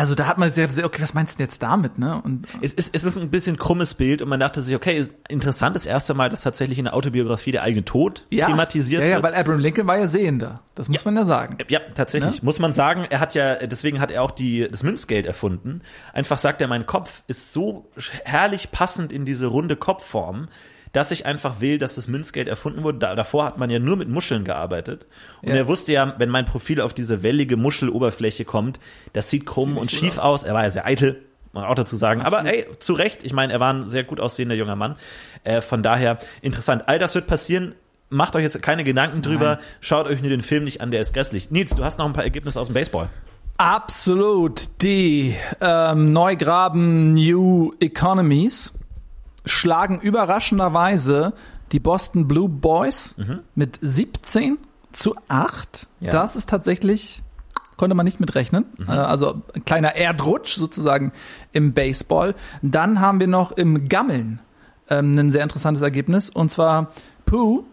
[0.00, 2.22] Also da hat man sich gesagt, okay, was meinst du denn jetzt damit, ne?
[2.24, 5.76] Und Es ist, es ist ein bisschen krummes Bild und man dachte sich, okay, interessant
[5.76, 9.14] das erste Mal, dass tatsächlich in der Autobiografie der eigene Tod ja, thematisiert ja, ja,
[9.16, 9.24] wird.
[9.24, 10.62] weil Abraham Lincoln war ja Sehender.
[10.74, 11.58] Das muss man ja sagen.
[11.68, 12.36] Ja, tatsächlich.
[12.36, 12.46] Ne?
[12.46, 15.82] Muss man sagen, er hat ja, deswegen hat er auch die, das Münzgeld erfunden.
[16.14, 17.90] Einfach sagt er, mein Kopf ist so
[18.24, 20.48] herrlich passend in diese runde Kopfform,
[20.92, 22.98] dass ich einfach will, dass das Münzgeld erfunden wurde.
[22.98, 25.06] Da, davor hat man ja nur mit Muscheln gearbeitet.
[25.42, 25.54] Und Ja.
[25.56, 28.80] er wusste ja, wenn mein Profil auf diese wellige Muscheloberfläche kommt,
[29.12, 30.42] das sieht krumm und schief aus.
[30.42, 31.22] Er war ja sehr eitel.
[31.52, 32.22] Muss man auch dazu sagen.
[32.22, 33.24] Aber ey, zu Recht.
[33.24, 34.96] Ich meine, er war ein sehr gut aussehender junger Mann.
[35.44, 36.84] Äh, von daher interessant.
[36.88, 37.74] All das wird passieren.
[38.08, 39.58] Macht euch jetzt keine Gedanken drüber.
[39.80, 41.50] Schaut euch nur den Film nicht an, der ist grässlich.
[41.52, 43.08] Nils, du hast noch ein paar Ergebnisse aus dem Baseball.
[43.56, 44.68] Absolut.
[44.82, 48.72] Die ähm, Neugraben New Economies
[49.44, 51.32] schlagen überraschenderweise
[51.72, 53.14] die Boston Blue Boys
[53.54, 54.58] mit 17
[54.92, 55.88] zu 8.
[56.00, 56.10] Ja.
[56.10, 57.22] Das ist tatsächlich,
[57.76, 58.64] konnte man nicht mitrechnen.
[58.86, 61.12] Äh, also ein kleiner Erdrutsch sozusagen
[61.52, 62.34] im Baseball.
[62.62, 64.40] Dann haben wir noch im Gammeln
[64.88, 66.28] ähm, ein sehr interessantes Ergebnis.
[66.28, 66.92] Und zwar
[67.24, 67.64] Pooh,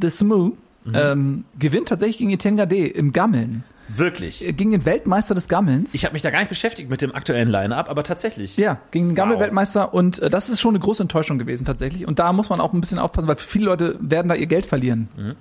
[0.00, 0.56] the Smoo,
[0.94, 3.64] ähm, gewinnt tatsächlich gegen Etienne Gade im Gammeln.
[3.88, 4.40] Wirklich.
[4.40, 5.94] Gegen den Weltmeister des Gammelns.
[5.94, 8.56] Ich habe mich da gar nicht beschäftigt mit dem aktuellen Line-Up, aber tatsächlich.
[8.56, 9.16] Ja, gegen den Wow.
[9.16, 12.06] Gammel-Weltmeister und äh, das ist schon eine große Enttäuschung gewesen tatsächlich.
[12.06, 14.66] Und da muss man auch ein bisschen aufpassen, weil viele Leute werden da ihr Geld
[14.66, 15.08] verlieren.
[15.16, 15.36] Mhm.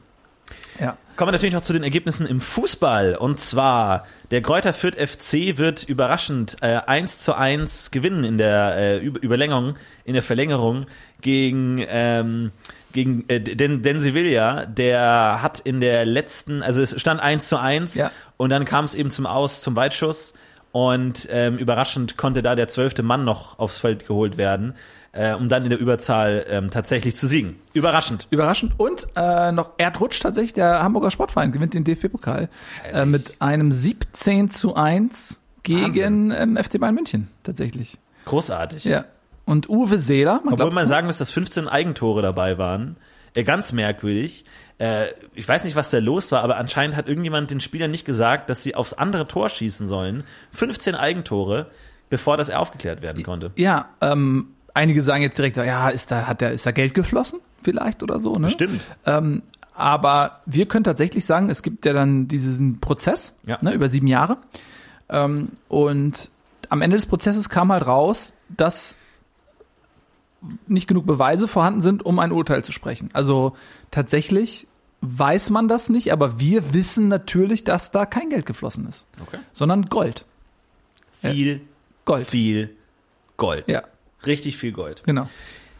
[0.79, 0.97] Ja.
[1.15, 3.15] Kommen wir natürlich noch zu den Ergebnissen im Fußball.
[3.15, 8.75] Und zwar, der Kräuter Fürth FC wird überraschend äh, 1 zu 1 gewinnen in der
[8.75, 10.87] äh, Über Überlängerung, in der Verlängerung
[11.21, 12.51] gegen, ähm,
[12.95, 14.65] gegen äh, den, den Sevilla.
[14.65, 18.11] Der hat in der letzten, also es stand 1 zu 1 Ja.
[18.37, 20.33] und dann kam es eben zum Aus, zum Weitschuss.
[20.71, 24.73] Und ähm, überraschend konnte da der zwölfte Mann noch aufs Feld geholt werden,
[25.13, 27.55] äh, um dann in der Überzahl ähm, tatsächlich zu siegen.
[27.73, 28.27] Überraschend.
[28.29, 28.73] Überraschend.
[28.77, 32.49] Und äh, noch Erdrutsch tatsächlich, der Hamburger Sportverein gewinnt den DFB-Pokal
[32.91, 37.97] äh, mit einem 17 zu 1 gegen ähm, FC Bayern München tatsächlich.
[38.25, 38.83] Großartig.
[38.83, 39.05] Ja.
[39.45, 42.97] Und Uwe Seeler, man Obwohl man sagen muss, dass 15 Eigentore dabei waren.
[43.35, 44.45] Äh, ganz merkwürdig.
[44.79, 48.05] Äh, ich weiß nicht, was da los war, aber anscheinend hat irgendjemand den Spielern nicht
[48.05, 50.23] gesagt, dass sie aufs andere Tor schießen sollen.
[50.51, 51.67] 15 Eigentore,
[52.09, 53.51] bevor das aufgeklärt werden konnte.
[53.55, 57.39] Ja, ähm, einige sagen jetzt direkt, ja, ist da, hat da, ist da Geld geflossen?
[57.63, 58.49] Vielleicht oder so, ne?
[58.49, 58.81] Stimmt.
[59.05, 59.41] Ähm,
[59.73, 63.57] aber wir können tatsächlich sagen, es gibt ja dann diesen Prozess Ja.
[63.61, 64.37] ne, über sieben Jahre.
[65.09, 66.31] Ähm, und
[66.69, 68.97] am Ende des Prozesses kam halt raus, dass
[70.67, 73.09] nicht genug Beweise vorhanden sind, um ein Urteil zu sprechen.
[73.13, 73.55] Also
[73.91, 74.67] tatsächlich
[75.01, 79.37] weiß man das nicht, aber wir wissen natürlich, dass da kein Geld geflossen ist, Okay.
[79.51, 80.25] sondern Gold.
[81.21, 81.61] Viel,
[82.05, 82.27] Gold.
[82.27, 82.75] viel
[83.37, 83.65] Gold.
[83.69, 83.83] Ja,
[84.25, 85.03] Richtig viel Gold.
[85.05, 85.29] genau.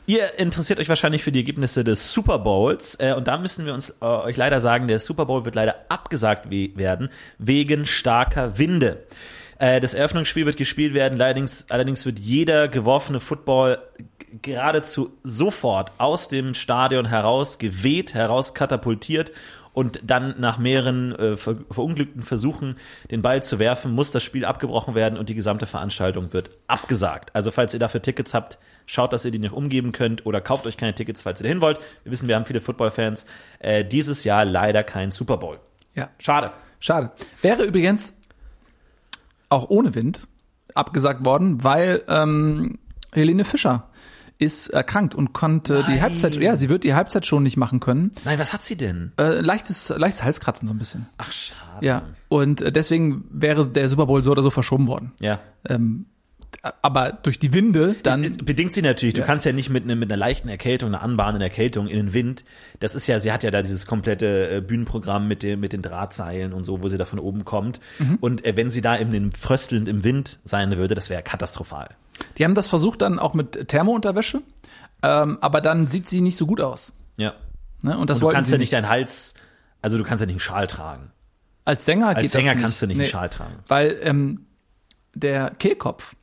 [0.07, 3.73] Ihr interessiert euch wahrscheinlich für die Ergebnisse des Super Bowls äh, und da müssen wir
[3.73, 7.09] uns äh, euch leider sagen, der Super Bowl wird leider abgesagt we werden
[7.39, 9.03] wegen starker Winde.
[9.57, 13.79] Äh, das Eröffnungsspiel wird gespielt werden, allerdings, allerdings wird jeder geworfene Football
[14.41, 19.31] geradezu sofort aus dem Stadion heraus geweht, heraus katapultiert
[19.75, 22.77] und dann nach mehreren äh, ver verunglückten Versuchen,
[23.11, 27.35] den Ball zu werfen, muss das Spiel abgebrochen werden und die gesamte Veranstaltung wird abgesagt.
[27.35, 30.65] Also falls ihr dafür Tickets habt, schaut, dass ihr die noch umgeben könnt oder kauft
[30.65, 31.79] euch keine Tickets, falls ihr dahin wollt.
[32.03, 33.25] Wir wissen, wir haben viele Football-Fans.
[33.59, 35.59] Äh, dieses Jahr leider kein Super Bowl.
[35.93, 36.09] Ja.
[36.19, 36.51] Schade.
[36.79, 37.11] Schade.
[37.41, 38.15] Wäre übrigens
[39.49, 40.27] auch ohne Wind
[40.73, 42.79] abgesagt worden, weil ähm,
[43.11, 43.89] Helene Fischer
[44.37, 46.01] ist erkrankt und konnte die Nein.
[46.01, 48.11] Halbzeit, ja, sie wird die Halbzeit schon nicht machen können.
[48.25, 49.13] Nein, was hat sie denn?
[49.17, 51.07] Äh, leichtes, leichtes Halskratzen so ein bisschen.
[51.17, 51.85] Ach, schade.
[51.85, 52.03] Ja.
[52.27, 55.13] Und äh, deswegen wäre der Super Bowl so oder so verschoben worden.
[55.19, 55.39] Ja.
[55.67, 56.05] Ähm,
[56.81, 58.23] aber durch die Winde dann.
[58.23, 59.13] es, bedingt sie natürlich.
[59.13, 59.27] Du Ja.
[59.27, 62.43] kannst ja nicht mit, ne, mit einer leichten Erkältung, einer anbahnenden Erkältung in den Wind.
[62.79, 65.81] Das ist ja, sie hat ja da dieses komplette äh, Bühnenprogramm mit dem, mit den
[65.81, 67.79] Drahtseilen und so, wo sie da von oben kommt.
[67.99, 68.17] Mhm.
[68.19, 71.89] Und äh, wenn sie da eben in fröstelnd im Wind sein würde, das wäre katastrophal.
[72.37, 74.41] die haben das versucht dann auch mit Thermounterwäsche,
[75.03, 76.93] ähm, aber dann sieht sie nicht so gut aus.
[77.17, 77.33] Ja.
[77.83, 77.97] Ne?
[77.97, 79.35] Und das Und du wollten kannst sie ja nicht deinen Hals,
[79.81, 81.11] also du kannst ja nicht einen Schal tragen.
[81.65, 82.63] Als Sänger Als geht Sänger das nicht.
[82.63, 83.03] kannst du nicht Nee.
[83.03, 83.55] einen Schal tragen.
[83.67, 84.45] Weil ähm,
[85.13, 86.15] der Kehlkopf,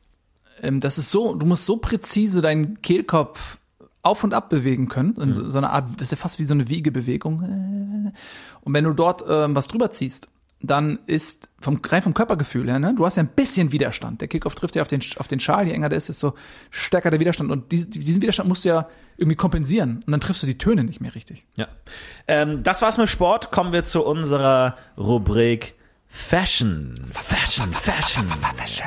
[0.63, 3.59] ähm, das ist so, du musst so präzise deinen Kehlkopf
[4.01, 6.43] auf und ab bewegen können, in so, so eine Art, das ist ja fast wie
[6.43, 8.11] so eine Wiegebewegung.
[8.61, 10.27] Und wenn du dort ähm, was drüber ziehst,
[10.63, 14.21] dann ist vom, rein vom Körpergefühl her, ne, du hast ja ein bisschen Widerstand.
[14.21, 16.25] Der Kickoff trifft ja auf den, auf den Schal, je enger der ist, ist
[16.69, 17.51] stärker der Widerstand.
[17.51, 18.87] Und diesen, diesen Widerstand musst du ja
[19.17, 19.97] irgendwie kompensieren.
[20.05, 21.45] Und dann triffst du die Töne nicht mehr richtig.
[21.55, 21.67] Ja.
[22.27, 23.51] Ähm, das war's mit Sport.
[23.51, 25.75] Kommen wir zu unserer Rubrik
[26.15, 26.93] Fashion.
[27.11, 28.27] Fashion, Fashion.
[28.27, 28.85] Fashion.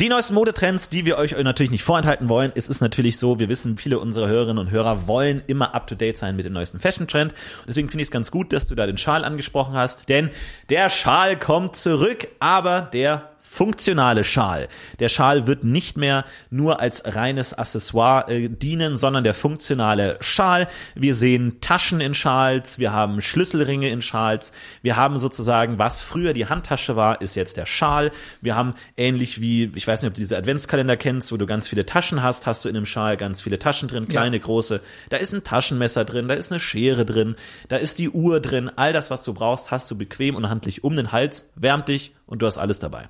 [0.00, 2.52] Die neuesten Modetrends, die wir euch natürlich nicht vorenthalten wollen.
[2.54, 5.94] Es ist natürlich so, wir wissen, viele unserer Hörerinnen und Hörer wollen immer up to
[5.94, 7.34] date sein mit dem neuesten Fashion-Trend.
[7.68, 10.30] Deswegen finde ich es ganz gut, dass du da den Schal angesprochen hast, denn
[10.70, 14.66] der Schal kommt zurück, aber der funktionale Schal.
[14.98, 20.66] Der Schal wird nicht mehr nur als reines Accessoire äh, dienen, sondern der funktionale Schal.
[20.96, 24.52] Wir sehen Taschen in Schals, wir haben Schlüsselringe in Schals,
[24.82, 28.10] wir haben sozusagen, was früher die Handtasche war, ist jetzt der Schal.
[28.40, 31.68] Wir haben ähnlich wie, ich weiß nicht, ob du diese Adventskalender kennst, wo du ganz
[31.68, 34.42] viele Taschen hast, hast du in einem Schal ganz viele Taschen drin, kleine, ja.
[34.42, 34.80] große.
[35.10, 37.36] Da ist ein Taschenmesser drin, da ist eine Schere drin,
[37.68, 38.68] da ist die Uhr drin.
[38.74, 42.16] All das, was du brauchst, hast du bequem und handlich um den Hals, wärmt dich
[42.26, 43.08] und du hast alles dabei.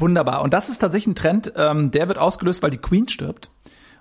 [0.00, 0.42] Wunderbar.
[0.42, 3.50] Und das ist tatsächlich ein Trend, ähm, der wird ausgelöst, weil die Queen stirbt.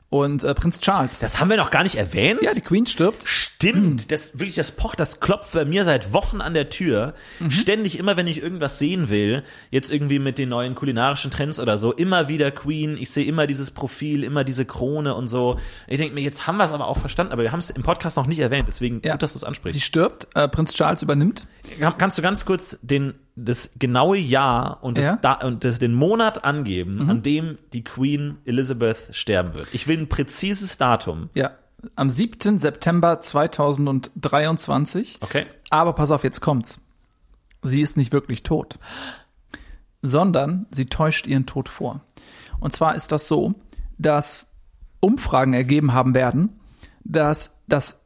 [0.10, 1.20] Und äh, Prinz Charles.
[1.20, 2.42] Das haben wir noch gar nicht erwähnt.
[2.42, 3.26] Ja, die Queen stirbt.
[3.28, 4.02] Stimmt.
[4.02, 4.08] Hm.
[4.08, 7.14] Das wirklich das pocht, das klopft bei mir seit Wochen an der Tür.
[7.40, 7.52] Mhm.
[7.52, 11.78] Ständig immer, wenn ich irgendwas sehen will, jetzt irgendwie mit den neuen kulinarischen Trends oder
[11.78, 12.98] so, immer wieder Queen.
[12.98, 15.60] Ich sehe immer dieses Profil, immer diese Krone und so.
[15.88, 17.84] Ich denke mir, jetzt haben wir es aber auch verstanden, aber wir haben es im
[17.84, 18.68] Podcast noch nicht erwähnt.
[18.68, 19.12] Deswegen ja.
[19.12, 19.76] gut, dass du es ansprichst.
[19.76, 20.28] Sie stirbt.
[20.34, 21.46] Äh, Prinz Charles übernimmt.
[22.00, 23.14] Kannst du ganz kurz den
[23.46, 25.20] das genaue Jahr und, das ja?
[25.22, 27.10] da, und das, den Monat angeben, mhm.
[27.10, 29.68] an dem die Queen Elizabeth sterben wird.
[29.72, 31.30] Ich will ein präzises Datum.
[31.34, 31.52] Ja.
[31.96, 32.58] Am 7.
[32.58, 35.20] September 2023.
[35.22, 35.46] Okay.
[35.70, 36.82] Aber pass auf, jetzt kommt's.
[37.62, 38.80] Sie ist nicht wirklich tot,
[40.02, 42.02] sondern sie täuscht ihren Tod vor.
[42.60, 43.56] Und zwar ist das so,
[43.98, 44.48] dass
[45.00, 46.60] Umfragen ergeben haben werden,
[47.04, 48.00] dass das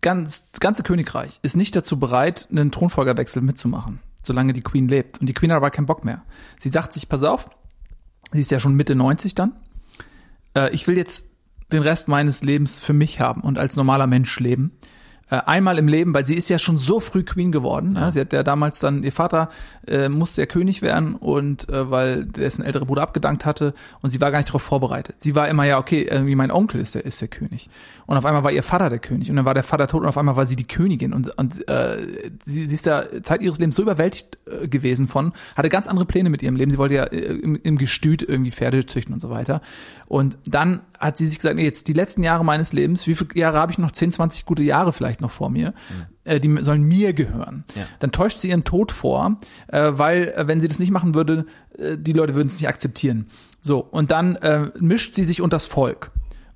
[0.00, 5.18] ganz, ganze Königreich ist nicht dazu bereit, einen Thronfolgerwechsel mitzumachen solange die Queen lebt.
[5.20, 6.22] Und die Queen hat aber keinen Bock mehr.
[6.58, 7.50] Sie sagt sich, pass auf,
[8.32, 9.52] sie ist ja schon Mitte 90 dann.
[10.54, 11.30] Äh, ich will jetzt
[11.72, 14.72] den Rest meines Lebens für mich haben und als normaler Mensch leben
[15.30, 17.94] äh, einmal im Leben, weil sie ist ja schon so früh Queen geworden.
[17.94, 18.10] Ja.
[18.10, 19.48] Sie hat ja damals dann, ihr Vater
[19.86, 24.20] äh, musste ja König werden und äh, weil dessen ältere Bruder abgedankt hatte und sie
[24.20, 25.16] war gar nicht darauf vorbereitet.
[25.18, 27.70] Sie war immer ja, okay, irgendwie mein Onkel ist der, ist der König.
[28.06, 30.08] Und auf einmal war ihr Vater der König und dann war der Vater tot und
[30.08, 32.06] auf einmal war sie die Königin und, und äh,
[32.44, 36.06] sie, sie ist da Zeit ihres Lebens so überwältigt äh, gewesen von, hatte ganz andere
[36.06, 36.70] Pläne mit ihrem Leben.
[36.70, 39.62] Sie wollte ja äh, im, im Gestüt irgendwie Pferde züchten und so weiter.
[40.06, 43.34] Und dann hat sie sich gesagt, nee, jetzt die letzten Jahre meines Lebens, wie viele
[43.34, 43.90] Jahre habe ich noch?
[43.90, 45.70] 10, 20 gute Jahre vielleicht noch vor mir.
[45.70, 46.06] Mhm.
[46.24, 47.64] Äh, die sollen mir gehören.
[47.74, 47.86] Ja.
[48.00, 51.46] Dann täuscht sie ihren Tod vor, äh, weil äh, wenn sie das nicht machen würde,
[51.78, 53.28] äh, die Leute würden es nicht akzeptieren.
[53.60, 56.10] So, und dann äh, mischt sie sich unters Volk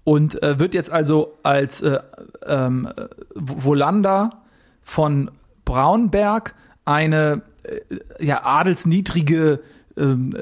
[0.04, 1.98] und äh, wird jetzt also als äh,
[2.46, 2.88] ähm,
[3.34, 4.42] Volanda
[4.82, 5.30] von
[5.64, 7.80] Braunberg eine äh,
[8.24, 9.60] ja adelsniedrige
[9.96, 10.34] ähm,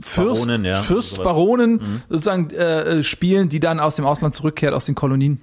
[0.00, 2.02] Fürst, Baronin, ja, Fürst, Baronin mhm.
[2.08, 5.40] sozusagen äh, spielen, die dann aus dem Ausland zurückkehrt, aus den Kolonien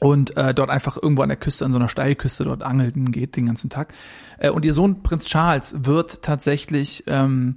[0.00, 3.36] und äh, dort einfach irgendwo an der Küste, an so einer Steilküste dort angeln geht
[3.36, 3.94] den ganzen Tag.
[4.38, 7.56] Äh, und ihr Sohn Prinz Charles wird tatsächlich ähm,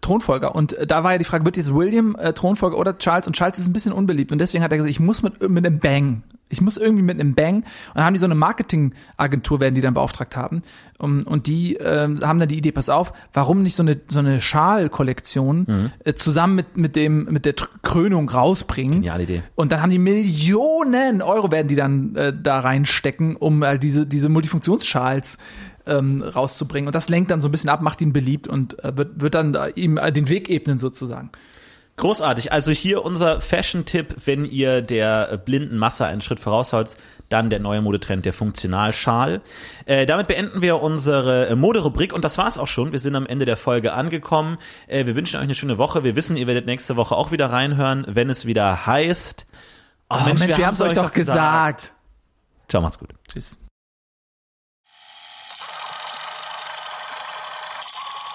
[0.00, 0.54] Thronfolger.
[0.54, 3.26] Und äh, da war ja die Frage, wird jetzt William äh, Thronfolger oder Charles?
[3.26, 4.32] Und Charles ist ein bisschen unbeliebt.
[4.32, 6.22] Und deswegen hat er gesagt, ich muss mit, mit einem Bang.
[6.52, 7.56] Ich muss irgendwie mit einem Bang.
[7.56, 10.62] Und dann haben die so eine Marketingagentur, werden die dann beauftragt haben.
[10.98, 14.20] Um, und die äh, haben dann die Idee, pass auf, warum nicht so eine, so
[14.20, 15.90] eine Schal-Kollektion mhm.
[16.04, 18.96] äh, zusammen mit, mit dem, mit der Krönung rausbringen.
[18.96, 19.42] Geniale Idee.
[19.56, 24.06] Und dann haben die Millionen Euro werden die dann äh, da reinstecken, um äh, diese,
[24.06, 25.38] diese Multifunktionsschals
[25.86, 26.86] ähm, rauszubringen.
[26.86, 29.34] Und das lenkt dann so ein bisschen ab, macht ihn beliebt und äh, wird, wird
[29.34, 31.30] dann äh, ihm äh, den Weg ebnen sozusagen.
[32.02, 32.50] Großartig.
[32.50, 36.96] Also hier unser Fashion-Tipp, wenn ihr der blinden Masse einen Schritt voraushaut,
[37.28, 39.40] dann der neue Modetrend, der Funktionalschal.
[39.86, 42.90] Äh, damit beenden wir unsere Moderubrik und das war's auch schon.
[42.90, 44.58] Wir sind am Ende der Folge angekommen.
[44.88, 46.02] Äh, wir wünschen euch eine schöne Woche.
[46.02, 49.46] Wir wissen, ihr werdet nächste Woche auch wieder reinhören, wenn es wieder heißt.
[50.10, 51.82] Oh, oh Mensch, Mensch, wir, wir haben es euch doch gesagt.
[51.82, 51.94] gesagt.
[52.68, 53.10] Ciao, macht's gut.
[53.28, 53.58] Tschüss.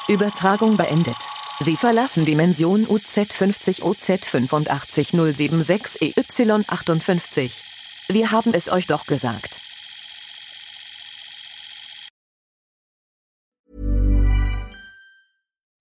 [0.07, 1.17] Übertragung beendet.
[1.59, 7.63] Sie verlassen Dimension UZ50 OZ85 076 EY58.
[8.09, 9.59] Wir haben es euch doch gesagt.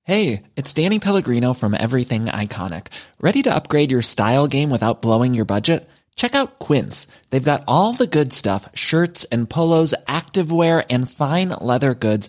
[0.03, 2.87] Hey, it's Danny Pellegrino from Everything Iconic.
[3.21, 5.87] Ready to upgrade your style game without blowing your budget?
[6.15, 7.07] Check out Quince.
[7.31, 12.29] They've got all the good stuff, shirts and polos, activewear and fine leather goods